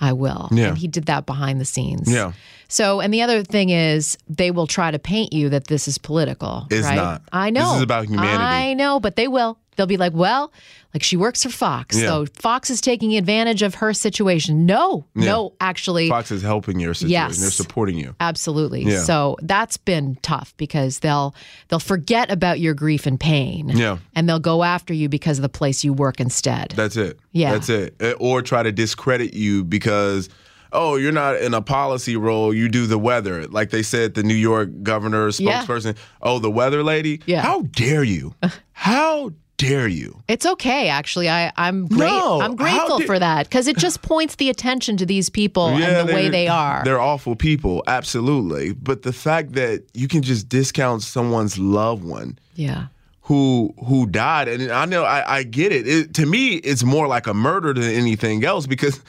I 0.01 0.13
will. 0.13 0.49
Yeah. 0.53 0.69
And 0.69 0.79
he 0.79 0.87
did 0.89 1.07
that 1.07 1.25
behind 1.27 1.61
the 1.61 1.65
scenes. 1.65 2.13
Yeah. 2.13 2.33
So, 2.73 3.01
and 3.01 3.13
the 3.13 3.21
other 3.21 3.43
thing 3.43 3.69
is, 3.69 4.17
they 4.31 4.51
will 4.51 4.67
try 4.67 4.91
to 4.91 4.99
paint 4.99 5.35
you 5.35 5.51
that 5.51 5.67
this 5.67 5.87
is 5.89 5.99
political. 5.99 6.67
It's 6.71 6.87
right? 6.87 6.97
not. 6.97 7.23
I 7.31 7.51
know. 7.51 7.67
This 7.67 7.77
is 7.77 7.83
about 7.83 8.07
humanity. 8.07 8.43
I 8.43 8.73
know, 8.73 8.99
but 8.99 9.15
they 9.17 9.29
will. 9.29 9.59
They'll 9.77 9.87
be 9.87 9.99
like, 9.99 10.15
well, 10.15 10.53
like 10.95 11.03
she 11.03 11.17
works 11.19 11.43
for 11.43 11.51
Fox, 11.51 11.99
Yeah. 11.99 12.07
so 12.07 12.27
Fox 12.35 12.71
is 12.71 12.81
taking 12.81 13.17
advantage 13.17 13.61
of 13.63 13.77
her 13.77 13.93
situation. 13.93 14.65
No, 14.67 15.05
no, 15.15 15.53
actually, 15.61 16.09
Fox 16.09 16.31
is 16.31 16.41
helping 16.43 16.81
your 16.81 16.95
situation. 16.95 17.11
Yes. 17.13 17.39
They're 17.39 17.51
supporting 17.51 17.97
you. 17.99 18.15
absolutely. 18.21 18.83
Yeah. 18.85 19.03
So 19.03 19.37
that's 19.43 19.77
been 19.79 20.17
tough 20.23 20.55
because 20.57 21.01
they'll 21.01 21.35
they'll 21.69 21.79
forget 21.79 22.31
about 22.31 22.59
your 22.61 22.73
grief 22.75 23.05
and 23.07 23.19
pain. 23.21 23.69
Yeah. 23.71 23.99
and 24.15 24.27
they'll 24.29 24.39
go 24.41 24.63
after 24.63 24.93
you 24.95 25.09
because 25.11 25.39
of 25.39 25.43
the 25.43 25.49
place 25.49 25.85
you 25.85 25.93
work 25.95 26.21
instead. 26.21 26.73
That's 26.77 26.97
it. 26.97 27.19
Yeah. 27.33 27.53
That's 27.53 27.69
it. 27.71 27.97
Uh, 28.01 28.13
Or 28.19 28.41
try 28.43 28.63
to 28.63 28.73
discredit 28.73 29.33
you 29.35 29.65
because 29.65 30.29
oh, 30.73 30.97
you're 30.97 31.13
not 31.13 31.37
in 31.37 31.55
a 31.55 31.63
policy 31.63 32.17
role, 32.17 32.53
you 32.55 32.69
do 32.69 32.87
the 32.87 32.99
weather. 32.99 33.47
Like 33.47 33.71
they 33.71 33.83
said, 33.83 34.15
the 34.15 34.23
New 34.23 34.35
York 34.35 34.71
governor 34.83 35.29
Yeah. 35.29 35.63
spokesperson, 35.65 35.97
oh, 36.23 36.39
the 36.39 36.51
weather 36.51 36.83
lady. 36.83 37.21
Yeah. 37.27 37.43
How 37.43 37.63
dare 37.63 38.03
you? 38.05 38.35
How 38.73 39.31
dare 39.59 39.87
you? 39.87 40.21
It's 40.29 40.45
okay, 40.45 40.89
actually. 40.89 41.29
I, 41.31 41.53
I'm 41.57 41.87
great. 41.87 41.99
No, 42.09 42.41
I'm 42.41 42.57
grateful 42.57 42.99
did- 42.99 43.07
for 43.07 43.19
that 43.19 43.49
because 43.49 43.69
it 43.69 43.77
just 43.77 44.03
points 44.03 44.35
the 44.37 44.51
attention 44.51 44.97
to 44.97 45.07
these 45.07 45.29
people 45.31 45.69
and 45.69 46.09
the 46.09 46.13
way 46.13 46.29
they 46.29 46.49
are. 46.49 46.83
They're 46.85 47.01
awful 47.01 47.37
people, 47.37 47.85
absolutely. 47.87 48.73
But 48.73 49.03
the 49.03 49.13
fact 49.13 49.53
that 49.53 49.85
you 49.95 50.09
can 50.09 50.23
just 50.23 50.49
discount 50.49 51.03
someone's 51.03 51.59
loved 51.59 52.03
one 52.03 52.39
Yeah. 52.57 52.87
who 53.23 53.73
who 53.87 54.07
died, 54.07 54.49
and 54.49 54.73
I 54.73 54.85
know 54.87 55.05
I, 55.05 55.39
I 55.39 55.43
get 55.45 55.71
it. 55.71 55.87
it. 55.87 56.15
To 56.15 56.27
me, 56.27 56.55
it's 56.57 56.83
more 56.83 57.07
like 57.07 57.29
a 57.29 57.35
murder 57.35 57.73
than 57.73 57.85
anything 57.85 58.45
else 58.45 58.67
because 58.67 59.01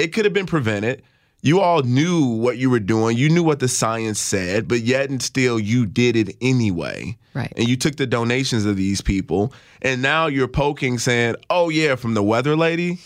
it 0.00 0.12
could 0.12 0.24
have 0.24 0.34
been 0.34 0.46
prevented. 0.46 1.02
You 1.42 1.60
all 1.60 1.82
knew 1.82 2.26
what 2.26 2.58
you 2.58 2.68
were 2.68 2.80
doing. 2.80 3.16
You 3.16 3.30
knew 3.30 3.42
what 3.42 3.60
the 3.60 3.68
science 3.68 4.20
said, 4.20 4.68
but 4.68 4.80
yet 4.80 5.08
and 5.08 5.22
still 5.22 5.58
you 5.58 5.86
did 5.86 6.16
it 6.16 6.36
anyway. 6.42 7.16
Right. 7.32 7.52
And 7.56 7.66
you 7.66 7.76
took 7.76 7.96
the 7.96 8.06
donations 8.06 8.66
of 8.66 8.76
these 8.76 9.00
people, 9.00 9.54
and 9.80 10.02
now 10.02 10.26
you're 10.26 10.48
poking, 10.48 10.98
saying, 10.98 11.36
"Oh 11.48 11.70
yeah, 11.70 11.94
from 11.94 12.14
the 12.14 12.22
weather 12.22 12.56
lady." 12.56 12.98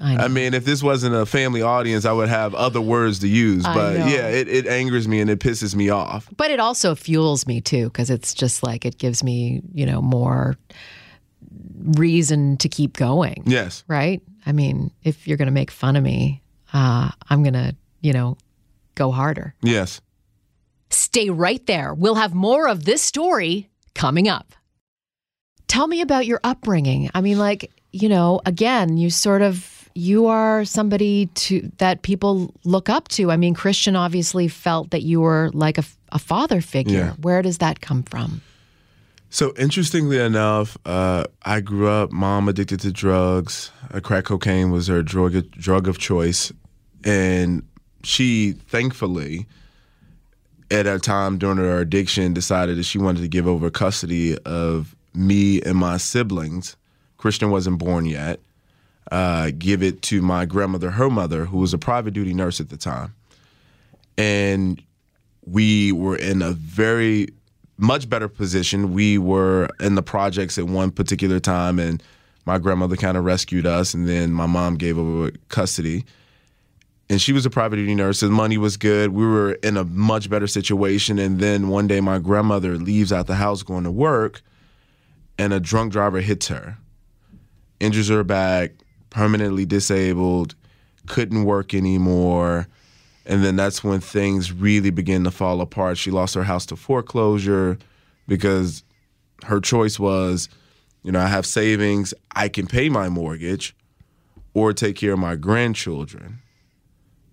I. 0.00 0.24
I 0.24 0.28
mean, 0.28 0.54
if 0.54 0.64
this 0.64 0.82
wasn't 0.82 1.14
a 1.14 1.26
family 1.26 1.62
audience, 1.62 2.04
I 2.04 2.12
would 2.12 2.28
have 2.28 2.54
other 2.54 2.80
words 2.80 3.20
to 3.20 3.28
use. 3.28 3.62
But 3.64 3.98
yeah, 3.98 4.28
it, 4.28 4.48
it 4.48 4.66
angers 4.66 5.06
me 5.06 5.20
and 5.20 5.30
it 5.30 5.38
pisses 5.38 5.74
me 5.74 5.90
off. 5.90 6.28
but 6.36 6.50
it 6.50 6.58
also 6.60 6.94
fuels 6.94 7.46
me 7.46 7.60
too 7.60 7.86
because 7.86 8.10
it's 8.10 8.34
just 8.34 8.62
like 8.62 8.84
it 8.84 8.98
gives 8.98 9.22
me, 9.22 9.62
you 9.72 9.86
know, 9.86 10.02
more 10.02 10.56
reason 11.96 12.56
to 12.58 12.68
keep 12.68 12.96
going. 12.96 13.42
Yes. 13.46 13.84
Right? 13.86 14.22
I 14.46 14.52
mean, 14.52 14.90
if 15.02 15.26
you're 15.26 15.36
going 15.36 15.46
to 15.46 15.52
make 15.52 15.70
fun 15.70 15.96
of 15.96 16.02
me, 16.02 16.42
uh, 16.72 17.10
I'm 17.28 17.42
going 17.42 17.54
to, 17.54 17.76
you 18.00 18.12
know, 18.12 18.36
go 18.94 19.10
harder. 19.10 19.54
Yes. 19.62 20.00
Stay 20.90 21.30
right 21.30 21.64
there. 21.66 21.94
We'll 21.94 22.16
have 22.16 22.34
more 22.34 22.68
of 22.68 22.84
this 22.84 23.02
story 23.02 23.70
coming 23.94 24.28
up. 24.28 24.52
Tell 25.68 25.86
me 25.86 26.00
about 26.00 26.26
your 26.26 26.40
upbringing. 26.44 27.10
I 27.14 27.20
mean, 27.22 27.38
like, 27.38 27.70
you 27.92 28.08
know, 28.08 28.40
again, 28.44 28.96
you 28.96 29.10
sort 29.10 29.42
of 29.42 29.88
you 29.94 30.26
are 30.26 30.64
somebody 30.64 31.26
to 31.34 31.70
that 31.78 32.02
people 32.02 32.54
look 32.64 32.88
up 32.88 33.08
to. 33.08 33.30
I 33.30 33.36
mean, 33.36 33.54
Christian 33.54 33.96
obviously 33.96 34.48
felt 34.48 34.90
that 34.90 35.02
you 35.02 35.20
were 35.20 35.50
like 35.52 35.78
a, 35.78 35.84
a 36.10 36.18
father 36.18 36.60
figure. 36.60 36.98
Yeah. 36.98 37.12
Where 37.20 37.42
does 37.42 37.58
that 37.58 37.80
come 37.80 38.02
from? 38.02 38.42
So 39.32 39.54
interestingly 39.56 40.18
enough, 40.18 40.76
uh, 40.84 41.24
I 41.42 41.60
grew 41.60 41.88
up 41.88 42.12
mom 42.12 42.50
addicted 42.50 42.80
to 42.80 42.92
drugs. 42.92 43.72
Uh, 43.90 43.98
crack 43.98 44.26
cocaine 44.26 44.70
was 44.70 44.88
her 44.88 45.02
drug 45.02 45.50
drug 45.52 45.88
of 45.88 45.96
choice, 45.96 46.52
and 47.02 47.66
she 48.02 48.52
thankfully, 48.52 49.46
at 50.70 50.86
a 50.86 50.98
time 50.98 51.38
during 51.38 51.56
her 51.56 51.80
addiction, 51.80 52.34
decided 52.34 52.76
that 52.76 52.82
she 52.82 52.98
wanted 52.98 53.22
to 53.22 53.28
give 53.28 53.46
over 53.46 53.70
custody 53.70 54.36
of 54.44 54.94
me 55.14 55.62
and 55.62 55.78
my 55.78 55.96
siblings. 55.96 56.76
Christian 57.16 57.50
wasn't 57.50 57.78
born 57.78 58.04
yet. 58.04 58.38
Uh, 59.10 59.50
give 59.58 59.82
it 59.82 60.02
to 60.02 60.20
my 60.20 60.44
grandmother, 60.44 60.90
her 60.90 61.08
mother, 61.08 61.46
who 61.46 61.56
was 61.56 61.72
a 61.72 61.78
private 61.78 62.12
duty 62.12 62.34
nurse 62.34 62.60
at 62.60 62.68
the 62.68 62.76
time, 62.76 63.14
and 64.18 64.82
we 65.46 65.90
were 65.90 66.16
in 66.16 66.42
a 66.42 66.52
very 66.52 67.28
much 67.76 68.08
better 68.08 68.28
position. 68.28 68.92
We 68.92 69.18
were 69.18 69.68
in 69.80 69.94
the 69.94 70.02
projects 70.02 70.58
at 70.58 70.64
one 70.64 70.90
particular 70.90 71.40
time, 71.40 71.78
and 71.78 72.02
my 72.44 72.58
grandmother 72.58 72.96
kind 72.96 73.16
of 73.16 73.24
rescued 73.24 73.66
us, 73.66 73.94
and 73.94 74.08
then 74.08 74.32
my 74.32 74.46
mom 74.46 74.76
gave 74.76 74.98
over 74.98 75.30
custody. 75.48 76.04
And 77.08 77.20
she 77.20 77.32
was 77.32 77.44
a 77.44 77.50
private 77.50 77.76
duty 77.76 77.94
nurse. 77.94 78.20
The 78.20 78.30
money 78.30 78.56
was 78.56 78.76
good. 78.76 79.10
We 79.10 79.26
were 79.26 79.52
in 79.62 79.76
a 79.76 79.84
much 79.84 80.30
better 80.30 80.46
situation. 80.46 81.18
And 81.18 81.40
then 81.40 81.68
one 81.68 81.86
day, 81.86 82.00
my 82.00 82.18
grandmother 82.18 82.78
leaves 82.78 83.12
out 83.12 83.26
the 83.26 83.34
house 83.34 83.62
going 83.62 83.84
to 83.84 83.90
work, 83.90 84.40
and 85.38 85.52
a 85.52 85.60
drunk 85.60 85.92
driver 85.92 86.20
hits 86.20 86.48
her, 86.48 86.78
injures 87.80 88.08
her 88.08 88.24
back, 88.24 88.72
permanently 89.10 89.66
disabled, 89.66 90.54
couldn't 91.06 91.44
work 91.44 91.74
anymore. 91.74 92.66
And 93.24 93.44
then 93.44 93.56
that's 93.56 93.84
when 93.84 94.00
things 94.00 94.52
really 94.52 94.90
begin 94.90 95.24
to 95.24 95.30
fall 95.30 95.60
apart. 95.60 95.98
She 95.98 96.10
lost 96.10 96.34
her 96.34 96.44
house 96.44 96.66
to 96.66 96.76
foreclosure 96.76 97.78
because 98.26 98.82
her 99.44 99.60
choice 99.60 99.98
was, 99.98 100.48
you 101.02 101.12
know, 101.12 101.20
I 101.20 101.28
have 101.28 101.46
savings, 101.46 102.14
I 102.34 102.48
can 102.48 102.66
pay 102.66 102.88
my 102.88 103.08
mortgage 103.08 103.76
or 104.54 104.72
take 104.72 104.96
care 104.96 105.12
of 105.12 105.18
my 105.18 105.36
grandchildren. 105.36 106.40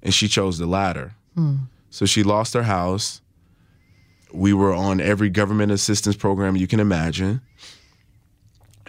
And 0.01 0.13
she 0.13 0.27
chose 0.27 0.57
the 0.57 0.65
latter. 0.65 1.15
Hmm. 1.35 1.55
So 1.89 2.05
she 2.05 2.23
lost 2.23 2.53
her 2.53 2.63
house. 2.63 3.21
We 4.31 4.53
were 4.53 4.73
on 4.73 5.01
every 5.01 5.29
government 5.29 5.71
assistance 5.71 6.15
program 6.15 6.55
you 6.55 6.67
can 6.67 6.79
imagine. 6.79 7.41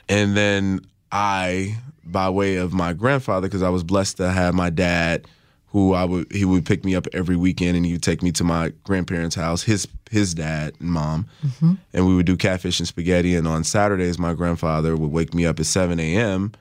And 0.08 0.36
then 0.36 0.80
I, 1.10 1.78
by 2.04 2.28
way 2.28 2.56
of 2.56 2.72
my 2.72 2.92
grandfather, 2.92 3.48
because 3.48 3.62
I 3.62 3.70
was 3.70 3.82
blessed 3.82 4.18
to 4.18 4.30
have 4.30 4.54
my 4.54 4.70
dad, 4.70 5.26
who 5.70 5.94
I 5.94 6.04
would 6.04 6.30
he 6.32 6.44
would 6.44 6.66
pick 6.66 6.84
me 6.84 6.94
up 6.94 7.06
every 7.12 7.36
weekend 7.36 7.76
and 7.76 7.86
he 7.86 7.92
would 7.92 8.02
take 8.02 8.22
me 8.22 8.32
to 8.32 8.44
my 8.44 8.72
grandparents' 8.84 9.36
house, 9.36 9.62
his 9.62 9.86
his 10.10 10.34
dad 10.34 10.74
and 10.80 10.90
mom, 10.90 11.26
mm-hmm. 11.44 11.74
and 11.92 12.06
we 12.06 12.14
would 12.14 12.26
do 12.26 12.36
catfish 12.36 12.80
and 12.80 12.88
spaghetti. 12.88 13.36
And 13.36 13.46
on 13.46 13.62
Saturdays, 13.62 14.18
my 14.18 14.34
grandfather 14.34 14.96
would 14.96 15.12
wake 15.12 15.32
me 15.32 15.46
up 15.46 15.60
at 15.60 15.66
seven 15.66 16.00
a.m. 16.00 16.52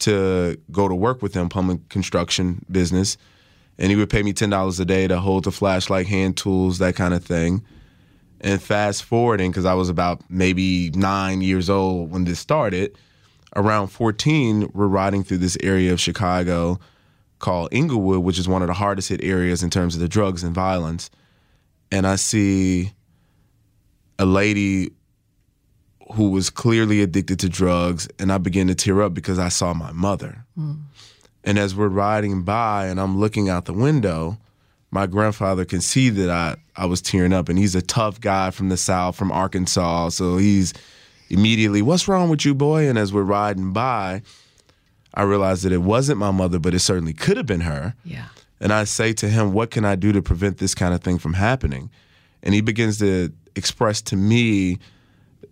to 0.00 0.60
go 0.72 0.88
to 0.88 0.94
work 0.94 1.22
with 1.22 1.34
him, 1.34 1.48
plumbing 1.48 1.84
construction 1.88 2.64
business, 2.70 3.16
and 3.78 3.90
he 3.90 3.96
would 3.96 4.10
pay 4.10 4.22
me 4.24 4.32
ten 4.32 4.50
dollars 4.50 4.80
a 4.80 4.84
day 4.84 5.06
to 5.06 5.20
hold 5.20 5.44
the 5.44 5.52
flashlight, 5.52 6.08
hand 6.08 6.36
tools, 6.36 6.78
that 6.78 6.96
kind 6.96 7.14
of 7.14 7.24
thing. 7.24 7.64
And 8.40 8.62
fast 8.62 9.04
forwarding, 9.04 9.50
because 9.50 9.64
I 9.64 9.74
was 9.74 9.88
about 9.88 10.22
maybe 10.30 10.90
nine 10.90 11.42
years 11.42 11.68
old 11.68 12.12
when 12.12 12.24
this 12.24 12.38
started, 12.38 12.96
around 13.56 13.88
14, 13.88 14.70
we're 14.74 14.86
riding 14.86 15.24
through 15.24 15.38
this 15.38 15.56
area 15.60 15.92
of 15.92 15.98
Chicago 15.98 16.78
called 17.38 17.68
Englewood, 17.72 18.20
which 18.20 18.38
is 18.38 18.48
one 18.48 18.62
of 18.62 18.68
the 18.68 18.74
hardest 18.74 19.08
hit 19.08 19.22
areas 19.22 19.62
in 19.62 19.70
terms 19.70 19.94
of 19.94 20.00
the 20.00 20.08
drugs 20.08 20.42
and 20.42 20.54
violence. 20.54 21.10
And 21.90 22.06
I 22.06 22.16
see 22.16 22.92
a 24.18 24.26
lady 24.26 24.90
who 26.14 26.30
was 26.30 26.50
clearly 26.50 27.02
addicted 27.02 27.38
to 27.40 27.48
drugs, 27.48 28.08
and 28.18 28.32
I 28.32 28.38
begin 28.38 28.68
to 28.68 28.74
tear 28.74 29.02
up 29.02 29.14
because 29.14 29.38
I 29.38 29.48
saw 29.48 29.74
my 29.74 29.92
mother. 29.92 30.44
Hmm. 30.54 30.74
And 31.44 31.58
as 31.58 31.74
we're 31.74 31.88
riding 31.88 32.42
by 32.42 32.86
and 32.86 33.00
I'm 33.00 33.18
looking 33.18 33.48
out 33.48 33.66
the 33.66 33.72
window, 33.72 34.38
my 34.90 35.06
grandfather 35.06 35.64
can 35.64 35.80
see 35.80 36.08
that 36.10 36.30
I, 36.30 36.56
I 36.76 36.86
was 36.86 37.00
tearing 37.00 37.32
up. 37.32 37.48
And 37.48 37.58
he's 37.58 37.74
a 37.74 37.82
tough 37.82 38.20
guy 38.20 38.50
from 38.50 38.68
the 38.68 38.76
South, 38.76 39.16
from 39.16 39.30
Arkansas. 39.30 40.10
So 40.10 40.36
he's 40.36 40.74
immediately, 41.30 41.82
What's 41.82 42.08
wrong 42.08 42.28
with 42.28 42.44
you, 42.44 42.54
boy? 42.54 42.88
And 42.88 42.98
as 42.98 43.12
we're 43.12 43.22
riding 43.22 43.72
by, 43.72 44.22
I 45.18 45.22
realized 45.22 45.64
that 45.64 45.72
it 45.72 45.82
wasn't 45.82 46.18
my 46.18 46.30
mother, 46.30 46.60
but 46.60 46.74
it 46.74 46.78
certainly 46.78 47.12
could 47.12 47.36
have 47.36 47.44
been 47.44 47.62
her. 47.62 47.94
Yeah. 48.04 48.26
And 48.60 48.72
I 48.72 48.84
say 48.84 49.12
to 49.14 49.28
him, 49.28 49.52
What 49.52 49.72
can 49.72 49.84
I 49.84 49.96
do 49.96 50.12
to 50.12 50.22
prevent 50.22 50.58
this 50.58 50.76
kind 50.76 50.94
of 50.94 51.02
thing 51.02 51.18
from 51.18 51.34
happening? 51.34 51.90
And 52.42 52.54
he 52.54 52.60
begins 52.60 52.98
to 52.98 53.32
express 53.56 54.00
to 54.02 54.16
me 54.16 54.78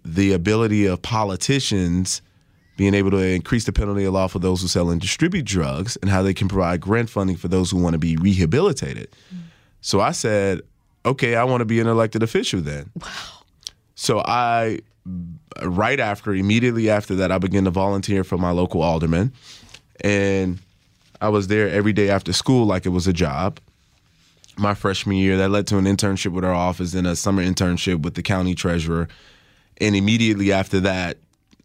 the 0.05 0.33
ability 0.33 0.87
of 0.87 1.03
politicians 1.03 2.23
being 2.77 2.95
able 2.95 3.11
to 3.11 3.19
increase 3.19 3.65
the 3.65 3.73
penalty 3.73 4.05
of 4.05 4.13
law 4.15 4.29
for 4.29 4.39
those 4.39 4.63
who 4.63 4.69
sell 4.69 4.89
and 4.89 5.01
distribute 5.01 5.45
drugs 5.45 5.97
and 5.97 6.11
how 6.11 6.23
they 6.23 6.35
can 6.35 6.47
provide 6.47 6.81
grant 6.81 7.11
funding 7.11 7.37
for 7.37 7.49
those 7.49 7.71
who 7.71 7.83
want 7.83 7.95
to 7.95 7.99
be 7.99 8.17
rehabilitated. 8.17 9.11
Mm. 9.35 9.41
So 9.81 10.01
I 10.01 10.13
said, 10.13 10.61
okay, 11.05 11.35
I 11.35 11.43
want 11.43 11.63
to 11.63 11.65
be 11.65 11.81
an 11.81 11.89
elected 11.89 12.23
official 12.23 12.61
then. 12.61 12.91
Wow. 12.95 13.09
So 13.97 14.21
I, 14.21 14.81
right 15.63 15.99
after, 15.99 16.35
immediately 16.35 16.89
after 16.89 17.17
that, 17.17 17.33
I 17.33 17.39
began 17.39 17.65
to 17.65 17.71
volunteer 17.71 18.23
for 18.23 18.39
my 18.39 18.51
local 18.51 18.83
alderman. 18.83 19.33
And 20.03 20.61
I 21.21 21.31
was 21.31 21.49
there 21.49 21.69
every 21.69 21.95
day 21.95 22.11
after 22.11 22.33
school 22.33 22.67
like 22.67 22.87
it 22.87 22.91
was 22.91 23.07
a 23.07 23.13
job. 23.13 23.59
My 24.59 24.75
freshman 24.75 25.17
year, 25.17 25.39
that 25.39 25.51
led 25.51 25.67
to 25.69 25.79
an 25.79 25.85
internship 25.85 26.33
with 26.33 26.45
our 26.45 26.55
office 26.55 26.95
and 26.95 27.07
a 27.07 27.17
summer 27.17 27.43
internship 27.43 28.03
with 28.03 28.15
the 28.15 28.23
county 28.23 28.55
treasurer. 28.55 29.09
And 29.79 29.97
immediately 29.97 30.53
after 30.53 30.79
that, 30.81 31.17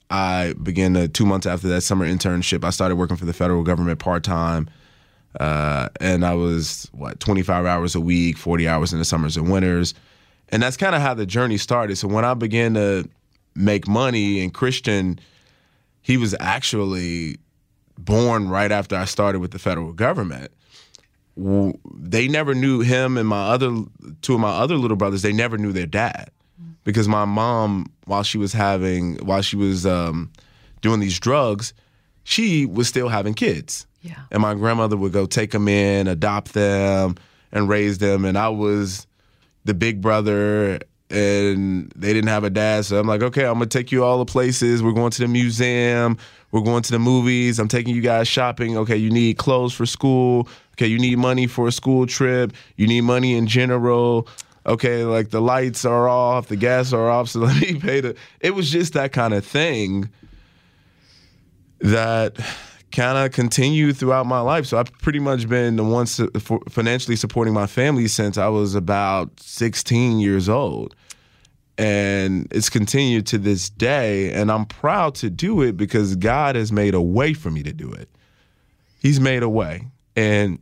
I 0.09 0.53
began 0.61 0.93
to, 0.95 1.07
two 1.07 1.25
months 1.25 1.45
after 1.45 1.67
that 1.69 1.81
summer 1.81 2.05
internship, 2.05 2.63
I 2.63 2.69
started 2.69 2.95
working 2.95 3.17
for 3.17 3.25
the 3.25 3.33
federal 3.33 3.63
government 3.63 3.99
part 3.99 4.23
time. 4.23 4.69
Uh, 5.39 5.89
and 5.99 6.25
I 6.25 6.33
was, 6.33 6.89
what, 6.93 7.19
25 7.19 7.65
hours 7.65 7.95
a 7.95 8.01
week, 8.01 8.37
40 8.37 8.67
hours 8.67 8.93
in 8.93 8.99
the 8.99 9.05
summers 9.05 9.37
and 9.37 9.49
winters. 9.49 9.93
And 10.51 10.61
that's 10.61 10.77
kind 10.77 10.95
of 10.95 11.01
how 11.01 11.13
the 11.13 11.25
journey 11.25 11.57
started. 11.57 11.97
So 11.97 12.07
when 12.07 12.25
I 12.25 12.33
began 12.33 12.73
to 12.73 13.07
make 13.55 13.87
money, 13.87 14.41
and 14.41 14.53
Christian, 14.53 15.19
he 16.01 16.17
was 16.17 16.35
actually 16.39 17.37
born 17.97 18.49
right 18.49 18.71
after 18.71 18.95
I 18.95 19.05
started 19.05 19.39
with 19.39 19.51
the 19.51 19.59
federal 19.59 19.93
government. 19.93 20.51
They 21.37 22.27
never 22.27 22.53
knew 22.53 22.81
him 22.81 23.17
and 23.17 23.27
my 23.27 23.49
other 23.49 23.83
two 24.21 24.33
of 24.33 24.39
my 24.39 24.49
other 24.49 24.75
little 24.75 24.97
brothers. 24.97 25.21
They 25.21 25.33
never 25.33 25.57
knew 25.57 25.71
their 25.71 25.85
dad 25.85 26.29
because 26.83 27.07
my 27.07 27.25
mom, 27.25 27.91
while 28.05 28.23
she 28.23 28.37
was 28.37 28.53
having, 28.53 29.15
while 29.25 29.41
she 29.41 29.55
was 29.55 29.85
um, 29.85 30.31
doing 30.81 30.99
these 30.99 31.19
drugs, 31.19 31.73
she 32.23 32.65
was 32.65 32.87
still 32.87 33.07
having 33.07 33.33
kids. 33.33 33.87
Yeah. 34.01 34.19
And 34.31 34.41
my 34.41 34.55
grandmother 34.55 34.97
would 34.97 35.13
go 35.13 35.25
take 35.25 35.51
them 35.51 35.67
in, 35.67 36.07
adopt 36.07 36.53
them, 36.53 37.15
and 37.51 37.69
raise 37.69 37.99
them. 37.99 38.25
And 38.25 38.37
I 38.37 38.49
was 38.49 39.07
the 39.65 39.73
big 39.73 40.01
brother, 40.01 40.79
and 41.09 41.91
they 41.95 42.13
didn't 42.13 42.29
have 42.29 42.43
a 42.43 42.49
dad. 42.49 42.85
So 42.85 42.99
I'm 42.99 43.07
like, 43.07 43.21
okay, 43.21 43.45
I'm 43.45 43.53
gonna 43.53 43.67
take 43.67 43.91
you 43.91 44.03
all 44.03 44.17
the 44.17 44.25
places. 44.25 44.81
We're 44.81 44.93
going 44.93 45.11
to 45.11 45.21
the 45.21 45.27
museum. 45.27 46.17
We're 46.51 46.61
going 46.61 46.83
to 46.83 46.91
the 46.91 46.99
movies. 46.99 47.59
I'm 47.59 47.67
taking 47.67 47.95
you 47.95 48.01
guys 48.01 48.27
shopping. 48.27 48.77
Okay, 48.77 48.97
you 48.97 49.09
need 49.09 49.37
clothes 49.37 49.73
for 49.73 49.85
school. 49.85 50.47
Okay, 50.73 50.87
you 50.87 50.99
need 50.99 51.17
money 51.17 51.47
for 51.47 51.67
a 51.67 51.71
school 51.71 52.05
trip. 52.05 52.53
You 52.75 52.87
need 52.87 53.01
money 53.01 53.35
in 53.35 53.47
general. 53.47 54.27
Okay, 54.65 55.03
like 55.03 55.31
the 55.31 55.41
lights 55.41 55.85
are 55.85 56.07
off, 56.07 56.47
the 56.47 56.55
gas 56.55 56.93
are 56.93 57.09
off, 57.09 57.29
so 57.29 57.39
let 57.41 57.59
me 57.61 57.79
pay 57.79 58.01
the. 58.01 58.15
It 58.39 58.53
was 58.55 58.69
just 58.69 58.93
that 58.93 59.11
kind 59.11 59.33
of 59.33 59.45
thing 59.45 60.09
that 61.79 62.37
kind 62.91 63.17
of 63.17 63.31
continued 63.31 63.97
throughout 63.97 64.25
my 64.25 64.39
life. 64.39 64.65
So 64.65 64.77
I've 64.77 64.91
pretty 64.99 65.19
much 65.19 65.47
been 65.47 65.75
the 65.75 65.83
one 65.83 66.05
su- 66.05 66.31
financially 66.69 67.15
supporting 67.15 67.53
my 67.53 67.67
family 67.67 68.07
since 68.07 68.37
I 68.37 68.47
was 68.47 68.75
about 68.75 69.39
16 69.39 70.19
years 70.19 70.49
old. 70.49 70.95
And 71.77 72.47
it's 72.51 72.69
continued 72.69 73.25
to 73.27 73.37
this 73.37 73.69
day. 73.69 74.31
And 74.33 74.51
I'm 74.51 74.65
proud 74.65 75.15
to 75.15 75.29
do 75.29 75.61
it 75.61 75.77
because 75.77 76.15
God 76.15 76.55
has 76.55 76.71
made 76.71 76.93
a 76.93 77.01
way 77.01 77.33
for 77.33 77.49
me 77.49 77.63
to 77.63 77.73
do 77.73 77.91
it. 77.91 78.09
He's 78.99 79.19
made 79.19 79.41
a 79.41 79.49
way. 79.49 79.87
And 80.15 80.59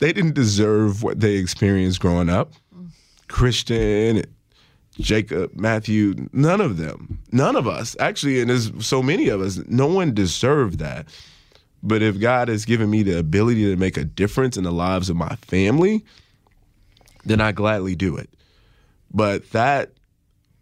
they 0.00 0.12
didn't 0.12 0.34
deserve 0.34 1.02
what 1.02 1.20
they 1.20 1.36
experienced 1.36 2.00
growing 2.00 2.28
up. 2.28 2.52
Christian, 3.28 4.24
Jacob, 4.98 5.54
Matthew, 5.54 6.28
none 6.32 6.60
of 6.60 6.76
them, 6.76 7.18
none 7.32 7.56
of 7.56 7.66
us, 7.66 7.96
actually, 8.00 8.40
and 8.40 8.50
there's 8.50 8.70
so 8.84 9.02
many 9.02 9.28
of 9.28 9.40
us, 9.40 9.58
no 9.66 9.86
one 9.86 10.12
deserved 10.12 10.78
that. 10.80 11.06
But 11.82 12.02
if 12.02 12.20
God 12.20 12.48
has 12.48 12.64
given 12.64 12.90
me 12.90 13.02
the 13.02 13.18
ability 13.18 13.64
to 13.66 13.76
make 13.76 13.96
a 13.96 14.04
difference 14.04 14.56
in 14.56 14.64
the 14.64 14.72
lives 14.72 15.08
of 15.08 15.16
my 15.16 15.36
family, 15.36 16.04
then 17.24 17.40
I 17.40 17.52
gladly 17.52 17.94
do 17.94 18.16
it. 18.16 18.28
But 19.12 19.50
that 19.52 19.92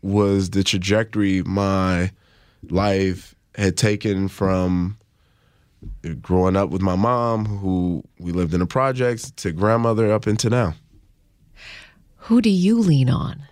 was 0.03 0.51
the 0.51 0.63
trajectory 0.63 1.43
my 1.43 2.13
life 2.71 3.35
had 3.57 3.77
taken 3.77 4.29
from 4.29 4.97
growing 6.21 6.57
up 6.57 6.71
with 6.71 6.83
my 6.83 6.97
mom, 6.97 7.47
who 7.47 8.05
we 8.19 8.33
lived 8.33 8.55
in 8.55 8.61
the 8.61 8.67
projects, 8.67 9.31
to 9.33 9.53
grandmother 9.53 10.13
up 10.13 10.27
into 10.27 10.51
now. 10.51 10.75
Who 12.17 12.41
do 12.41 12.51
you 12.51 12.79
lean 12.79 13.11
on? 13.11 13.43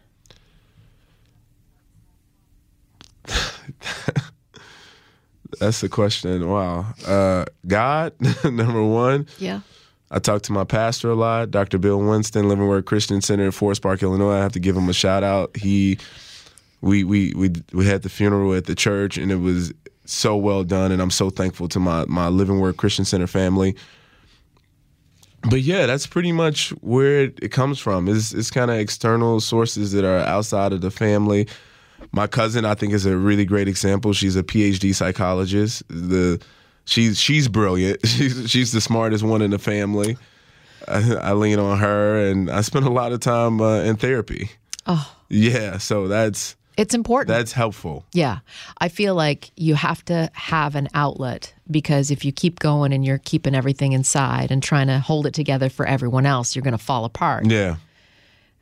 That's 5.60 5.80
the 5.80 5.88
question. 5.88 6.48
Wow. 6.48 6.86
Uh, 7.06 7.44
God, 7.66 8.12
number 8.44 8.82
one. 8.82 9.26
Yeah. 9.38 9.60
I 10.10 10.18
talk 10.20 10.42
to 10.42 10.52
my 10.52 10.64
pastor 10.64 11.10
a 11.10 11.14
lot, 11.14 11.50
Dr. 11.50 11.78
Bill 11.78 11.98
Winston, 11.98 12.48
Living 12.48 12.68
Word 12.68 12.86
Christian 12.86 13.20
Center 13.20 13.44
in 13.44 13.50
Forest 13.50 13.82
Park, 13.82 14.02
Illinois. 14.02 14.34
I 14.34 14.38
have 14.38 14.52
to 14.52 14.60
give 14.60 14.76
him 14.76 14.88
a 14.88 14.92
shout 14.92 15.24
out. 15.24 15.56
He, 15.56 15.98
we 16.80 17.02
we 17.02 17.32
we 17.34 17.50
we 17.72 17.86
had 17.86 18.02
the 18.02 18.08
funeral 18.08 18.54
at 18.54 18.66
the 18.66 18.76
church, 18.76 19.18
and 19.18 19.32
it 19.32 19.36
was 19.36 19.72
so 20.04 20.36
well 20.36 20.62
done. 20.62 20.92
And 20.92 21.02
I'm 21.02 21.10
so 21.10 21.30
thankful 21.30 21.66
to 21.68 21.80
my 21.80 22.04
my 22.06 22.28
Living 22.28 22.60
Word 22.60 22.76
Christian 22.76 23.04
Center 23.04 23.26
family. 23.26 23.74
But 25.50 25.62
yeah, 25.62 25.86
that's 25.86 26.06
pretty 26.06 26.32
much 26.32 26.70
where 26.80 27.24
it, 27.24 27.38
it 27.42 27.48
comes 27.50 27.80
from. 27.80 28.08
It's 28.08 28.32
it's 28.32 28.50
kind 28.50 28.70
of 28.70 28.78
external 28.78 29.40
sources 29.40 29.90
that 29.92 30.04
are 30.04 30.18
outside 30.18 30.72
of 30.72 30.82
the 30.82 30.90
family. 30.90 31.48
My 32.12 32.26
cousin, 32.26 32.64
I 32.64 32.74
think, 32.74 32.92
is 32.92 33.06
a 33.06 33.16
really 33.16 33.44
great 33.44 33.68
example. 33.68 34.12
She's 34.12 34.36
a 34.36 34.42
PhD 34.42 34.94
psychologist. 34.94 35.82
The 35.88 36.40
she's 36.84 37.18
she's 37.18 37.48
brilliant. 37.48 37.98
She's 38.06 38.50
she's 38.50 38.72
the 38.72 38.80
smartest 38.80 39.24
one 39.24 39.42
in 39.42 39.50
the 39.50 39.58
family. 39.58 40.16
I, 40.88 41.14
I 41.16 41.32
lean 41.32 41.58
on 41.58 41.78
her, 41.78 42.28
and 42.28 42.48
I 42.50 42.60
spend 42.60 42.86
a 42.86 42.90
lot 42.90 43.12
of 43.12 43.20
time 43.20 43.60
uh, 43.60 43.80
in 43.80 43.96
therapy. 43.96 44.50
Oh, 44.86 45.12
Yeah, 45.28 45.78
so 45.78 46.06
that's 46.06 46.54
it's 46.76 46.94
important. 46.94 47.28
that's 47.28 47.52
helpful. 47.52 48.04
Yeah. 48.12 48.38
I 48.78 48.88
feel 48.88 49.14
like 49.14 49.50
you 49.56 49.74
have 49.74 50.04
to 50.04 50.30
have 50.34 50.76
an 50.76 50.88
outlet 50.94 51.52
because 51.70 52.10
if 52.10 52.24
you 52.24 52.30
keep 52.32 52.58
going 52.60 52.92
and 52.92 53.04
you're 53.04 53.18
keeping 53.18 53.54
everything 53.54 53.92
inside 53.92 54.50
and 54.52 54.62
trying 54.62 54.86
to 54.88 54.98
hold 55.00 55.26
it 55.26 55.34
together 55.34 55.68
for 55.70 55.86
everyone 55.86 56.26
else, 56.26 56.54
you're 56.54 56.62
going 56.62 56.76
to 56.76 56.84
fall 56.84 57.04
apart. 57.04 57.46
Yeah. 57.46 57.76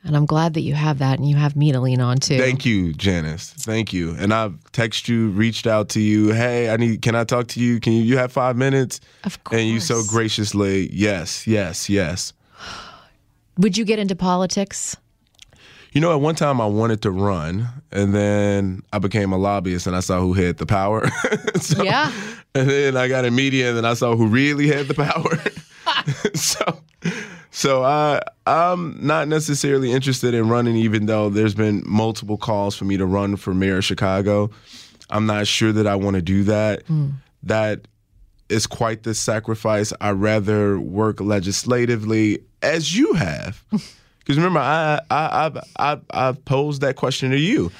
And 0.06 0.14
I'm 0.16 0.26
glad 0.26 0.52
that 0.54 0.60
you 0.60 0.74
have 0.74 0.98
that 0.98 1.18
and 1.18 1.26
you 1.28 1.36
have 1.36 1.56
me 1.56 1.72
to 1.72 1.80
lean 1.80 2.00
on 2.00 2.18
too. 2.18 2.36
Thank 2.38 2.66
you, 2.66 2.92
Janice. 2.92 3.50
Thank 3.56 3.92
you. 3.94 4.14
And 4.18 4.34
I've 4.34 4.52
texted 4.72 5.08
you, 5.08 5.30
reached 5.30 5.66
out 5.66 5.88
to 5.90 6.00
you. 6.00 6.32
Hey, 6.32 6.68
I 6.68 6.76
need. 6.76 7.00
Can 7.00 7.14
I 7.14 7.24
talk 7.24 7.48
to 7.48 7.60
you? 7.60 7.80
Can 7.80 7.94
you? 7.94 8.02
You 8.02 8.18
have 8.18 8.30
five 8.30 8.54
minutes? 8.56 9.00
Of 9.24 9.42
course. 9.44 9.58
And 9.58 9.68
you 9.68 9.80
so 9.80 10.02
graciously, 10.06 10.90
yes, 10.92 11.46
yes, 11.46 11.88
yes. 11.88 12.34
Would 13.58 13.78
you 13.78 13.84
get 13.84 13.98
into 13.98 14.14
politics? 14.14 14.96
You 15.92 16.00
know, 16.00 16.12
at 16.12 16.20
one 16.20 16.34
time 16.34 16.60
I 16.60 16.66
wanted 16.66 17.00
to 17.02 17.10
run, 17.12 17.68
and 17.92 18.12
then 18.14 18.82
I 18.92 18.98
became 18.98 19.32
a 19.32 19.38
lobbyist, 19.38 19.86
and 19.86 19.94
I 19.94 20.00
saw 20.00 20.20
who 20.20 20.32
had 20.34 20.56
the 20.58 20.66
power. 20.66 21.08
So- 21.60 21.82
Yeah. 21.84 22.12
And 22.56 22.68
then 22.68 22.96
I 22.96 23.06
got 23.08 23.24
in 23.24 23.34
media, 23.34 23.68
and 23.68 23.76
then 23.76 23.84
I 23.84 23.94
saw 23.94 24.16
who 24.16 24.26
really 24.26 24.66
had 24.68 24.86
the 24.88 24.94
power. 24.94 25.38
so, 26.34 26.80
so 27.64 27.82
I 27.82 28.20
I'm 28.46 28.94
not 29.06 29.26
necessarily 29.26 29.90
interested 29.90 30.34
in 30.34 30.50
running, 30.50 30.76
even 30.76 31.06
though 31.06 31.30
there's 31.30 31.54
been 31.54 31.82
multiple 31.86 32.36
calls 32.36 32.76
for 32.76 32.84
me 32.84 32.98
to 32.98 33.06
run 33.06 33.36
for 33.36 33.54
mayor 33.54 33.78
of 33.78 33.86
Chicago. 33.86 34.50
I'm 35.08 35.24
not 35.24 35.46
sure 35.46 35.72
that 35.72 35.86
I 35.86 35.96
want 35.96 36.16
to 36.16 36.20
do 36.20 36.44
that. 36.44 36.82
Hmm. 36.82 37.12
That 37.42 37.88
is 38.50 38.66
quite 38.66 39.04
the 39.04 39.14
sacrifice. 39.14 39.94
I 39.98 40.10
rather 40.10 40.78
work 40.78 41.22
legislatively, 41.22 42.40
as 42.60 42.94
you 42.94 43.14
have. 43.14 43.64
Because 44.18 44.38
remember, 44.38 44.60
I, 44.60 45.00
I 45.10 45.44
I've, 45.44 45.58
I've 45.76 46.02
I've 46.08 46.44
posed 46.46 46.80
that 46.80 46.96
question 46.96 47.30
to 47.30 47.38
you. 47.38 47.70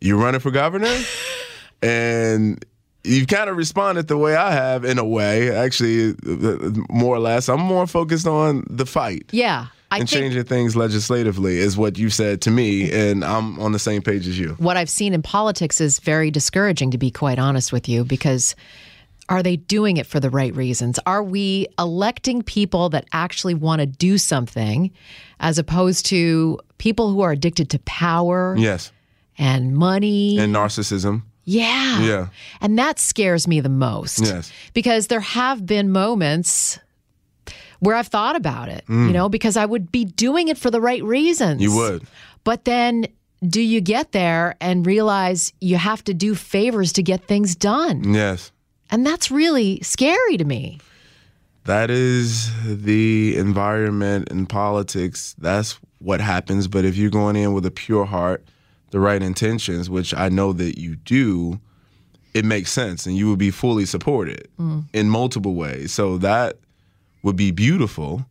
You're 0.00 0.16
running 0.16 0.40
for 0.40 0.50
governor, 0.50 0.98
and 1.82 2.64
you've 3.04 3.28
kind 3.28 3.48
of 3.50 3.56
responded 3.56 4.08
the 4.08 4.16
way 4.18 4.36
I 4.36 4.52
have 4.52 4.84
in 4.84 4.98
a 4.98 5.04
way. 5.04 5.50
Actually, 5.54 6.14
more 6.90 7.16
or 7.16 7.20
less, 7.20 7.48
I'm 7.48 7.60
more 7.60 7.86
focused 7.86 8.26
on 8.26 8.64
the 8.70 8.86
fight 8.86 9.24
Yeah. 9.32 9.66
I 9.90 9.98
and 9.98 10.08
changing 10.08 10.44
things 10.44 10.74
legislatively 10.74 11.58
is 11.58 11.76
what 11.76 11.98
you 11.98 12.08
said 12.08 12.40
to 12.42 12.50
me, 12.50 12.90
and 12.90 13.22
I'm 13.22 13.60
on 13.60 13.72
the 13.72 13.78
same 13.78 14.00
page 14.00 14.26
as 14.26 14.38
you. 14.38 14.54
what 14.58 14.78
I've 14.78 14.88
seen 14.88 15.12
in 15.12 15.20
politics 15.20 15.82
is 15.82 15.98
very 15.98 16.30
discouraging, 16.30 16.92
to 16.92 16.98
be 16.98 17.10
quite 17.10 17.38
honest 17.38 17.72
with 17.72 17.90
you, 17.90 18.02
because 18.02 18.54
are 19.28 19.42
they 19.42 19.56
doing 19.56 19.98
it 19.98 20.06
for 20.06 20.18
the 20.18 20.30
right 20.30 20.54
reasons? 20.56 20.98
Are 21.04 21.22
we 21.22 21.66
electing 21.78 22.42
people 22.42 22.88
that 22.88 23.04
actually 23.12 23.52
want 23.54 23.80
to 23.80 23.86
do 23.86 24.16
something 24.16 24.90
as 25.40 25.58
opposed 25.58 26.06
to 26.06 26.58
people 26.78 27.12
who 27.12 27.20
are 27.20 27.32
addicted 27.32 27.68
to 27.70 27.78
power 27.80 28.54
Yes, 28.58 28.92
and 29.36 29.74
money? 29.76 30.38
and 30.38 30.54
narcissism. 30.54 31.22
Yeah. 31.44 32.02
Yeah. 32.02 32.26
And 32.60 32.78
that 32.78 32.98
scares 32.98 33.46
me 33.48 33.60
the 33.60 33.68
most. 33.68 34.20
Yes. 34.20 34.52
Because 34.74 35.08
there 35.08 35.20
have 35.20 35.66
been 35.66 35.90
moments 35.90 36.78
where 37.80 37.96
I've 37.96 38.06
thought 38.06 38.36
about 38.36 38.68
it, 38.68 38.84
you 38.88 38.94
know, 38.94 39.28
because 39.28 39.56
I 39.56 39.66
would 39.66 39.90
be 39.90 40.04
doing 40.04 40.46
it 40.48 40.56
for 40.56 40.70
the 40.70 40.80
right 40.80 41.02
reasons. 41.02 41.60
Mm. 41.60 41.64
You 41.64 41.76
would. 41.76 42.06
But 42.44 42.64
then 42.64 43.06
do 43.44 43.60
you 43.60 43.80
get 43.80 44.12
there 44.12 44.54
and 44.60 44.86
realize 44.86 45.52
you 45.60 45.76
have 45.76 46.04
to 46.04 46.14
do 46.14 46.36
favors 46.36 46.92
to 46.92 47.02
get 47.02 47.24
things 47.24 47.56
done? 47.56 48.14
Yes. 48.14 48.52
And 48.90 49.04
that's 49.04 49.30
really 49.30 49.80
scary 49.80 50.36
to 50.36 50.44
me. 50.44 50.78
That 51.64 51.90
is 51.90 52.50
the 52.64 53.36
environment 53.36 54.30
in 54.30 54.46
politics. 54.46 55.34
That's 55.38 55.78
what 55.98 56.20
happens. 56.20 56.68
But 56.68 56.84
if 56.84 56.96
you're 56.96 57.10
going 57.10 57.36
in 57.36 57.52
with 57.52 57.66
a 57.66 57.70
pure 57.70 58.04
heart, 58.04 58.44
the 58.92 59.00
right 59.00 59.22
intentions, 59.22 59.90
which 59.90 60.14
I 60.14 60.28
know 60.28 60.52
that 60.52 60.78
you 60.78 60.96
do, 60.96 61.58
it 62.34 62.44
makes 62.44 62.70
sense 62.70 63.06
and 63.06 63.16
you 63.16 63.28
would 63.30 63.38
be 63.38 63.50
fully 63.50 63.86
supported 63.86 64.48
mm. 64.60 64.84
in 64.92 65.08
multiple 65.08 65.54
ways. 65.54 65.92
So 65.92 66.18
that 66.18 66.58
would 67.22 67.36
be 67.36 67.50
beautiful. 67.50 68.26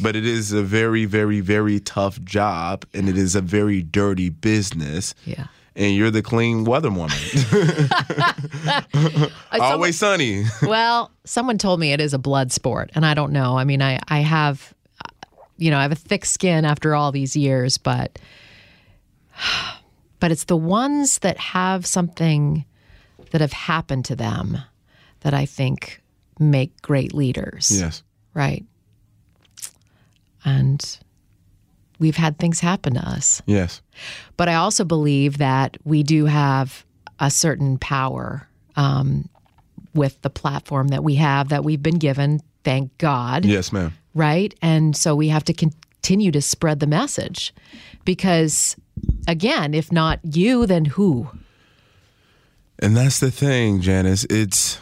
But 0.00 0.16
it 0.16 0.26
is 0.26 0.52
a 0.52 0.62
very, 0.62 1.04
very, 1.04 1.40
very 1.40 1.78
tough 1.78 2.20
job 2.22 2.84
and 2.92 3.08
it 3.08 3.16
is 3.16 3.36
a 3.36 3.40
very 3.40 3.82
dirty 3.82 4.30
business. 4.30 5.14
Yeah. 5.24 5.46
And 5.76 5.94
you're 5.94 6.10
the 6.10 6.22
clean 6.22 6.64
weather 6.64 6.90
woman. 6.90 7.18
Always 9.52 9.98
sunny. 9.98 10.44
well, 10.62 11.12
someone 11.24 11.58
told 11.58 11.78
me 11.78 11.92
it 11.92 12.00
is 12.00 12.14
a 12.14 12.18
blood 12.18 12.50
sport, 12.50 12.90
and 12.94 13.04
I 13.04 13.12
don't 13.12 13.30
know. 13.30 13.58
I 13.58 13.64
mean, 13.64 13.82
I, 13.82 14.00
I 14.08 14.20
have, 14.20 14.72
uh, 15.04 15.10
you 15.58 15.70
know, 15.70 15.76
I 15.76 15.82
have 15.82 15.92
a 15.92 15.96
thick 15.96 16.24
skin 16.24 16.64
after 16.64 16.94
all 16.94 17.12
these 17.12 17.36
years, 17.36 17.76
but, 17.76 18.18
but 20.20 20.30
it's 20.30 20.44
the 20.44 20.56
ones 20.56 21.18
that 21.18 21.38
have 21.38 21.86
something 21.86 22.64
that 23.30 23.40
have 23.40 23.52
happened 23.52 24.04
to 24.06 24.16
them 24.16 24.58
that 25.20 25.34
I 25.34 25.46
think 25.46 26.02
make 26.38 26.80
great 26.82 27.14
leaders. 27.14 27.70
yes. 27.70 28.02
Right. 28.34 28.64
And 30.44 30.98
we've 31.98 32.16
had 32.16 32.38
things 32.38 32.60
happen 32.60 32.94
to 32.94 33.00
us. 33.00 33.42
Yes. 33.46 33.82
But 34.36 34.48
I 34.48 34.54
also 34.54 34.84
believe 34.84 35.38
that 35.38 35.76
we 35.84 36.02
do 36.02 36.26
have 36.26 36.84
a 37.18 37.30
certain 37.30 37.78
power 37.78 38.46
um, 38.76 39.28
with 39.94 40.20
the 40.22 40.30
platform 40.30 40.88
that 40.88 41.02
we 41.02 41.14
have 41.16 41.48
that 41.48 41.64
we've 41.64 41.82
been 41.82 41.98
given. 41.98 42.40
Thank 42.62 42.96
God. 42.98 43.44
Yes, 43.44 43.72
ma'am. 43.72 43.94
Right. 44.14 44.54
And 44.60 44.96
so 44.96 45.16
we 45.16 45.28
have 45.28 45.44
to 45.44 45.52
continue 45.52 46.30
to 46.32 46.42
spread 46.42 46.80
the 46.80 46.86
message 46.86 47.54
because, 48.04 48.76
again, 49.26 49.74
if 49.74 49.90
not 49.92 50.20
you, 50.22 50.66
then 50.66 50.84
who? 50.86 51.28
And 52.78 52.96
that's 52.96 53.20
the 53.20 53.30
thing, 53.30 53.80
Janice. 53.80 54.24
It's 54.30 54.78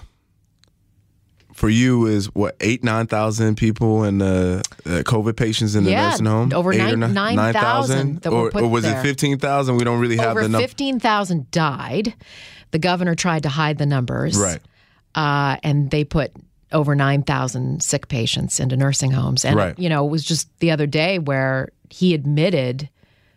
for 1.52 1.68
you 1.68 2.06
is 2.06 2.26
what 2.34 2.56
eight 2.60 2.82
nine 2.82 3.06
thousand 3.06 3.56
people 3.56 4.02
in 4.04 4.18
the 4.18 4.62
uh, 4.84 4.88
COVID 5.04 5.36
patients 5.36 5.76
in 5.76 5.84
the 5.84 5.92
Yeah, 5.92 6.10
nursing 6.10 6.26
home. 6.26 6.52
over 6.52 6.72
Eight 6.72 6.80
or 6.80 6.96
nine- 6.96 7.14
ni- 7.14 7.36
9,000 7.36 8.26
or, 8.26 8.50
or 8.58 8.68
was 8.68 8.82
there. 8.82 8.98
it 8.98 9.02
fifteen 9.02 9.38
thousand? 9.38 9.76
We 9.76 9.84
don't 9.84 10.00
really 10.00 10.16
have 10.16 10.30
Over 10.32 10.42
the 10.42 10.48
number. 10.48 10.66
15,000 10.66 11.50
died. 11.52 12.14
The 12.72 12.80
governor 12.80 13.14
tried 13.14 13.44
to 13.44 13.48
hide 13.48 13.78
the 13.78 13.86
numbers. 13.86 14.36
Right. 14.36 14.58
uh, 15.14 15.56
and 15.62 15.92
they 15.92 16.02
put 16.02 16.32
over 16.72 16.96
9,000 16.96 17.80
sick 17.80 18.08
patients 18.08 18.58
into 18.58 18.76
nursing 18.76 19.12
homes. 19.12 19.44
And, 19.44 19.54
Right. 19.54 19.78
you 19.78 19.88
know, 19.88 20.04
it 20.04 20.10
was 20.10 20.24
just 20.24 20.48
the 20.58 20.72
other 20.72 20.88
day 20.88 21.20
where 21.20 21.68
he 21.88 22.14
admitted 22.14 22.88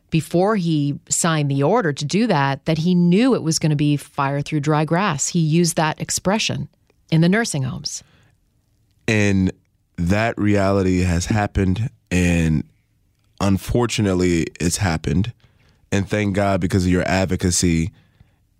before 0.09 0.55
he 0.55 0.99
signed 1.09 1.51
the 1.51 1.63
order 1.63 1.91
to 1.93 2.05
do 2.05 2.27
that, 2.27 2.65
that 2.65 2.77
he 2.77 2.95
knew 2.95 3.35
it 3.35 3.43
was 3.43 3.59
going 3.59 3.69
to 3.71 3.75
be 3.75 3.97
fire 3.97 4.41
through 4.41 4.61
dry 4.61 4.85
grass. 4.85 5.27
He 5.29 5.39
used 5.39 5.75
that 5.75 5.99
expression 6.01 6.69
in 7.11 7.21
the 7.21 7.29
nursing 7.29 7.63
homes. 7.63 8.03
and 9.07 9.51
that 9.97 10.37
reality 10.37 11.01
has 11.01 11.25
happened 11.25 11.89
and 12.11 12.63
unfortunately 13.41 14.45
it's 14.59 14.77
happened 14.77 15.33
and 15.91 16.07
thank 16.07 16.35
god 16.35 16.61
because 16.61 16.85
of 16.85 16.91
your 16.91 17.07
advocacy 17.07 17.91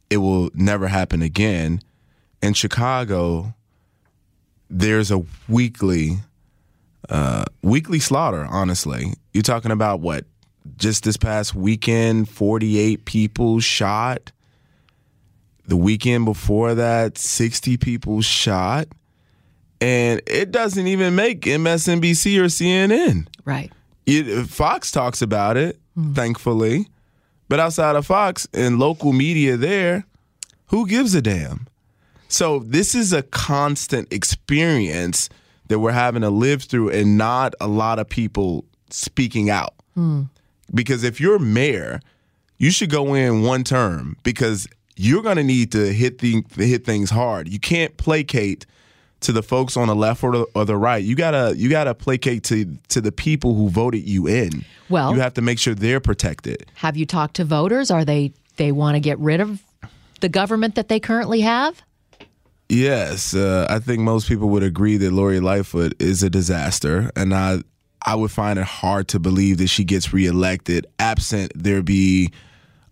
it 0.10 0.18
will 0.18 0.50
never 0.56 0.88
happen 0.88 1.22
again 1.22 1.80
in 2.41 2.54
chicago 2.54 3.54
there's 4.70 5.12
a 5.12 5.22
weekly 5.48 6.18
uh, 7.10 7.45
weekly 7.62 8.00
slaughter 8.00 8.48
honestly 8.50 9.14
you're 9.34 9.43
talking 9.43 9.72
about 9.72 10.00
what 10.00 10.26
just 10.78 11.03
this 11.03 11.18
past 11.18 11.55
weekend 11.55 12.30
48 12.30 13.05
people 13.05 13.59
shot 13.59 14.32
the 15.65 15.78
weekend 15.78 16.26
before 16.26 16.76
that 16.76 17.18
60 17.18 17.78
people 17.78 18.22
shot 18.22 18.88
and 19.80 20.22
it 20.26 20.51
doesn't 20.51 20.88
even 20.88 21.15
make 21.15 21.41
MSNBC 21.41 22.39
or 22.39 22.45
CNN. 22.45 23.28
Right. 23.45 23.72
It, 24.05 24.47
Fox 24.47 24.91
talks 24.91 25.22
about 25.22 25.57
it, 25.57 25.78
mm-hmm. 25.97 26.13
thankfully, 26.13 26.88
but 27.49 27.59
outside 27.59 27.95
of 27.95 28.05
Fox 28.05 28.47
and 28.53 28.80
local 28.80 29.13
media 29.13 29.57
there, 29.57 30.05
who 30.68 30.88
gives 30.88 31.13
a 31.13 31.22
damn? 31.22 31.68
So 32.28 32.59
this 32.59 32.95
is 32.95 33.13
a 33.13 33.22
constant 33.24 34.11
experience 34.11 35.30
that 35.68 35.80
we're 35.80 35.91
having 35.91 36.22
to 36.22 36.30
live 36.30 36.63
through, 36.63 36.89
and 36.89 37.18
not 37.18 37.53
a 37.59 37.68
lot 37.68 37.99
of 37.99 38.09
people 38.09 38.65
speaking 38.89 39.49
out. 39.49 39.74
Hmm. 39.95 40.24
Because 40.74 41.03
if 41.03 41.20
you're 41.20 41.39
mayor, 41.39 41.99
you 42.57 42.72
should 42.72 42.89
go 42.89 43.13
in 43.13 43.41
one 43.43 43.63
term 43.63 44.18
because 44.24 44.68
you're 44.95 45.24
going 45.24 45.38
to 45.38 45.43
need 45.43 45.72
to 45.74 45.93
hit 45.93 46.20
the 46.20 46.43
hit 46.55 46.86
things 46.86 47.09
hard. 47.09 47.47
You 47.47 47.59
can't 47.59 47.95
placate 47.97 48.65
to 49.22 49.32
the 49.32 49.43
folks 49.43 49.76
on 49.78 49.88
the 49.88 49.95
left 49.95 50.24
or 50.24 50.32
the, 50.32 50.45
or 50.55 50.65
the 50.65 50.78
right. 50.78 51.03
You 51.03 51.15
gotta 51.15 51.53
you 51.57 51.70
gotta 51.70 51.95
placate 51.95 52.43
to 52.45 52.78
to 52.89 53.01
the 53.01 53.11
people 53.11 53.55
who 53.55 53.70
voted 53.70 54.07
you 54.07 54.28
in. 54.28 54.63
Well- 54.89 55.13
you 55.13 55.20
have 55.20 55.34
to 55.36 55.41
make 55.41 55.59
sure 55.59 55.74
they're 55.74 55.99
protected. 55.99 56.65
Have 56.76 56.97
you 56.97 57.05
talked 57.05 57.36
to 57.38 57.43
voters? 57.45 57.89
Are 57.89 58.05
they 58.05 58.34
they 58.57 58.72
want 58.72 58.95
to 58.95 58.99
get 58.99 59.18
rid 59.20 59.39
of 59.41 59.61
the 60.20 60.30
government 60.30 60.76
that 60.76 60.88
they 60.88 60.99
currently 60.99 61.41
have? 61.41 61.82
Yes, 62.70 63.34
uh, 63.34 63.65
I 63.70 63.80
think 63.80 64.01
most 64.01 64.28
people 64.28 64.49
would 64.49 64.63
agree 64.63 64.97
that 64.97 65.13
Lori 65.13 65.39
Lightfoot 65.39 65.93
is 66.01 66.22
a 66.22 66.30
disaster, 66.30 67.11
and 67.15 67.34
I 67.34 67.61
I 68.02 68.16
would 68.16 68.32
find 68.32 68.58
it 68.60 68.66
hard 68.66 69.08
to 69.10 69.20
believe 69.20 69.58
that 69.58 69.68
she 69.68 69.84
gets 69.84 70.14
reelected 70.14 70.88
absent 71.00 71.52
there 71.56 71.82
be 71.82 72.32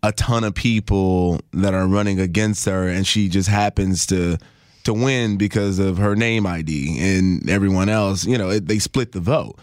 a 0.03 0.11
ton 0.11 0.43
of 0.43 0.53
people 0.53 1.41
that 1.53 1.73
are 1.73 1.87
running 1.87 2.19
against 2.19 2.65
her, 2.65 2.87
and 2.87 3.07
she 3.07 3.27
just 3.27 3.49
happens 3.49 4.05
to 4.07 4.37
to 4.83 4.93
win 4.93 5.37
because 5.37 5.79
of 5.79 5.97
her 5.97 6.15
name 6.15 6.45
ID, 6.45 6.99
and 6.99 7.49
everyone 7.49 7.89
else, 7.89 8.23
you 8.25 8.37
know, 8.37 8.51
it, 8.51 8.67
they 8.67 8.77
split 8.77 9.13
the 9.13 9.19
vote. 9.19 9.57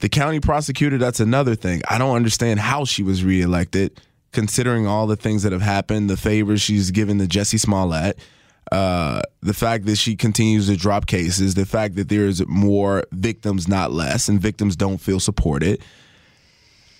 The 0.00 0.10
county 0.10 0.40
prosecutor, 0.40 0.98
that's 0.98 1.20
another 1.20 1.54
thing. 1.54 1.80
I 1.88 1.96
don't 1.96 2.14
understand 2.14 2.60
how 2.60 2.84
she 2.84 3.02
was 3.02 3.24
reelected, 3.24 3.98
considering 4.32 4.86
all 4.86 5.06
the 5.06 5.16
things 5.16 5.42
that 5.42 5.52
have 5.52 5.62
happened, 5.62 6.10
the 6.10 6.18
favors 6.18 6.60
she's 6.60 6.90
given 6.90 7.18
to 7.18 7.24
Jussie 7.24 7.58
Smollett, 7.58 8.18
uh, 8.74 9.22
the 9.40 9.54
fact 9.54 9.86
that 9.86 9.94
she 9.96 10.16
continues 10.16 10.66
to 10.66 10.76
drop 10.76 11.06
cases, 11.06 11.54
the 11.54 11.64
fact 11.64 11.94
that 11.94 12.08
there's 12.08 12.44
more 12.48 13.04
victims, 13.12 13.68
not 13.68 13.92
less, 13.92 14.28
and 14.28 14.40
victims 14.40 14.74
don't 14.74 14.98
feel 14.98 15.20
supported. 15.20 15.80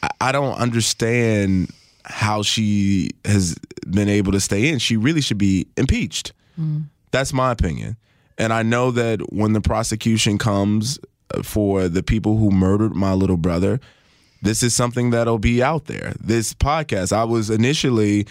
I, 0.00 0.08
I 0.20 0.32
don't 0.32 0.54
understand 0.54 1.72
how 2.04 2.42
she 2.42 3.10
has 3.24 3.56
been 3.90 4.08
able 4.08 4.30
to 4.30 4.38
stay 4.40 4.68
in. 4.68 4.78
She 4.78 4.96
really 4.96 5.20
should 5.20 5.38
be 5.38 5.66
impeached. 5.76 6.32
That's 7.10 7.32
my 7.32 7.50
opinion. 7.50 7.96
And 8.38 8.52
I 8.52 8.62
know 8.62 8.92
that 8.92 9.32
when 9.32 9.52
the 9.52 9.60
prosecution 9.60 10.38
comes 10.38 11.00
uh, 11.34 11.42
for 11.42 11.88
the 11.88 12.04
people 12.04 12.36
who 12.36 12.52
murdered 12.52 12.94
my 12.94 13.14
little 13.14 13.36
brother, 13.36 13.80
this 14.42 14.62
is 14.62 14.74
something 14.74 15.10
that'll 15.10 15.40
be 15.40 15.60
out 15.60 15.86
there. 15.86 16.14
This 16.20 16.54
podcast, 16.54 17.12
I 17.12 17.24
was 17.24 17.50
initially 17.50 18.28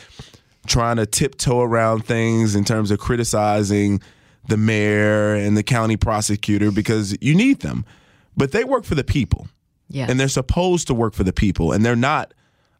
trying 0.67 0.97
to 0.97 1.05
tiptoe 1.05 1.61
around 1.61 2.05
things 2.05 2.55
in 2.55 2.63
terms 2.63 2.91
of 2.91 2.99
criticizing 2.99 4.01
the 4.47 4.57
mayor 4.57 5.35
and 5.35 5.57
the 5.57 5.63
county 5.63 5.97
prosecutor 5.97 6.71
because 6.71 7.17
you 7.21 7.35
need 7.35 7.61
them. 7.61 7.85
But 8.35 8.51
they 8.51 8.63
work 8.63 8.83
for 8.83 8.95
the 8.95 9.03
people. 9.03 9.47
Yes. 9.89 10.09
And 10.09 10.19
they're 10.19 10.27
supposed 10.27 10.87
to 10.87 10.93
work 10.93 11.13
for 11.13 11.23
the 11.23 11.33
people. 11.33 11.71
And 11.71 11.85
they're 11.85 11.95
not 11.95 12.33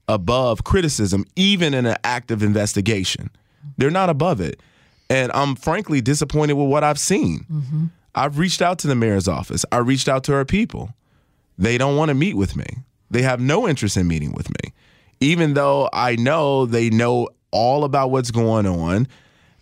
above 0.08 0.64
criticism, 0.64 1.26
even 1.36 1.74
in 1.74 1.86
an 1.86 1.98
active 2.04 2.44
investigation. 2.44 3.30
They're 3.78 3.92
not 3.92 4.10
above 4.10 4.42
it. 4.42 4.60
And 5.10 5.32
I'm 5.34 5.56
frankly 5.56 6.02
disappointed 6.02 6.54
with 6.54 6.68
what 6.68 6.84
I've 6.84 7.00
seen. 7.00 7.46
Mm-hmm. 7.52 7.86
I've 8.16 8.38
reached 8.38 8.62
out 8.62 8.80
to 8.80 8.88
the 8.88 8.96
mayor's 8.96 9.28
office, 9.28 9.66
I 9.72 9.78
reached 9.78 10.08
out 10.08 10.24
to 10.26 10.34
her 10.34 10.46
people. 10.46 10.94
They 11.58 11.78
don't 11.78 11.96
want 11.96 12.10
to 12.10 12.16
meet 12.16 12.36
with 12.36 12.56
me. 12.56 12.66
They 13.12 13.22
have 13.22 13.40
no 13.40 13.68
interest 13.68 13.96
in 13.96 14.08
meeting 14.08 14.34
with 14.34 14.50
me, 14.50 14.74
even 15.20 15.54
though 15.54 15.88
I 15.94 16.16
know 16.16 16.66
they 16.66 16.90
know 16.90 17.30
all 17.54 17.86
about 17.86 18.12
what's 18.12 18.32
going 18.32 18.66
on. 18.66 19.08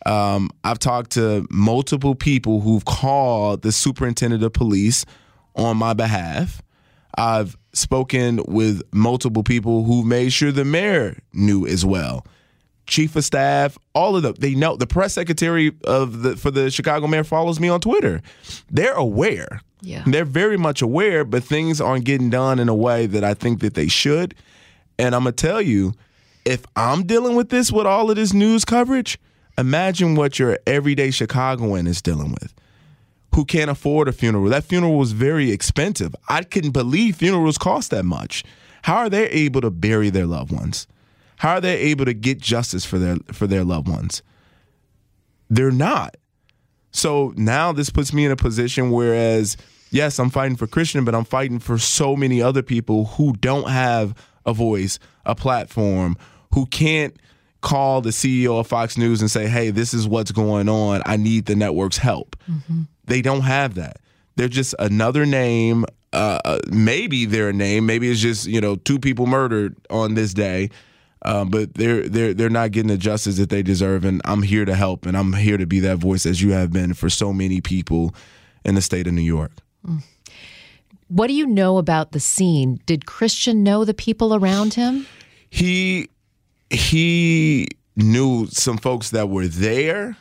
Um, 0.06 0.50
I've 0.64 0.80
talked 0.80 1.12
to 1.12 1.46
multiple 1.52 2.16
people 2.16 2.62
who've 2.62 2.86
called 2.86 3.62
the 3.62 3.72
superintendent 3.72 4.42
of 4.42 4.54
police 4.54 5.06
on 5.56 5.78
my 5.78 5.94
behalf. 5.94 6.64
I've 7.16 7.56
spoken 7.74 8.42
with 8.48 8.82
multiple 8.94 9.44
people 9.44 9.84
who 9.84 10.04
made 10.04 10.34
sure 10.34 10.52
the 10.52 10.66
mayor 10.66 11.20
knew 11.34 11.68
as 11.68 11.86
well. 11.86 12.26
Chief 12.88 13.16
of 13.16 13.24
staff, 13.24 13.78
all 13.94 14.16
of 14.16 14.24
them, 14.24 14.34
they 14.40 14.56
know. 14.56 14.76
The 14.76 14.88
press 14.88 15.14
secretary 15.14 15.72
of 15.84 16.24
the 16.24 16.36
for 16.36 16.50
the 16.50 16.72
Chicago 16.72 17.08
mayor 17.08 17.24
follows 17.24 17.60
me 17.60 17.70
on 17.70 17.80
Twitter. 17.80 18.22
They're 18.70 18.94
aware. 18.94 19.62
Yeah. 19.82 20.04
They're 20.06 20.26
very 20.26 20.58
much 20.58 20.82
aware, 20.82 21.24
but 21.24 21.44
things 21.44 21.80
aren't 21.80 22.06
getting 22.06 22.30
done 22.30 22.60
in 22.60 22.70
a 22.70 22.76
way 22.76 23.06
that 23.06 23.24
I 23.24 23.34
think 23.34 23.62
that 23.62 23.76
they 23.76 23.88
should. 23.88 24.34
And 24.98 25.14
I'm 25.16 25.22
gonna 25.22 25.34
tell 25.34 25.62
you, 25.62 25.94
if 26.46 26.66
I'm 26.76 27.04
dealing 27.06 27.36
with 27.36 27.50
this 27.50 27.72
with 27.72 27.86
all 27.86 28.10
of 28.10 28.16
this 28.16 28.34
news 28.34 28.66
coverage, 28.66 29.20
imagine 29.58 30.16
what 30.16 30.40
your 30.40 30.60
everyday 30.66 31.12
Chicagoan 31.12 31.88
is 31.88 32.02
dealing 32.02 32.32
with 32.32 32.54
who 33.34 33.46
can't 33.46 33.72
afford 33.72 34.08
a 34.08 34.12
funeral. 34.12 34.46
That 34.46 34.64
funeral 34.64 34.98
was 34.98 35.14
very 35.14 35.52
expensive. 35.52 36.16
I 36.28 36.44
couldn't 36.44 36.72
believe 36.72 37.16
funerals 37.16 37.58
cost 37.58 37.92
that 37.92 38.04
much. 38.04 38.44
How 38.84 38.98
are 38.98 39.10
they 39.10 39.28
able 39.30 39.62
to 39.62 39.72
bury 39.72 40.10
their 40.10 40.26
loved 40.26 40.52
ones? 40.52 40.88
How 41.38 41.54
are 41.54 41.62
they 41.62 41.78
able 41.78 42.06
to 42.06 42.14
get 42.14 42.40
justice 42.40 42.86
for 42.86 43.00
their 43.00 43.18
for 43.32 43.48
their 43.48 43.64
loved 43.64 43.88
ones? 43.88 44.22
They're 45.50 45.72
not. 45.72 46.18
So 46.92 47.34
now 47.38 47.72
this 47.72 47.90
puts 47.90 48.14
me 48.14 48.26
in 48.26 48.32
a 48.32 48.36
position 48.36 48.92
whereas 48.92 49.58
yes, 49.92 50.20
I'm 50.20 50.30
fighting 50.30 50.58
for 50.58 50.68
Christian, 50.68 51.06
but 51.06 51.16
I'm 51.16 51.26
fighting 51.26 51.60
for 51.60 51.78
so 51.78 52.16
many 52.16 52.42
other 52.42 52.62
people 52.62 53.06
who 53.06 53.34
don't 53.34 53.70
have 53.70 54.16
a 54.46 54.54
voice, 54.54 55.00
a 55.26 55.36
platform, 55.36 56.18
who 56.54 56.66
can't 56.66 57.16
call 57.62 58.02
the 58.02 58.10
CEO 58.10 58.60
of 58.60 58.68
Fox 58.68 58.98
News 58.98 59.22
and 59.22 59.30
say, 59.30 59.48
"Hey, 59.48 59.70
this 59.70 59.94
is 59.94 60.08
what's 60.08 60.32
going 60.32 60.68
on. 60.70 61.02
I 61.06 61.18
need 61.18 61.46
the 61.46 61.56
network's 61.56 61.98
help." 61.98 62.36
They 63.06 63.22
don't 63.22 63.42
have 63.42 63.76
that. 63.76 63.98
They're 64.36 64.48
just 64.48 64.74
another 64.80 65.26
name. 65.26 65.86
Uh, 66.14 66.40
uh, 66.44 66.60
maybe 66.72 67.26
they're 67.26 67.50
a 67.50 67.54
name. 67.54 67.86
Maybe 67.86 68.10
it's 68.10 68.20
just 68.20 68.48
you 68.48 68.62
know 68.62 68.76
two 68.76 69.00
people 69.00 69.28
murdered 69.28 69.76
on 69.90 70.14
this 70.16 70.34
day, 70.34 70.70
uh, 71.24 71.46
but 71.46 71.74
they're 71.76 72.08
they're 72.08 72.34
they're 72.34 72.50
not 72.50 72.72
getting 72.72 72.90
the 72.90 72.98
justice 72.98 73.38
that 73.38 73.50
they 73.50 73.64
deserve. 73.64 74.06
And 74.06 74.22
I'm 74.26 74.42
here 74.42 74.66
to 74.66 74.76
help, 74.76 75.06
and 75.06 75.16
I'm 75.18 75.34
here 75.34 75.58
to 75.58 75.66
be 75.66 75.80
that 75.82 75.98
voice 75.98 76.26
as 76.26 76.42
you 76.42 76.52
have 76.52 76.72
been 76.72 76.94
for 76.94 77.10
so 77.10 77.32
many 77.34 77.62
people 77.62 78.16
in 78.66 78.76
the 78.76 78.82
state 78.82 79.08
of 79.08 79.14
New 79.14 79.22
York. 79.22 79.52
What 81.08 81.28
do 81.28 81.34
you 81.34 81.46
know 81.46 81.78
about 81.78 82.14
the 82.14 82.20
scene? 82.20 82.80
Did 82.86 83.06
Christian 83.06 83.64
know 83.64 83.84
the 83.84 83.94
people 83.94 84.34
around 84.34 84.76
him? 84.76 85.06
he 85.50 86.10
he 86.72 87.68
knew 87.96 88.48
some 88.48 88.78
folks 88.78 89.10
that 89.12 89.30
were 89.30 89.48
there 89.48 90.16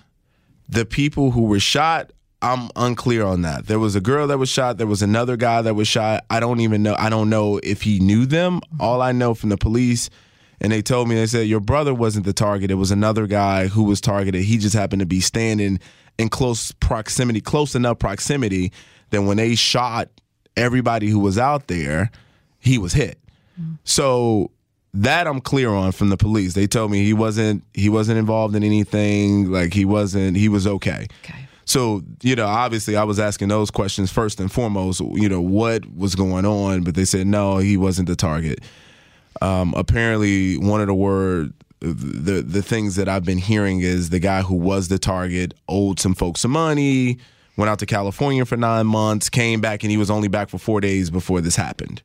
The 0.69 0.85
people 0.87 1.33
who 1.33 1.43
were 1.43 1.61
shot, 1.61 2.13
I'm 2.43 2.71
unclear 2.77 3.25
on 3.25 3.43
that. 3.43 3.67
There 3.67 3.79
was 3.79 3.97
a 3.97 4.01
girl 4.01 4.29
that 4.29 4.39
was 4.39 4.49
shot. 4.49 4.79
There 4.79 4.87
was 4.87 5.03
another 5.03 5.37
guy 5.37 5.63
that 5.63 5.75
was 5.75 5.89
shot. 5.89 6.25
I 6.31 6.41
don't 6.41 6.61
even 6.61 6.83
know. 6.83 6.95
I 6.99 7.11
don't 7.11 7.29
know 7.29 7.59
if 7.63 7.83
he 7.83 7.99
knew 7.99 8.25
them. 8.25 8.61
Mm-hmm. 8.61 8.81
All 8.81 9.03
I 9.03 9.13
know 9.13 9.35
from 9.35 9.51
the 9.51 9.57
police, 9.57 10.11
and 10.61 10.73
they 10.73 10.81
told 10.81 11.09
me 11.09 11.17
they 11.17 11.27
said 11.27 11.49
your 11.49 11.61
brother 11.61 11.93
wasn't 11.93 12.25
the 12.25 12.33
target. 12.33 12.71
It 12.71 12.75
was 12.75 12.91
another 12.91 13.27
guy 13.27 13.67
who 13.67 13.83
was 13.83 14.01
targeted. 14.01 14.45
He 14.45 14.59
just 14.59 14.77
happened 14.77 15.01
to 15.01 15.07
be 15.07 15.21
standing 15.21 15.81
in 16.19 16.29
close 16.29 16.73
proximity, 16.73 17.41
close 17.41 17.75
enough 17.75 17.99
proximity 17.99 18.73
that 19.11 19.23
when 19.23 19.39
they 19.39 19.55
shot 19.55 20.09
everybody 20.57 21.09
who 21.09 21.19
was 21.19 21.37
out 21.37 21.67
there, 21.67 22.11
he 22.59 22.79
was 22.79 22.93
hit. 22.93 23.19
Mm-hmm. 23.61 23.75
So 23.85 24.51
that 24.95 25.27
I'm 25.27 25.41
clear 25.41 25.71
on 25.71 25.93
from 25.93 26.09
the 26.09 26.17
police. 26.17 26.55
They 26.55 26.67
told 26.67 26.91
me 26.91 27.05
he 27.05 27.13
wasn't 27.13 27.63
he 27.75 27.89
wasn't 27.89 28.19
involved 28.19 28.57
in 28.57 28.65
anything. 28.65 29.51
Like 29.51 29.73
he 29.73 29.85
wasn't 29.85 30.37
he 30.37 30.49
was 30.49 30.67
okay. 30.67 31.07
Okay. 31.25 31.47
So, 31.65 32.03
you 32.23 32.35
know, 32.35 32.47
obviously 32.47 32.97
I 32.97 33.05
was 33.05 33.21
asking 33.21 33.49
those 33.49 33.71
questions 33.71 34.11
first 34.11 34.41
and 34.41 34.51
foremost, 34.51 35.01
you 35.01 35.29
know, 35.29 35.41
what 35.41 35.87
was 35.95 36.17
going 36.17 36.45
on, 36.45 36.83
but 36.83 36.97
they 36.97 37.05
said 37.05 37.27
no, 37.27 37.59
he 37.59 37.77
wasn't 37.77 38.09
the 38.09 38.17
target. 38.17 38.61
Um, 39.41 39.73
apparently 39.77 40.59
one 40.59 40.81
of 40.81 40.89
the 40.89 40.95
word 40.95 41.55
the 41.81 42.43
the 42.43 42.63
things 42.63 42.97
that 42.97 43.09
I've 43.09 43.25
been 43.25 43.39
hearing 43.39 43.81
is 43.81 44.11
the 44.11 44.19
guy 44.19 44.43
who 44.43 44.55
was 44.55 44.89
the 44.89 44.99
target 44.99 45.55
owed 45.69 45.99
some 45.99 46.15
folks 46.15 46.41
some 46.41 46.51
money, 46.51 47.19
went 47.57 47.71
out 47.71 47.79
to 47.79 47.87
California 47.87 48.45
for 48.45 48.57
9 48.57 48.87
months, 48.87 49.31
came 49.31 49.61
back 49.61 49.85
and 49.85 49.91
he 49.91 49.97
was 49.97 50.11
only 50.11 50.29
back 50.29 50.49
for 50.51 50.59
4 50.59 50.81
days 50.81 51.09
before 51.09 51.41
this 51.41 51.57
happened. 51.57 52.03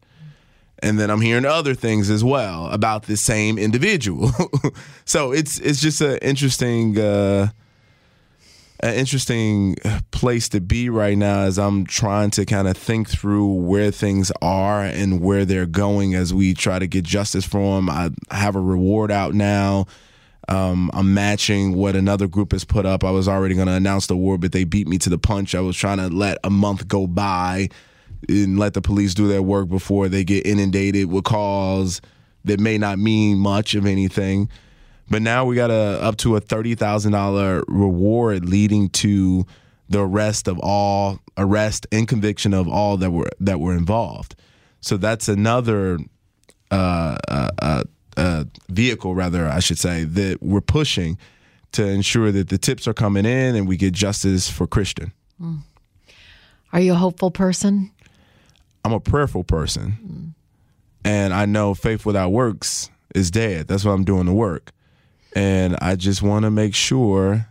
And 0.79 0.99
then 0.99 1.09
I'm 1.09 1.21
hearing 1.21 1.45
other 1.45 1.73
things 1.73 2.09
as 2.09 2.23
well 2.23 2.67
about 2.67 3.03
the 3.03 3.17
same 3.17 3.57
individual. 3.57 4.31
so 5.05 5.31
it's 5.31 5.59
it's 5.59 5.81
just 5.81 6.01
an 6.01 6.17
interesting 6.17 6.99
uh 6.99 7.49
an 8.81 8.93
interesting 8.93 9.75
place 10.11 10.49
to 10.49 10.59
be 10.59 10.89
right 10.89 11.17
now 11.17 11.41
as 11.41 11.57
I'm 11.57 11.85
trying 11.85 12.29
to 12.31 12.45
kind 12.45 12.67
of 12.67 12.75
think 12.75 13.09
through 13.09 13.53
where 13.53 13.89
things 13.89 14.31
are 14.41 14.83
and 14.83 15.21
where 15.21 15.45
they're 15.45 15.65
going 15.65 16.13
as 16.13 16.33
we 16.33 16.53
try 16.53 16.77
to 16.79 16.87
get 16.87 17.05
justice 17.05 17.45
for 17.45 17.75
them. 17.75 17.89
I 17.89 18.11
have 18.31 18.55
a 18.55 18.59
reward 18.59 19.11
out 19.11 19.33
now. 19.33 19.85
Um, 20.47 20.91
I'm 20.93 21.13
matching 21.13 21.73
what 21.73 21.95
another 21.95 22.27
group 22.27 22.51
has 22.51 22.63
put 22.63 22.85
up. 22.85 23.03
I 23.03 23.11
was 23.11 23.27
already 23.27 23.55
going 23.55 23.67
to 23.67 23.73
announce 23.73 24.07
the 24.07 24.13
award, 24.13 24.41
but 24.41 24.51
they 24.51 24.63
beat 24.63 24.87
me 24.87 24.97
to 24.99 25.09
the 25.09 25.17
punch. 25.17 25.55
I 25.55 25.61
was 25.61 25.75
trying 25.75 25.97
to 25.97 26.09
let 26.09 26.37
a 26.43 26.49
month 26.49 26.87
go 26.87 27.07
by 27.07 27.69
and 28.29 28.59
let 28.59 28.73
the 28.73 28.81
police 28.81 29.13
do 29.13 29.27
their 29.27 29.41
work 29.41 29.69
before 29.69 30.09
they 30.09 30.23
get 30.23 30.45
inundated 30.45 31.11
with 31.11 31.23
calls 31.23 32.01
that 32.43 32.59
may 32.59 32.77
not 32.77 32.99
mean 32.99 33.37
much 33.37 33.75
of 33.75 33.85
anything. 33.85 34.49
But 35.09 35.21
now 35.21 35.45
we 35.45 35.55
got 35.55 35.71
a 35.71 36.01
up 36.01 36.17
to 36.17 36.35
a 36.35 36.39
thirty 36.39 36.75
thousand 36.75 37.11
dollar 37.11 37.63
reward 37.67 38.49
leading 38.49 38.89
to 38.89 39.45
the 39.89 40.01
arrest 40.01 40.47
of 40.47 40.59
all 40.59 41.19
arrest 41.37 41.85
and 41.91 42.07
conviction 42.07 42.53
of 42.53 42.67
all 42.67 42.97
that 42.97 43.11
were 43.11 43.29
that 43.39 43.59
were 43.59 43.75
involved. 43.75 44.35
So 44.81 44.97
that's 44.97 45.27
another 45.27 45.99
uh, 46.71 47.17
uh, 47.27 47.49
uh, 47.61 47.83
uh, 48.17 48.43
vehicle, 48.69 49.15
rather 49.15 49.47
I 49.47 49.59
should 49.59 49.79
say, 49.79 50.03
that 50.03 50.41
we're 50.41 50.61
pushing 50.61 51.17
to 51.73 51.85
ensure 51.85 52.31
that 52.31 52.49
the 52.49 52.57
tips 52.57 52.87
are 52.87 52.93
coming 52.93 53.25
in 53.25 53.55
and 53.55 53.67
we 53.67 53.77
get 53.77 53.93
justice 53.93 54.49
for 54.49 54.65
Christian. 54.65 55.11
Are 56.71 56.79
you 56.79 56.93
a 56.93 56.95
hopeful 56.95 57.31
person? 57.31 57.91
I'm 58.85 58.93
a 58.93 58.99
prayerful 58.99 59.43
person, 59.43 59.97
mm. 60.05 60.33
and 61.03 61.33
I 61.33 61.47
know 61.47 61.73
faith 61.73 62.05
without 62.05 62.29
works 62.29 62.91
is 63.15 63.31
dead. 63.31 63.67
That's 63.67 63.83
why 63.83 63.93
I'm 63.93 64.03
doing 64.03 64.27
the 64.27 64.33
work. 64.33 64.71
And 65.35 65.75
I 65.81 65.95
just 65.95 66.21
want 66.21 66.43
to 66.43 66.51
make 66.51 66.75
sure 66.75 67.47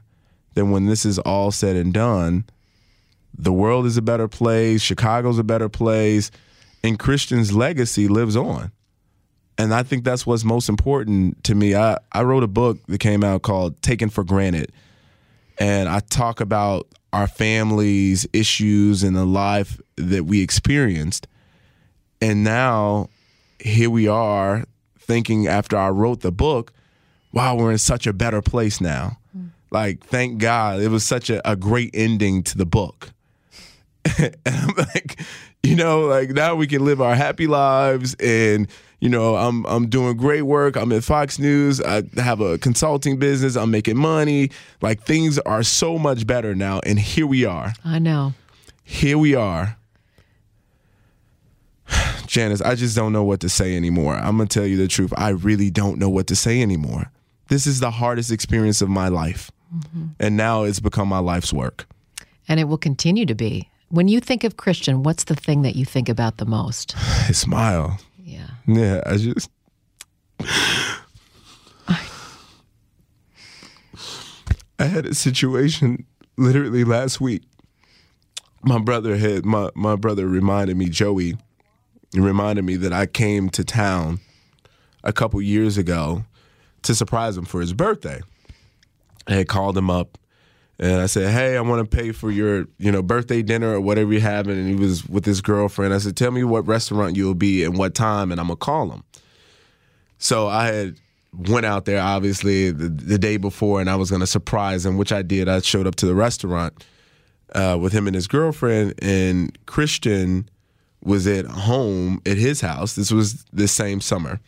that 0.55 0.65
when 0.65 0.87
this 0.87 1.05
is 1.05 1.19
all 1.19 1.51
said 1.51 1.75
and 1.75 1.93
done, 1.93 2.45
the 3.37 3.53
world 3.53 3.85
is 3.85 3.97
a 3.97 4.03
better 4.03 4.29
place, 4.29 4.81
Chicago's 4.81 5.41
a 5.41 5.43
better 5.43 5.69
place, 5.69 6.31
and 6.85 7.01
Christian's 7.01 7.53
legacy 7.53 8.07
lives 8.07 8.37
on. 8.37 8.71
And 9.59 9.75
I 9.75 9.83
think 9.83 10.05
that's 10.05 10.25
what's 10.25 10.45
most 10.45 10.69
important 10.69 11.43
to 11.45 11.57
me. 11.57 11.75
I, 11.75 11.99
I 12.13 12.23
wrote 12.23 12.45
a 12.45 12.49
book 12.49 12.79
that 12.87 12.99
came 12.99 13.25
out 13.25 13.43
called 13.43 13.83
Taken 13.83 14.09
for 14.09 14.23
Granted. 14.23 14.71
And 15.59 15.89
I 15.89 15.99
talk 15.99 16.41
about 16.41 16.87
our 17.13 17.27
families' 17.27 18.25
issues 18.33 19.03
and 19.03 19.17
the 19.17 19.25
life 19.25 19.81
that 19.97 20.25
we 20.25 20.43
experienced. 20.43 21.27
And 22.21 22.45
now 22.45 23.11
here 23.59 23.91
we 23.91 24.09
are 24.09 24.65
thinking 24.99 25.47
after 25.47 25.77
I 25.77 25.91
wrote 25.91 26.21
the 26.21 26.33
book, 26.33 26.73
wow, 27.33 27.57
we're 27.57 27.73
in 27.73 27.79
such 27.79 28.07
a 28.07 28.13
better 28.13 28.41
place 28.41 28.81
now. 28.81 29.19
Mm. 29.37 29.51
Like, 29.71 30.05
thank 30.05 30.39
God. 30.39 30.81
It 30.81 30.89
was 30.89 31.05
such 31.05 31.31
a, 31.31 31.47
a 31.49 31.57
great 31.57 31.91
ending 31.95 32.43
to 32.45 32.57
the 32.57 32.67
book. 32.67 33.11
and 34.19 34.37
I'm 34.47 34.75
like, 34.77 35.21
you 35.63 35.77
know, 35.77 36.03
like 36.03 36.31
now 36.31 36.55
we 36.55 36.67
can 36.67 36.85
live 36.85 37.01
our 37.01 37.15
happy 37.15 37.47
lives 37.47 38.15
and 38.21 38.69
you 39.01 39.11
know, 39.11 39.37
I'm 39.37 39.67
I'm 39.67 39.89
doing 39.89 40.17
great 40.17 40.43
work. 40.43 40.77
I'm 40.77 40.91
at 40.93 41.05
Fox 41.05 41.39
News. 41.39 41.81
I 41.81 42.05
have 42.17 42.41
a 42.41 42.57
consulting 42.57 43.19
business. 43.19 43.55
I'm 43.55 43.71
making 43.71 43.99
money. 43.99 44.51
Like 44.81 45.03
things 45.03 45.39
are 45.41 45.63
so 45.63 45.99
much 45.99 46.27
better 46.27 46.55
now 46.55 46.81
and 46.85 46.99
here 46.99 47.27
we 47.27 47.45
are. 47.45 47.73
I 47.85 47.99
know. 47.99 48.35
Here 48.83 49.19
we 49.19 49.35
are. 49.35 49.77
Janice, 52.27 52.61
I 52.61 52.75
just 52.75 52.97
don't 52.97 53.13
know 53.13 53.25
what 53.25 53.41
to 53.41 53.49
say 53.49 53.77
anymore. 53.77 54.15
I'm 54.15 54.37
going 54.37 54.49
to 54.49 54.59
tell 54.59 54.67
you 54.67 54.77
the 54.77 54.89
truth. 54.89 55.13
I 55.17 55.31
really 55.31 55.71
don't 55.71 55.99
know 55.99 56.09
what 56.09 56.27
to 56.29 56.37
say 56.37 56.63
anymore. 56.63 57.11
This 57.49 57.67
is 57.67 57.81
the 57.81 57.91
hardest 57.91 58.31
experience 58.31 58.81
of 58.81 58.89
my 58.89 59.09
life. 59.09 59.51
Mm-hmm. 59.75 60.07
And 60.21 60.37
now 60.37 60.63
it's 60.65 60.81
become 60.81 61.09
my 61.09 61.19
life's 61.19 61.53
work. 61.53 61.87
And 62.49 62.61
it 62.61 62.65
will 62.65 62.79
continue 62.79 63.27
to 63.27 63.35
be. 63.35 63.69
When 63.89 64.09
you 64.09 64.21
think 64.21 64.45
of 64.45 64.57
Christian, 64.57 65.03
what's 65.03 65.25
the 65.25 65.37
thing 65.37 65.63
that 65.63 65.77
you 65.77 65.85
think 65.85 66.09
about 66.09 66.39
the 66.39 66.47
most? 66.47 66.93
His 67.27 67.39
smile. 67.39 67.99
Yeah. 68.19 68.49
Yeah, 68.67 69.03
I 69.07 69.17
just. 69.17 69.51
I 74.79 74.87
had 74.87 75.07
a 75.07 75.15
situation 75.15 76.05
literally 76.37 76.85
last 76.85 77.21
week. 77.21 77.43
My 78.63 78.79
brother 78.79 79.17
had 79.17 79.45
my 79.45 79.71
my 79.75 79.95
brother 79.95 80.27
reminded 80.27 80.77
me, 80.77 80.89
Joey, 80.89 81.37
reminded 82.23 82.65
me 82.65 82.77
that 82.77 82.93
I 82.93 83.07
came 83.07 83.49
to 83.51 83.65
town 83.65 84.21
a 85.03 85.13
couple 85.13 85.41
years 85.43 85.77
ago 85.77 86.25
to 86.83 86.95
surprise 86.95 87.37
him 87.37 87.45
for 87.45 87.61
his 87.61 87.73
birthday. 87.73 88.21
I 89.27 89.35
had 89.35 89.49
called 89.49 89.77
him 89.77 89.91
up 89.91 90.19
and 90.79 91.01
I 91.01 91.07
said, 91.07 91.33
"Hey, 91.33 91.57
I 91.57 91.61
want 91.61 91.89
to 91.89 91.97
pay 91.97 92.13
for 92.13 92.31
your, 92.31 92.67
you 92.79 92.91
know, 92.91 93.03
birthday 93.03 93.43
dinner 93.43 93.75
or 93.75 93.81
whatever 93.81 94.13
you're 94.13 94.21
having." 94.21 94.59
And 94.59 94.69
he 94.69 94.75
was 94.75 95.07
with 95.09 95.25
his 95.25 95.41
girlfriend. 95.41 95.95
I 95.95 95.99
said, 95.99 96.17
"Tell 96.17 96.31
me 96.31 96.43
what 96.45 96.67
restaurant 96.67 97.17
you'll 97.17 97.35
be 97.35 97.63
and 97.65 97.77
what 97.79 97.95
time, 97.95 98.33
and 98.33 98.41
I'm 98.41 98.49
gonna 98.49 98.57
call 98.57 98.91
him." 98.91 99.05
So 100.19 100.49
I 100.49 100.67
had 100.67 100.97
went 101.33 101.67
out 101.67 101.85
there 101.85 102.01
obviously 102.01 102.71
the, 102.71 102.89
the 102.89 103.19
day 103.19 103.37
before, 103.37 103.81
and 103.81 103.89
I 103.89 103.97
was 103.97 104.11
gonna 104.11 104.27
surprise 104.27 104.85
him, 104.85 104.97
which 104.97 105.13
I 105.13 105.23
did. 105.23 105.49
I 105.49 105.61
showed 105.61 105.87
up 105.87 105.95
to 105.97 106.07
the 106.07 106.15
restaurant 106.15 106.85
uh, 107.55 107.79
with 107.81 107.93
him 107.93 108.07
and 108.07 108.15
his 108.15 108.27
girlfriend, 108.27 108.95
and 109.01 109.57
Christian 109.67 110.49
was 111.05 111.27
at 111.27 111.47
home 111.47 112.21
at 112.27 112.37
his 112.37 112.61
house. 112.61 112.95
This 112.95 113.11
was 113.11 113.45
the 113.53 113.69
same 113.69 114.01
summer, 114.01 114.41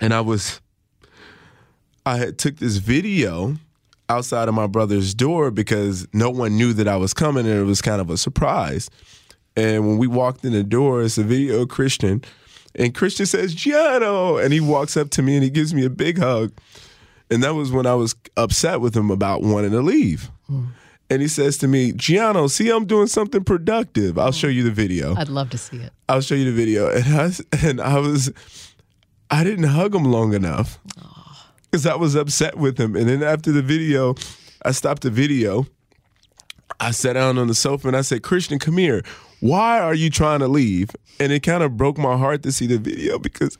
and 0.00 0.12
I 0.12 0.20
was, 0.20 0.60
I 2.04 2.16
had 2.16 2.38
took 2.38 2.56
this 2.56 2.76
video 2.76 3.56
outside 4.08 4.48
of 4.48 4.54
my 4.54 4.66
brother's 4.66 5.14
door 5.14 5.50
because 5.50 6.06
no 6.12 6.30
one 6.30 6.56
knew 6.56 6.72
that 6.74 6.88
I 6.88 6.96
was 6.96 7.14
coming 7.14 7.46
and 7.46 7.58
it 7.58 7.64
was 7.64 7.80
kind 7.80 8.00
of 8.00 8.10
a 8.10 8.16
surprise. 8.16 8.90
And 9.56 9.86
when 9.86 9.98
we 9.98 10.06
walked 10.06 10.44
in 10.44 10.52
the 10.52 10.64
door, 10.64 11.02
it's 11.02 11.18
a 11.18 11.22
video 11.22 11.62
of 11.62 11.68
Christian. 11.68 12.22
And 12.74 12.94
Christian 12.94 13.26
says, 13.26 13.54
Gianno. 13.54 14.42
And 14.42 14.52
he 14.52 14.60
walks 14.60 14.96
up 14.96 15.10
to 15.10 15.22
me 15.22 15.36
and 15.36 15.44
he 15.44 15.50
gives 15.50 15.72
me 15.72 15.84
a 15.84 15.90
big 15.90 16.18
hug. 16.18 16.52
And 17.30 17.42
that 17.42 17.54
was 17.54 17.72
when 17.72 17.86
I 17.86 17.94
was 17.94 18.14
upset 18.36 18.80
with 18.80 18.96
him 18.96 19.10
about 19.10 19.42
wanting 19.42 19.70
to 19.70 19.80
leave. 19.80 20.30
Hmm. 20.46 20.66
And 21.14 21.22
he 21.22 21.28
says 21.28 21.56
to 21.58 21.68
me, 21.68 21.92
Gianno, 21.92 22.50
see, 22.50 22.70
I'm 22.70 22.86
doing 22.86 23.06
something 23.06 23.44
productive. 23.44 24.18
I'll 24.18 24.32
show 24.32 24.48
you 24.48 24.64
the 24.64 24.72
video. 24.72 25.14
I'd 25.14 25.28
love 25.28 25.48
to 25.50 25.58
see 25.58 25.76
it. 25.76 25.92
I'll 26.08 26.20
show 26.20 26.34
you 26.34 26.46
the 26.46 26.50
video. 26.50 26.88
And 26.90 27.04
I, 27.06 27.30
and 27.64 27.80
I 27.80 28.00
was, 28.00 28.32
I 29.30 29.44
didn't 29.44 29.66
hug 29.66 29.94
him 29.94 30.06
long 30.06 30.34
enough 30.34 30.80
because 31.70 31.86
I 31.86 31.94
was 31.94 32.16
upset 32.16 32.56
with 32.56 32.78
him. 32.78 32.96
And 32.96 33.08
then 33.08 33.22
after 33.22 33.52
the 33.52 33.62
video, 33.62 34.16
I 34.64 34.72
stopped 34.72 35.02
the 35.02 35.10
video. 35.10 35.68
I 36.80 36.90
sat 36.90 37.12
down 37.12 37.38
on 37.38 37.46
the 37.46 37.54
sofa 37.54 37.86
and 37.86 37.96
I 37.96 38.00
said, 38.00 38.24
Christian, 38.24 38.58
come 38.58 38.76
here. 38.76 39.04
Why 39.38 39.78
are 39.78 39.94
you 39.94 40.10
trying 40.10 40.40
to 40.40 40.48
leave? 40.48 40.90
And 41.20 41.30
it 41.30 41.44
kind 41.44 41.62
of 41.62 41.76
broke 41.76 41.96
my 41.96 42.16
heart 42.16 42.42
to 42.42 42.50
see 42.50 42.66
the 42.66 42.78
video 42.78 43.20
because 43.20 43.56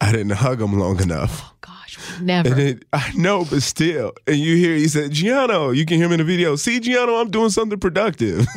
I 0.00 0.12
didn't 0.12 0.30
hug 0.30 0.62
him 0.62 0.78
long 0.78 0.98
enough. 1.02 1.42
Oh, 1.42 1.52
gosh, 1.96 2.20
never. 2.20 2.48
And 2.50 2.60
it, 2.60 2.84
I 2.92 3.12
know, 3.16 3.44
but 3.44 3.62
still. 3.62 4.12
And 4.26 4.36
you 4.36 4.56
hear, 4.56 4.74
he 4.74 4.88
said, 4.88 5.10
Gianno, 5.12 5.74
you 5.74 5.84
can 5.86 5.96
hear 5.96 6.06
him 6.06 6.12
in 6.12 6.18
the 6.18 6.24
video. 6.24 6.56
See, 6.56 6.80
Gianno, 6.80 7.20
I'm 7.20 7.30
doing 7.30 7.50
something 7.50 7.78
productive. 7.78 8.46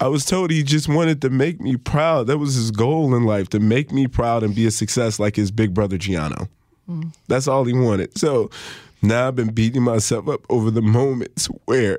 I 0.00 0.08
was 0.08 0.24
told 0.26 0.50
he 0.50 0.62
just 0.62 0.88
wanted 0.88 1.22
to 1.22 1.30
make 1.30 1.60
me 1.60 1.76
proud. 1.76 2.26
That 2.26 2.36
was 2.38 2.54
his 2.54 2.70
goal 2.70 3.14
in 3.14 3.24
life, 3.24 3.48
to 3.50 3.58
make 3.58 3.92
me 3.92 4.06
proud 4.06 4.42
and 4.42 4.54
be 4.54 4.66
a 4.66 4.70
success 4.70 5.18
like 5.18 5.36
his 5.36 5.50
big 5.50 5.72
brother 5.72 5.96
Gianno. 5.96 6.48
That's 7.28 7.48
all 7.48 7.64
he 7.64 7.72
wanted. 7.72 8.16
So 8.16 8.50
Now 9.02 9.28
I've 9.28 9.36
been 9.36 9.52
beating 9.52 9.82
myself 9.82 10.28
up 10.28 10.40
over 10.48 10.70
the 10.70 10.82
moments 10.82 11.46
where 11.66 11.98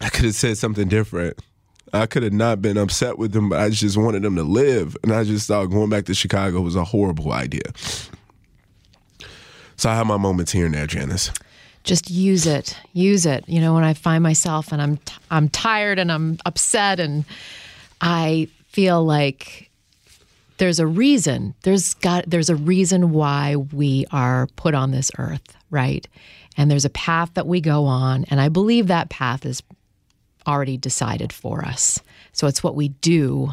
I 0.00 0.08
could 0.08 0.24
have 0.26 0.34
said 0.34 0.58
something 0.58 0.88
different. 0.88 1.40
I 1.92 2.06
could 2.06 2.22
have 2.22 2.32
not 2.32 2.60
been 2.60 2.76
upset 2.76 3.18
with 3.18 3.32
them, 3.32 3.48
but 3.48 3.60
I 3.60 3.70
just 3.70 3.96
wanted 3.96 4.22
them 4.22 4.36
to 4.36 4.42
live. 4.42 4.96
And 5.02 5.12
I 5.12 5.24
just 5.24 5.48
thought 5.48 5.66
going 5.66 5.90
back 5.90 6.04
to 6.06 6.14
Chicago 6.14 6.60
was 6.60 6.76
a 6.76 6.84
horrible 6.84 7.32
idea. 7.32 7.62
So 9.76 9.90
I 9.90 9.94
have 9.94 10.06
my 10.06 10.16
moments 10.16 10.52
here 10.52 10.66
and 10.66 10.74
there, 10.74 10.86
Janice. 10.86 11.30
Just 11.84 12.10
use 12.10 12.46
it. 12.46 12.76
Use 12.92 13.26
it. 13.26 13.48
You 13.48 13.60
know, 13.60 13.74
when 13.74 13.84
I 13.84 13.94
find 13.94 14.22
myself 14.22 14.72
and 14.72 14.82
I'm 14.82 14.96
t- 14.96 15.14
I'm 15.30 15.48
tired 15.48 15.98
and 15.98 16.10
I'm 16.10 16.38
upset 16.44 16.98
and 16.98 17.24
I 18.00 18.48
feel 18.68 19.04
like 19.04 19.70
there's 20.58 20.80
a 20.80 20.86
reason. 20.86 21.54
There's 21.62 21.94
got 21.94 22.24
there's 22.26 22.50
a 22.50 22.56
reason 22.56 23.12
why 23.12 23.56
we 23.56 24.06
are 24.10 24.48
put 24.56 24.74
on 24.74 24.90
this 24.90 25.10
earth, 25.18 25.56
right? 25.70 26.06
And 26.56 26.70
there's 26.70 26.84
a 26.86 26.90
path 26.90 27.34
that 27.34 27.46
we 27.46 27.60
go 27.60 27.84
on, 27.84 28.24
and 28.30 28.40
I 28.40 28.48
believe 28.48 28.86
that 28.86 29.10
path 29.10 29.44
is 29.44 29.62
already 30.46 30.76
decided 30.76 31.32
for 31.32 31.64
us. 31.64 32.00
So 32.32 32.46
it's 32.46 32.62
what 32.62 32.74
we 32.74 32.88
do 32.88 33.50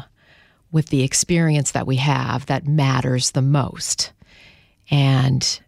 with 0.72 0.88
the 0.88 1.02
experience 1.02 1.72
that 1.72 1.86
we 1.86 1.96
have 1.96 2.46
that 2.46 2.66
matters 2.66 3.30
the 3.30 3.42
most. 3.42 4.12
And 4.90 5.60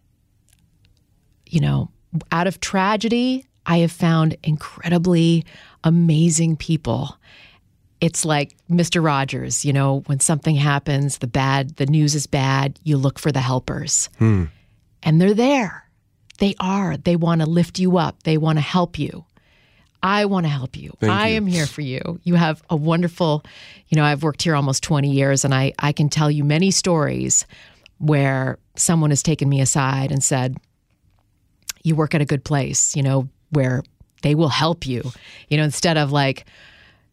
you 1.49 1.59
know, 1.59 1.89
out 2.31 2.47
of 2.47 2.59
tragedy, 2.59 3.45
I 3.65 3.77
have 3.79 3.91
found 3.91 4.37
incredibly 4.43 5.45
amazing 5.83 6.57
people. 6.57 7.17
It's 7.99 8.25
like 8.25 8.55
Mr. 8.69 9.03
Rogers, 9.03 9.65
you 9.65 9.73
know, 9.73 10.03
when 10.05 10.19
something 10.19 10.55
happens, 10.55 11.17
the 11.17 11.27
bad, 11.27 11.77
the 11.77 11.85
news 11.85 12.15
is 12.15 12.27
bad, 12.27 12.79
you 12.83 12.97
look 12.97 13.17
for 13.17 13.31
the 13.31 13.39
helpers. 13.39 14.09
Hmm. 14.19 14.45
And 15.03 15.19
they're 15.19 15.33
there. 15.33 15.83
They 16.39 16.53
are. 16.59 16.97
They 16.97 17.15
want 17.15 17.41
to 17.41 17.47
lift 17.47 17.79
you 17.79 17.97
up, 17.97 18.23
they 18.23 18.37
want 18.37 18.57
to 18.57 18.63
help 18.63 18.99
you. 18.99 19.25
I 20.01 20.25
want 20.25 20.45
to 20.45 20.49
help 20.49 20.77
you. 20.77 20.93
Thank 20.99 21.11
I 21.11 21.29
you. 21.29 21.37
am 21.37 21.47
here 21.47 21.65
for 21.65 21.81
you. 21.81 22.19
You 22.23 22.35
have 22.35 22.63
a 22.69 22.75
wonderful, 22.75 23.43
you 23.87 23.95
know, 23.95 24.03
I've 24.03 24.23
worked 24.23 24.43
here 24.43 24.55
almost 24.55 24.83
20 24.83 25.09
years 25.09 25.43
and 25.43 25.53
I, 25.53 25.73
I 25.79 25.91
can 25.91 26.09
tell 26.09 26.29
you 26.29 26.43
many 26.43 26.71
stories 26.71 27.45
where 27.97 28.59
someone 28.75 29.09
has 29.09 29.23
taken 29.23 29.49
me 29.49 29.59
aside 29.59 30.11
and 30.11 30.23
said, 30.23 30.57
you 31.83 31.95
work 31.95 32.13
at 32.13 32.21
a 32.21 32.25
good 32.25 32.43
place, 32.43 32.95
you 32.95 33.01
know, 33.01 33.27
where 33.49 33.83
they 34.21 34.35
will 34.35 34.49
help 34.49 34.85
you. 34.85 35.11
You 35.49 35.57
know, 35.57 35.63
instead 35.63 35.97
of 35.97 36.11
like, 36.11 36.45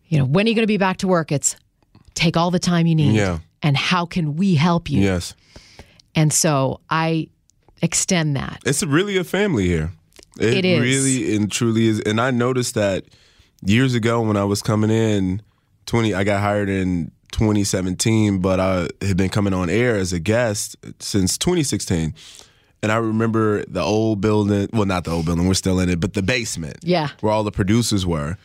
you 0.09 0.19
know, 0.19 0.25
when 0.25 0.47
are 0.47 0.49
you 0.49 0.55
going 0.55 0.65
to 0.65 0.67
be 0.67 0.77
back 0.77 0.99
to 0.99 1.09
work? 1.09 1.33
It's 1.33 1.57
take 2.15 2.37
all 2.37 2.51
the 2.51 2.59
time 2.59 2.87
you 2.87 2.95
need. 2.95 3.15
Yeah. 3.15 3.39
And 3.63 3.77
how 3.77 4.05
can 4.05 4.37
we 4.37 4.57
help 4.57 4.91
you? 4.91 5.01
Yes. 5.01 5.35
And 6.15 6.33
so 6.33 6.81
I 6.91 7.29
extend 7.83 8.37
that. 8.37 8.61
It's 8.67 8.83
really 8.83 9.17
a 9.17 9.25
family 9.25 9.67
here. 9.67 9.93
It 10.41 10.65
is. 10.65 10.81
really 10.81 11.37
and 11.37 11.51
truly 11.51 11.87
is. 11.87 12.01
And 12.01 12.21
I 12.21 12.31
noticed 12.31 12.75
that 12.75 13.05
years 13.65 13.95
ago 13.95 14.21
when 14.21 14.37
I 14.37 14.45
was 14.45 14.63
coming 14.63 14.91
in, 14.91 15.43
twenty, 15.87 16.15
I 16.15 16.25
got 16.25 16.41
hired 16.41 16.69
in 16.69 17.11
2017, 17.33 18.39
but 18.39 18.61
I 18.61 18.89
had 19.03 19.17
been 19.17 19.29
coming 19.29 19.53
on 19.55 19.69
air 19.71 19.97
as 19.97 20.13
a 20.13 20.19
guest 20.21 20.77
since 21.01 21.37
2016. 21.39 22.15
And 22.83 22.93
I 22.93 22.97
remember 22.97 23.65
the 23.65 23.81
old 23.81 24.21
building, 24.21 24.69
well, 24.73 24.85
not 24.85 25.05
the 25.05 25.11
old 25.11 25.25
building, 25.27 25.47
we're 25.49 25.55
still 25.55 25.81
in 25.81 25.89
it, 25.89 26.01
but 26.01 26.13
the 26.13 26.23
basement, 26.23 26.77
Yeah. 26.83 27.09
where 27.21 27.33
all 27.33 27.43
the 27.43 27.51
producers 27.51 28.05
were. 28.07 28.37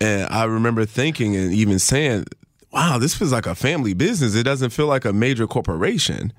And 0.00 0.26
I 0.32 0.44
remember 0.44 0.84
thinking 0.86 1.36
and 1.36 1.52
even 1.52 1.78
saying, 1.78 2.24
wow, 2.72 2.98
this 2.98 3.14
feels 3.14 3.30
like 3.32 3.46
a 3.46 3.54
family 3.54 3.92
business. 3.94 4.34
It 4.34 4.42
doesn't 4.44 4.70
feel 4.70 4.86
like 4.86 5.04
a 5.04 5.12
major 5.12 5.46
corporation 5.46 6.32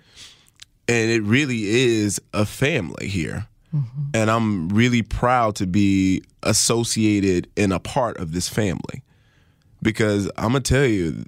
and 0.87 1.09
it 1.11 1.21
really 1.23 1.63
is 1.65 2.19
a 2.33 2.45
family 2.45 3.07
here. 3.07 3.47
Mm-hmm. 3.75 4.01
And 4.13 4.31
I'm 4.31 4.69
really 4.69 5.01
proud 5.01 5.55
to 5.57 5.67
be 5.67 6.23
associated 6.43 7.49
and 7.57 7.73
a 7.73 7.79
part 7.79 8.17
of 8.17 8.31
this 8.31 8.47
family. 8.47 9.03
Because 9.81 10.31
I'm 10.37 10.49
gonna 10.49 10.61
tell 10.61 10.85
you, 10.85 11.25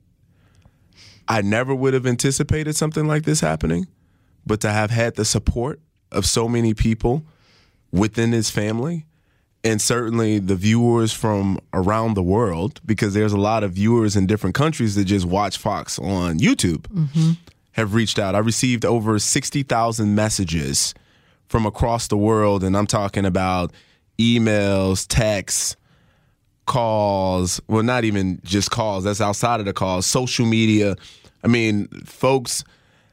I 1.28 1.42
never 1.42 1.76
would 1.76 1.94
have 1.94 2.08
anticipated 2.08 2.76
something 2.76 3.06
like 3.06 3.24
this 3.24 3.42
happening, 3.42 3.88
but 4.46 4.62
to 4.62 4.72
have 4.72 4.92
had 4.92 5.16
the 5.16 5.26
support 5.26 5.80
of 6.12 6.26
so 6.26 6.48
many 6.48 6.74
people 6.74 7.24
within 7.92 8.32
this 8.32 8.50
family, 8.50 9.06
and 9.64 9.82
certainly 9.82 10.40
the 10.40 10.56
viewers 10.56 11.12
from 11.12 11.60
around 11.74 12.14
the 12.14 12.24
world, 12.24 12.80
because 12.86 13.14
there's 13.14 13.34
a 13.34 13.38
lot 13.38 13.64
of 13.64 13.74
viewers 13.74 14.16
in 14.16 14.26
different 14.26 14.56
countries 14.56 14.96
that 14.96 15.06
just 15.06 15.26
watch 15.26 15.58
Fox 15.58 16.00
on 16.00 16.40
YouTube 16.40 16.88
mm-hmm. 16.88 17.32
have 17.74 17.94
reached 17.94 18.18
out. 18.18 18.36
I 18.36 18.40
received 18.40 18.86
over 18.86 19.20
60,000 19.20 20.16
messages 20.16 20.94
from 21.48 21.66
across 21.66 22.08
the 22.08 22.18
world, 22.18 22.64
and 22.64 22.76
I'm 22.76 22.88
talking 22.88 23.26
about 23.26 23.72
emails, 24.20 25.06
texts, 25.08 25.76
calls. 26.66 27.62
Well, 27.68 27.84
not 27.84 28.04
even 28.04 28.42
just 28.44 28.72
calls, 28.72 29.04
that's 29.04 29.22
outside 29.22 29.60
of 29.60 29.66
the 29.66 29.74
calls, 29.74 30.06
social 30.06 30.46
media. 30.46 30.96
I 31.44 31.48
mean, 31.48 31.88
folks 32.06 32.64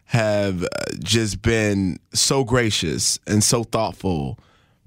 have 0.07 0.65
uh, 0.65 0.69
just 1.01 1.43
been 1.43 1.99
so 2.13 2.45
gracious 2.45 3.19
and 3.27 3.43
so 3.43 3.65
thoughtful. 3.65 4.39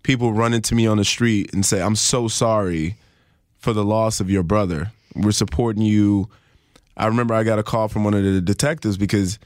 People 0.04 0.34
run 0.34 0.54
into 0.54 0.76
me 0.76 0.88
on 0.88 0.98
the 0.98 1.06
street 1.06 1.54
and 1.54 1.66
say, 1.66 1.82
I'm 1.82 1.96
so 1.96 2.28
sorry 2.28 2.96
for 3.58 3.74
the 3.74 3.84
loss 3.84 4.20
of 4.20 4.30
your 4.30 4.44
brother. 4.44 4.92
We're 5.16 5.32
supporting 5.32 5.82
you. 5.82 6.30
I 6.96 7.08
remember 7.08 7.34
I 7.34 7.44
got 7.44 7.60
a 7.60 7.64
call 7.64 7.88
from 7.88 8.04
one 8.04 8.14
of 8.14 8.24
the 8.24 8.42
detectives 8.42 8.98
because 8.98 9.40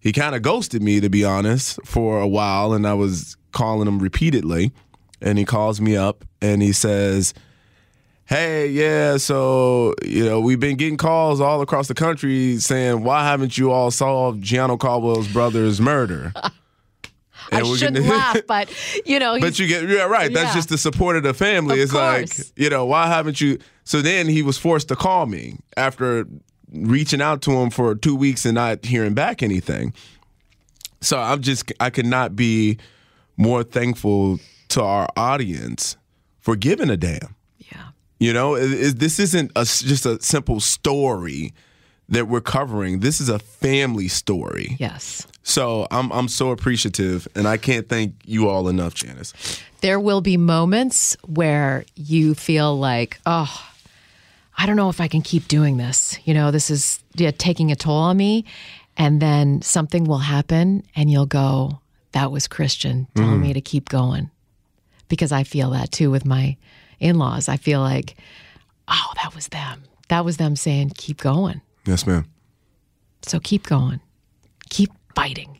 he 0.00 0.12
kind 0.12 0.34
of 0.34 0.42
ghosted 0.42 0.82
me, 0.82 1.00
to 1.00 1.08
be 1.08 1.24
honest, 1.24 1.78
for 1.84 2.20
a 2.20 2.28
while, 2.28 2.72
and 2.72 2.86
I 2.86 2.94
was 2.94 3.36
calling 3.52 3.86
him 3.88 3.98
repeatedly. 3.98 4.72
And 5.20 5.36
he 5.38 5.44
calls 5.44 5.80
me 5.80 5.96
up 5.96 6.24
and 6.40 6.62
he 6.62 6.72
says, 6.72 7.34
Hey, 8.26 8.68
yeah, 8.68 9.16
so, 9.16 9.94
you 10.04 10.24
know, 10.24 10.38
we've 10.38 10.60
been 10.60 10.76
getting 10.76 10.98
calls 10.98 11.40
all 11.40 11.62
across 11.62 11.88
the 11.88 11.94
country 11.94 12.58
saying, 12.58 13.02
Why 13.02 13.24
haven't 13.24 13.56
you 13.58 13.72
all 13.72 13.90
solved 13.90 14.44
Gianno 14.44 14.78
Caldwell's 14.78 15.28
brother's 15.28 15.80
murder? 15.80 16.32
I 17.50 17.60
And 17.60 17.66
we're 17.68 17.78
shouldn't 17.78 18.04
gonna- 18.04 18.10
laugh, 18.18 18.40
but 18.46 18.70
you 19.06 19.18
know, 19.18 19.38
But 19.40 19.58
you 19.58 19.66
get 19.66 19.88
yeah 19.88 20.02
right. 20.04 20.32
That's 20.32 20.50
Yeah. 20.50 20.54
just 20.54 20.68
the 20.68 20.76
support 20.76 21.16
of 21.16 21.22
the 21.22 21.32
family. 21.32 21.76
Of 21.80 21.84
it's 21.84 21.94
like 21.94 22.28
you 22.56 22.68
know 22.68 22.84
why 22.84 23.06
haven't 23.06 23.40
you? 23.40 23.58
So 23.84 24.02
then 24.02 24.28
he 24.28 24.42
was 24.42 24.58
forced 24.58 24.88
to 24.88 24.96
call 24.96 25.24
me 25.24 25.56
after 25.76 26.26
reaching 26.70 27.22
out 27.22 27.40
to 27.42 27.52
him 27.52 27.70
for 27.70 27.94
two 27.94 28.14
weeks 28.14 28.44
and 28.44 28.54
not 28.54 28.84
hearing 28.84 29.14
back 29.14 29.42
anything. 29.42 29.94
So 31.00 31.18
I'm 31.18 31.40
just 31.40 31.72
I 31.80 31.88
could 31.88 32.04
not 32.04 32.36
be 32.36 32.76
more 33.38 33.62
thankful 33.62 34.38
to 34.68 34.82
our 34.82 35.08
audience 35.16 35.96
for 36.40 36.56
giving 36.56 36.90
a 36.90 36.96
damn. 36.98 37.34
yeah. 37.58 37.88
You 38.20 38.32
know, 38.34 38.54
it, 38.56 38.70
it- 38.72 38.98
this 38.98 39.18
isn't 39.18 39.52
a, 39.56 39.64
just 39.64 40.04
a 40.04 40.20
simple 40.20 40.60
story 40.60 41.54
that 42.10 42.26
we're 42.28 42.40
covering. 42.42 43.00
This 43.00 43.20
is 43.20 43.28
a 43.30 43.38
family 43.38 44.08
story. 44.08 44.76
Yes. 44.78 45.26
So 45.42 45.86
I'm 45.90 46.10
I'm 46.12 46.28
so 46.28 46.50
appreciative, 46.50 47.26
and 47.34 47.46
I 47.48 47.56
can't 47.56 47.88
thank 47.88 48.14
you 48.26 48.48
all 48.50 48.68
enough, 48.68 48.92
Janice. 48.94 49.32
there 49.80 49.98
will 50.00 50.20
be 50.20 50.36
moments 50.36 51.16
where 51.26 51.84
you 51.94 52.34
feel 52.34 52.78
like, 52.78 53.18
oh, 53.24 53.70
I 54.58 54.66
don't 54.66 54.76
know 54.76 54.90
if 54.90 55.00
I 55.00 55.08
can 55.08 55.22
keep 55.22 55.48
doing 55.48 55.76
this. 55.78 56.18
You 56.24 56.34
know, 56.34 56.50
this 56.50 56.68
is 56.70 57.00
yeah, 57.14 57.30
taking 57.30 57.70
a 57.72 57.76
toll 57.76 57.96
on 57.96 58.16
me. 58.16 58.44
And 58.96 59.22
then 59.22 59.62
something 59.62 60.04
will 60.04 60.18
happen, 60.18 60.82
and 60.96 61.08
you'll 61.10 61.24
go, 61.26 61.80
that 62.12 62.30
was 62.30 62.48
Christian 62.48 63.06
telling 63.14 63.40
me 63.40 63.48
hmm. 63.48 63.54
to 63.54 63.60
keep 63.60 63.88
going. 63.88 64.30
Because 65.08 65.32
I 65.32 65.42
feel 65.44 65.70
that 65.70 65.90
too 65.90 66.10
with 66.10 66.24
my 66.24 66.56
in 67.00 67.18
laws. 67.18 67.48
I 67.48 67.56
feel 67.56 67.80
like, 67.80 68.16
oh, 68.88 69.12
that 69.22 69.34
was 69.34 69.48
them. 69.48 69.84
That 70.08 70.24
was 70.24 70.36
them 70.36 70.56
saying, 70.56 70.92
keep 70.96 71.18
going. 71.18 71.60
Yes, 71.86 72.06
ma'am. 72.06 72.26
So 73.22 73.40
keep 73.40 73.66
going, 73.66 74.00
keep 74.70 74.90
fighting. 75.14 75.58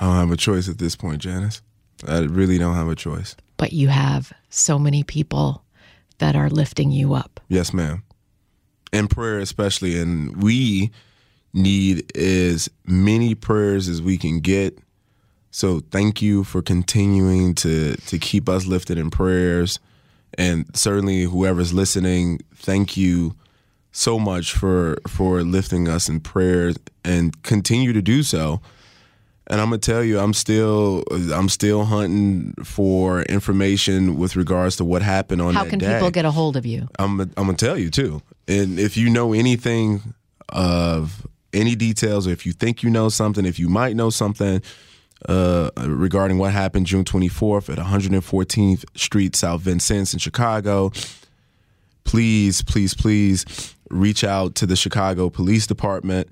I 0.00 0.06
don't 0.06 0.16
have 0.16 0.30
a 0.32 0.36
choice 0.36 0.68
at 0.68 0.78
this 0.78 0.96
point, 0.96 1.20
Janice. 1.20 1.62
I 2.06 2.20
really 2.20 2.58
don't 2.58 2.74
have 2.74 2.88
a 2.88 2.94
choice. 2.94 3.36
But 3.56 3.72
you 3.72 3.88
have 3.88 4.32
so 4.48 4.78
many 4.78 5.02
people 5.02 5.62
that 6.18 6.36
are 6.36 6.48
lifting 6.48 6.90
you 6.90 7.14
up. 7.14 7.40
Yes, 7.48 7.74
ma'am. 7.74 8.02
And 8.92 9.10
prayer, 9.10 9.38
especially. 9.38 9.98
And 9.98 10.42
we 10.42 10.90
need 11.52 12.16
as 12.16 12.70
many 12.86 13.34
prayers 13.34 13.88
as 13.88 14.00
we 14.00 14.16
can 14.16 14.40
get. 14.40 14.78
So 15.50 15.80
thank 15.90 16.22
you 16.22 16.44
for 16.44 16.62
continuing 16.62 17.54
to 17.56 17.96
to 17.96 18.18
keep 18.18 18.48
us 18.48 18.66
lifted 18.66 18.98
in 18.98 19.10
prayers. 19.10 19.78
And 20.38 20.64
certainly 20.76 21.22
whoever's 21.22 21.72
listening, 21.72 22.40
thank 22.54 22.96
you 22.96 23.34
so 23.92 24.18
much 24.18 24.52
for 24.52 24.98
for 25.08 25.42
lifting 25.42 25.88
us 25.88 26.08
in 26.08 26.20
prayers 26.20 26.76
and 27.04 27.42
continue 27.42 27.92
to 27.92 28.02
do 28.02 28.22
so. 28.22 28.60
And 29.48 29.60
I'm 29.60 29.66
gonna 29.66 29.78
tell 29.78 30.04
you, 30.04 30.20
I'm 30.20 30.32
still 30.32 31.02
I'm 31.10 31.48
still 31.48 31.84
hunting 31.84 32.54
for 32.62 33.22
information 33.22 34.16
with 34.16 34.36
regards 34.36 34.76
to 34.76 34.84
what 34.84 35.02
happened 35.02 35.42
on 35.42 35.54
How 35.54 35.64
that 35.64 35.70
can 35.70 35.80
day. 35.80 35.94
people 35.94 36.12
get 36.12 36.24
a 36.24 36.30
hold 36.30 36.56
of 36.56 36.64
you? 36.64 36.88
I'm 37.00 37.20
I'm 37.20 37.28
gonna 37.34 37.54
tell 37.54 37.76
you 37.76 37.90
too. 37.90 38.22
And 38.46 38.78
if 38.78 38.96
you 38.96 39.10
know 39.10 39.32
anything 39.32 40.14
of 40.50 41.26
any 41.52 41.74
details, 41.74 42.28
or 42.28 42.30
if 42.30 42.46
you 42.46 42.52
think 42.52 42.84
you 42.84 42.90
know 42.90 43.08
something, 43.08 43.44
if 43.44 43.58
you 43.58 43.68
might 43.68 43.96
know 43.96 44.10
something, 44.10 44.62
uh, 45.28 45.70
regarding 45.76 46.38
what 46.38 46.52
happened 46.52 46.86
June 46.86 47.04
24th 47.04 47.70
at 47.70 47.78
114th 47.78 48.84
Street, 48.96 49.36
South 49.36 49.60
Vincennes 49.62 50.12
in 50.12 50.18
Chicago. 50.18 50.90
Please, 52.04 52.62
please, 52.62 52.94
please 52.94 53.74
reach 53.90 54.24
out 54.24 54.54
to 54.56 54.66
the 54.66 54.76
Chicago 54.76 55.30
Police 55.30 55.66
Department. 55.66 56.28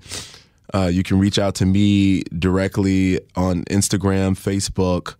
Uh, 0.73 0.89
you 0.91 1.03
can 1.03 1.19
reach 1.19 1.39
out 1.39 1.55
to 1.55 1.65
me 1.65 2.21
directly 2.37 3.19
on 3.35 3.63
Instagram, 3.65 4.37
Facebook, 4.37 5.15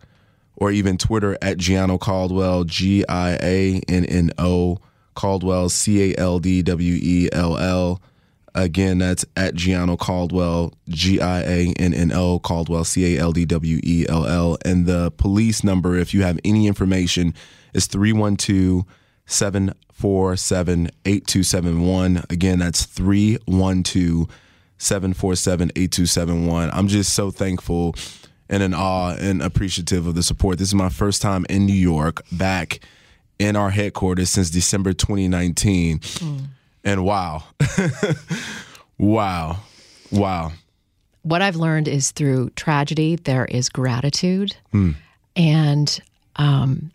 or 0.56 0.70
even 0.70 0.96
Twitter 0.98 1.36
at 1.42 1.56
Gianno 1.56 1.98
Caldwell, 1.98 2.64
G 2.64 3.04
I 3.08 3.32
A 3.42 3.80
N 3.88 4.04
N 4.04 4.30
O, 4.38 4.78
Caldwell, 5.14 5.68
C 5.68 6.12
A 6.12 6.18
L 6.18 6.38
D 6.38 6.62
W 6.62 6.98
E 7.00 7.28
L 7.32 7.56
L. 7.56 8.00
Again, 8.54 8.98
that's 8.98 9.24
at 9.36 9.54
Gianno 9.54 9.98
Caldwell, 9.98 10.72
G 10.88 11.20
I 11.20 11.40
A 11.42 11.72
N 11.78 11.94
N 11.94 12.12
O, 12.12 12.38
Caldwell, 12.38 12.84
C 12.84 13.16
A 13.16 13.20
L 13.20 13.32
D 13.32 13.44
W 13.44 13.80
E 13.82 14.06
L 14.08 14.26
L. 14.26 14.58
And 14.64 14.86
the 14.86 15.10
police 15.12 15.62
number, 15.62 15.96
if 15.96 16.12
you 16.14 16.22
have 16.22 16.38
any 16.44 16.66
information, 16.66 17.34
is 17.74 17.86
312 17.86 18.84
747 19.26 20.90
8271. 21.04 22.24
Again, 22.28 22.58
that's 22.58 22.84
312 22.84 24.28
747 24.78 25.70
8271. 25.76 26.70
I'm 26.72 26.88
just 26.88 27.12
so 27.12 27.30
thankful 27.30 27.94
and 28.48 28.62
in 28.62 28.74
awe 28.74 29.14
and 29.18 29.40
appreciative 29.40 30.06
of 30.06 30.14
the 30.14 30.22
support. 30.22 30.58
This 30.58 30.68
is 30.68 30.74
my 30.74 30.88
first 30.88 31.22
time 31.22 31.46
in 31.48 31.66
New 31.66 31.72
York, 31.72 32.24
back 32.32 32.80
in 33.38 33.56
our 33.56 33.70
headquarters 33.70 34.28
since 34.30 34.50
December 34.50 34.92
2019. 34.92 36.00
And 36.84 37.04
wow, 37.04 37.44
wow, 38.98 39.58
wow. 40.10 40.52
What 41.22 41.42
I've 41.42 41.56
learned 41.56 41.88
is 41.88 42.10
through 42.10 42.50
tragedy, 42.50 43.16
there 43.16 43.44
is 43.44 43.68
gratitude. 43.68 44.56
And 45.36 46.00
um, 46.36 46.90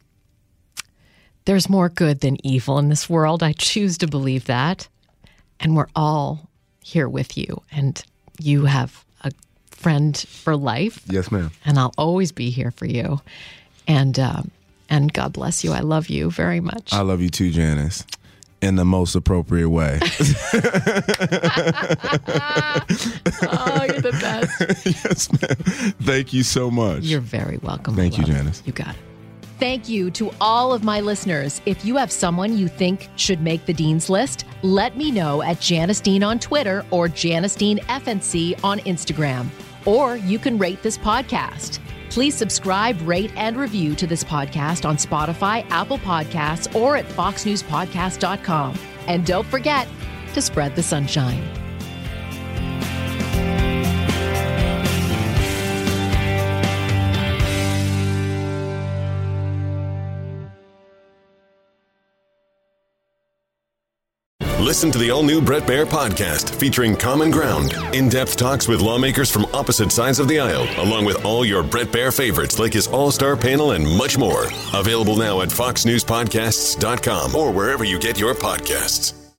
there's 1.46 1.70
more 1.70 1.90
good 1.90 2.22
than 2.22 2.44
evil 2.46 2.80
in 2.80 2.90
this 2.90 3.08
world. 3.10 3.44
I 3.44 3.54
choose 3.54 3.98
to 4.00 4.08
believe 4.08 4.46
that. 4.46 4.88
And 5.60 5.76
we're 5.76 5.88
all 5.96 6.50
here 6.84 7.08
with 7.08 7.38
you. 7.38 7.62
And 7.72 8.04
you 8.40 8.66
have 8.66 9.06
a 9.22 9.32
friend 9.70 10.18
for 10.18 10.56
life. 10.56 11.02
Yes, 11.08 11.32
ma'am. 11.32 11.52
And 11.64 11.78
I'll 11.78 11.94
always 11.98 12.32
be 12.32 12.50
here 12.50 12.72
for 12.72 12.86
you. 12.86 13.22
And, 13.88 14.20
um, 14.20 14.52
and 14.90 15.14
God 15.14 15.34
bless 15.34 15.64
you. 15.64 15.72
I 15.72 15.82
love 15.82 16.10
you 16.10 16.32
very 16.32 16.60
much. 16.60 16.92
I 16.92 17.02
love 17.02 17.22
you 17.22 17.30
too, 17.30 17.52
Janice. 17.52 18.04
In 18.62 18.76
the 18.78 18.86
most 18.86 19.16
appropriate 19.16 19.70
way. 19.70 20.00
oh, 20.02 20.08
you're 23.88 24.02
the 24.02 24.18
best. 24.20 24.86
yes, 24.86 25.32
ma'am. 25.32 25.94
Thank 26.02 26.34
you 26.34 26.42
so 26.42 26.72
much. 26.72 27.04
You're 27.04 27.22
very 27.22 27.58
welcome. 27.58 27.96
Thank 27.96 28.16
I 28.16 28.18
you, 28.18 28.24
Janice. 28.24 28.64
You 28.66 28.74
got 28.74 28.96
it. 28.96 29.02
Thank 29.60 29.88
you 29.88 30.12
to 30.12 30.32
all 30.42 30.74
of 30.74 30.84
my 30.84 31.00
listeners. 31.00 31.62
If 31.66 31.86
you 31.86 31.96
have 31.96 32.12
someone 32.12 32.58
you 32.58 32.68
think 32.68 33.08
should 33.16 33.40
make 33.42 33.66
the 33.66 33.74
Dean's 33.74 34.10
List, 34.10 34.44
let 34.64 34.98
me 34.98 35.12
know 35.12 35.42
at 35.44 35.62
Janice 35.62 36.02
Dean 36.02 36.24
on 36.24 36.40
Twitter 36.40 36.86
or 36.92 37.08
Janice 37.08 37.56
Dean 37.56 37.80
FNC 37.80 38.62
on 38.66 38.80
Instagram. 38.80 39.48
Or 39.86 40.18
you 40.18 40.40
can 40.40 40.58
rate 40.58 40.82
this 40.84 40.98
podcast. 40.98 41.80
Please 42.16 42.34
subscribe, 42.34 43.02
rate, 43.02 43.34
and 43.36 43.58
review 43.58 43.94
to 43.96 44.08
this 44.08 44.24
podcast 44.24 44.88
on 44.88 44.96
Spotify, 44.96 45.70
Apple 45.70 45.98
Podcasts, 45.98 46.74
or 46.74 46.96
at 46.96 47.04
foxnewspodcast.com. 47.10 48.80
And 49.08 49.26
don't 49.26 49.46
forget 49.46 49.86
to 50.34 50.42
spread 50.42 50.78
the 50.78 50.82
sunshine. 50.82 51.65
Listen 64.76 64.92
to 64.92 64.98
the 64.98 65.10
all 65.10 65.24
new 65.24 65.40
Bret 65.40 65.64
Baier 65.64 65.86
podcast 65.86 66.54
featuring 66.54 66.98
Common 66.98 67.32
Ground, 67.32 67.72
in 67.94 68.10
depth 68.10 68.36
talks 68.36 68.68
with 68.68 68.82
lawmakers 68.82 69.32
from 69.32 69.46
opposite 69.54 69.90
sides 69.90 70.20
of 70.20 70.28
the 70.28 70.38
aisle, 70.38 70.68
along 70.84 71.06
with 71.06 71.24
all 71.24 71.46
your 71.46 71.64
Bret 71.64 71.88
Baier 71.88 72.14
favorites 72.14 72.60
like 72.60 72.74
his 72.74 72.86
all 72.86 73.10
star 73.10 73.38
panel 73.38 73.72
and 73.72 73.88
much 73.98 74.18
more. 74.18 74.48
Available 74.74 75.16
now 75.16 75.40
at 75.40 75.48
foxnewspodcasts.com 75.48 77.36
or 77.36 77.54
wherever 77.54 77.86
you 77.86 77.98
get 77.98 78.20
your 78.20 78.36
podcasts. 78.36 79.25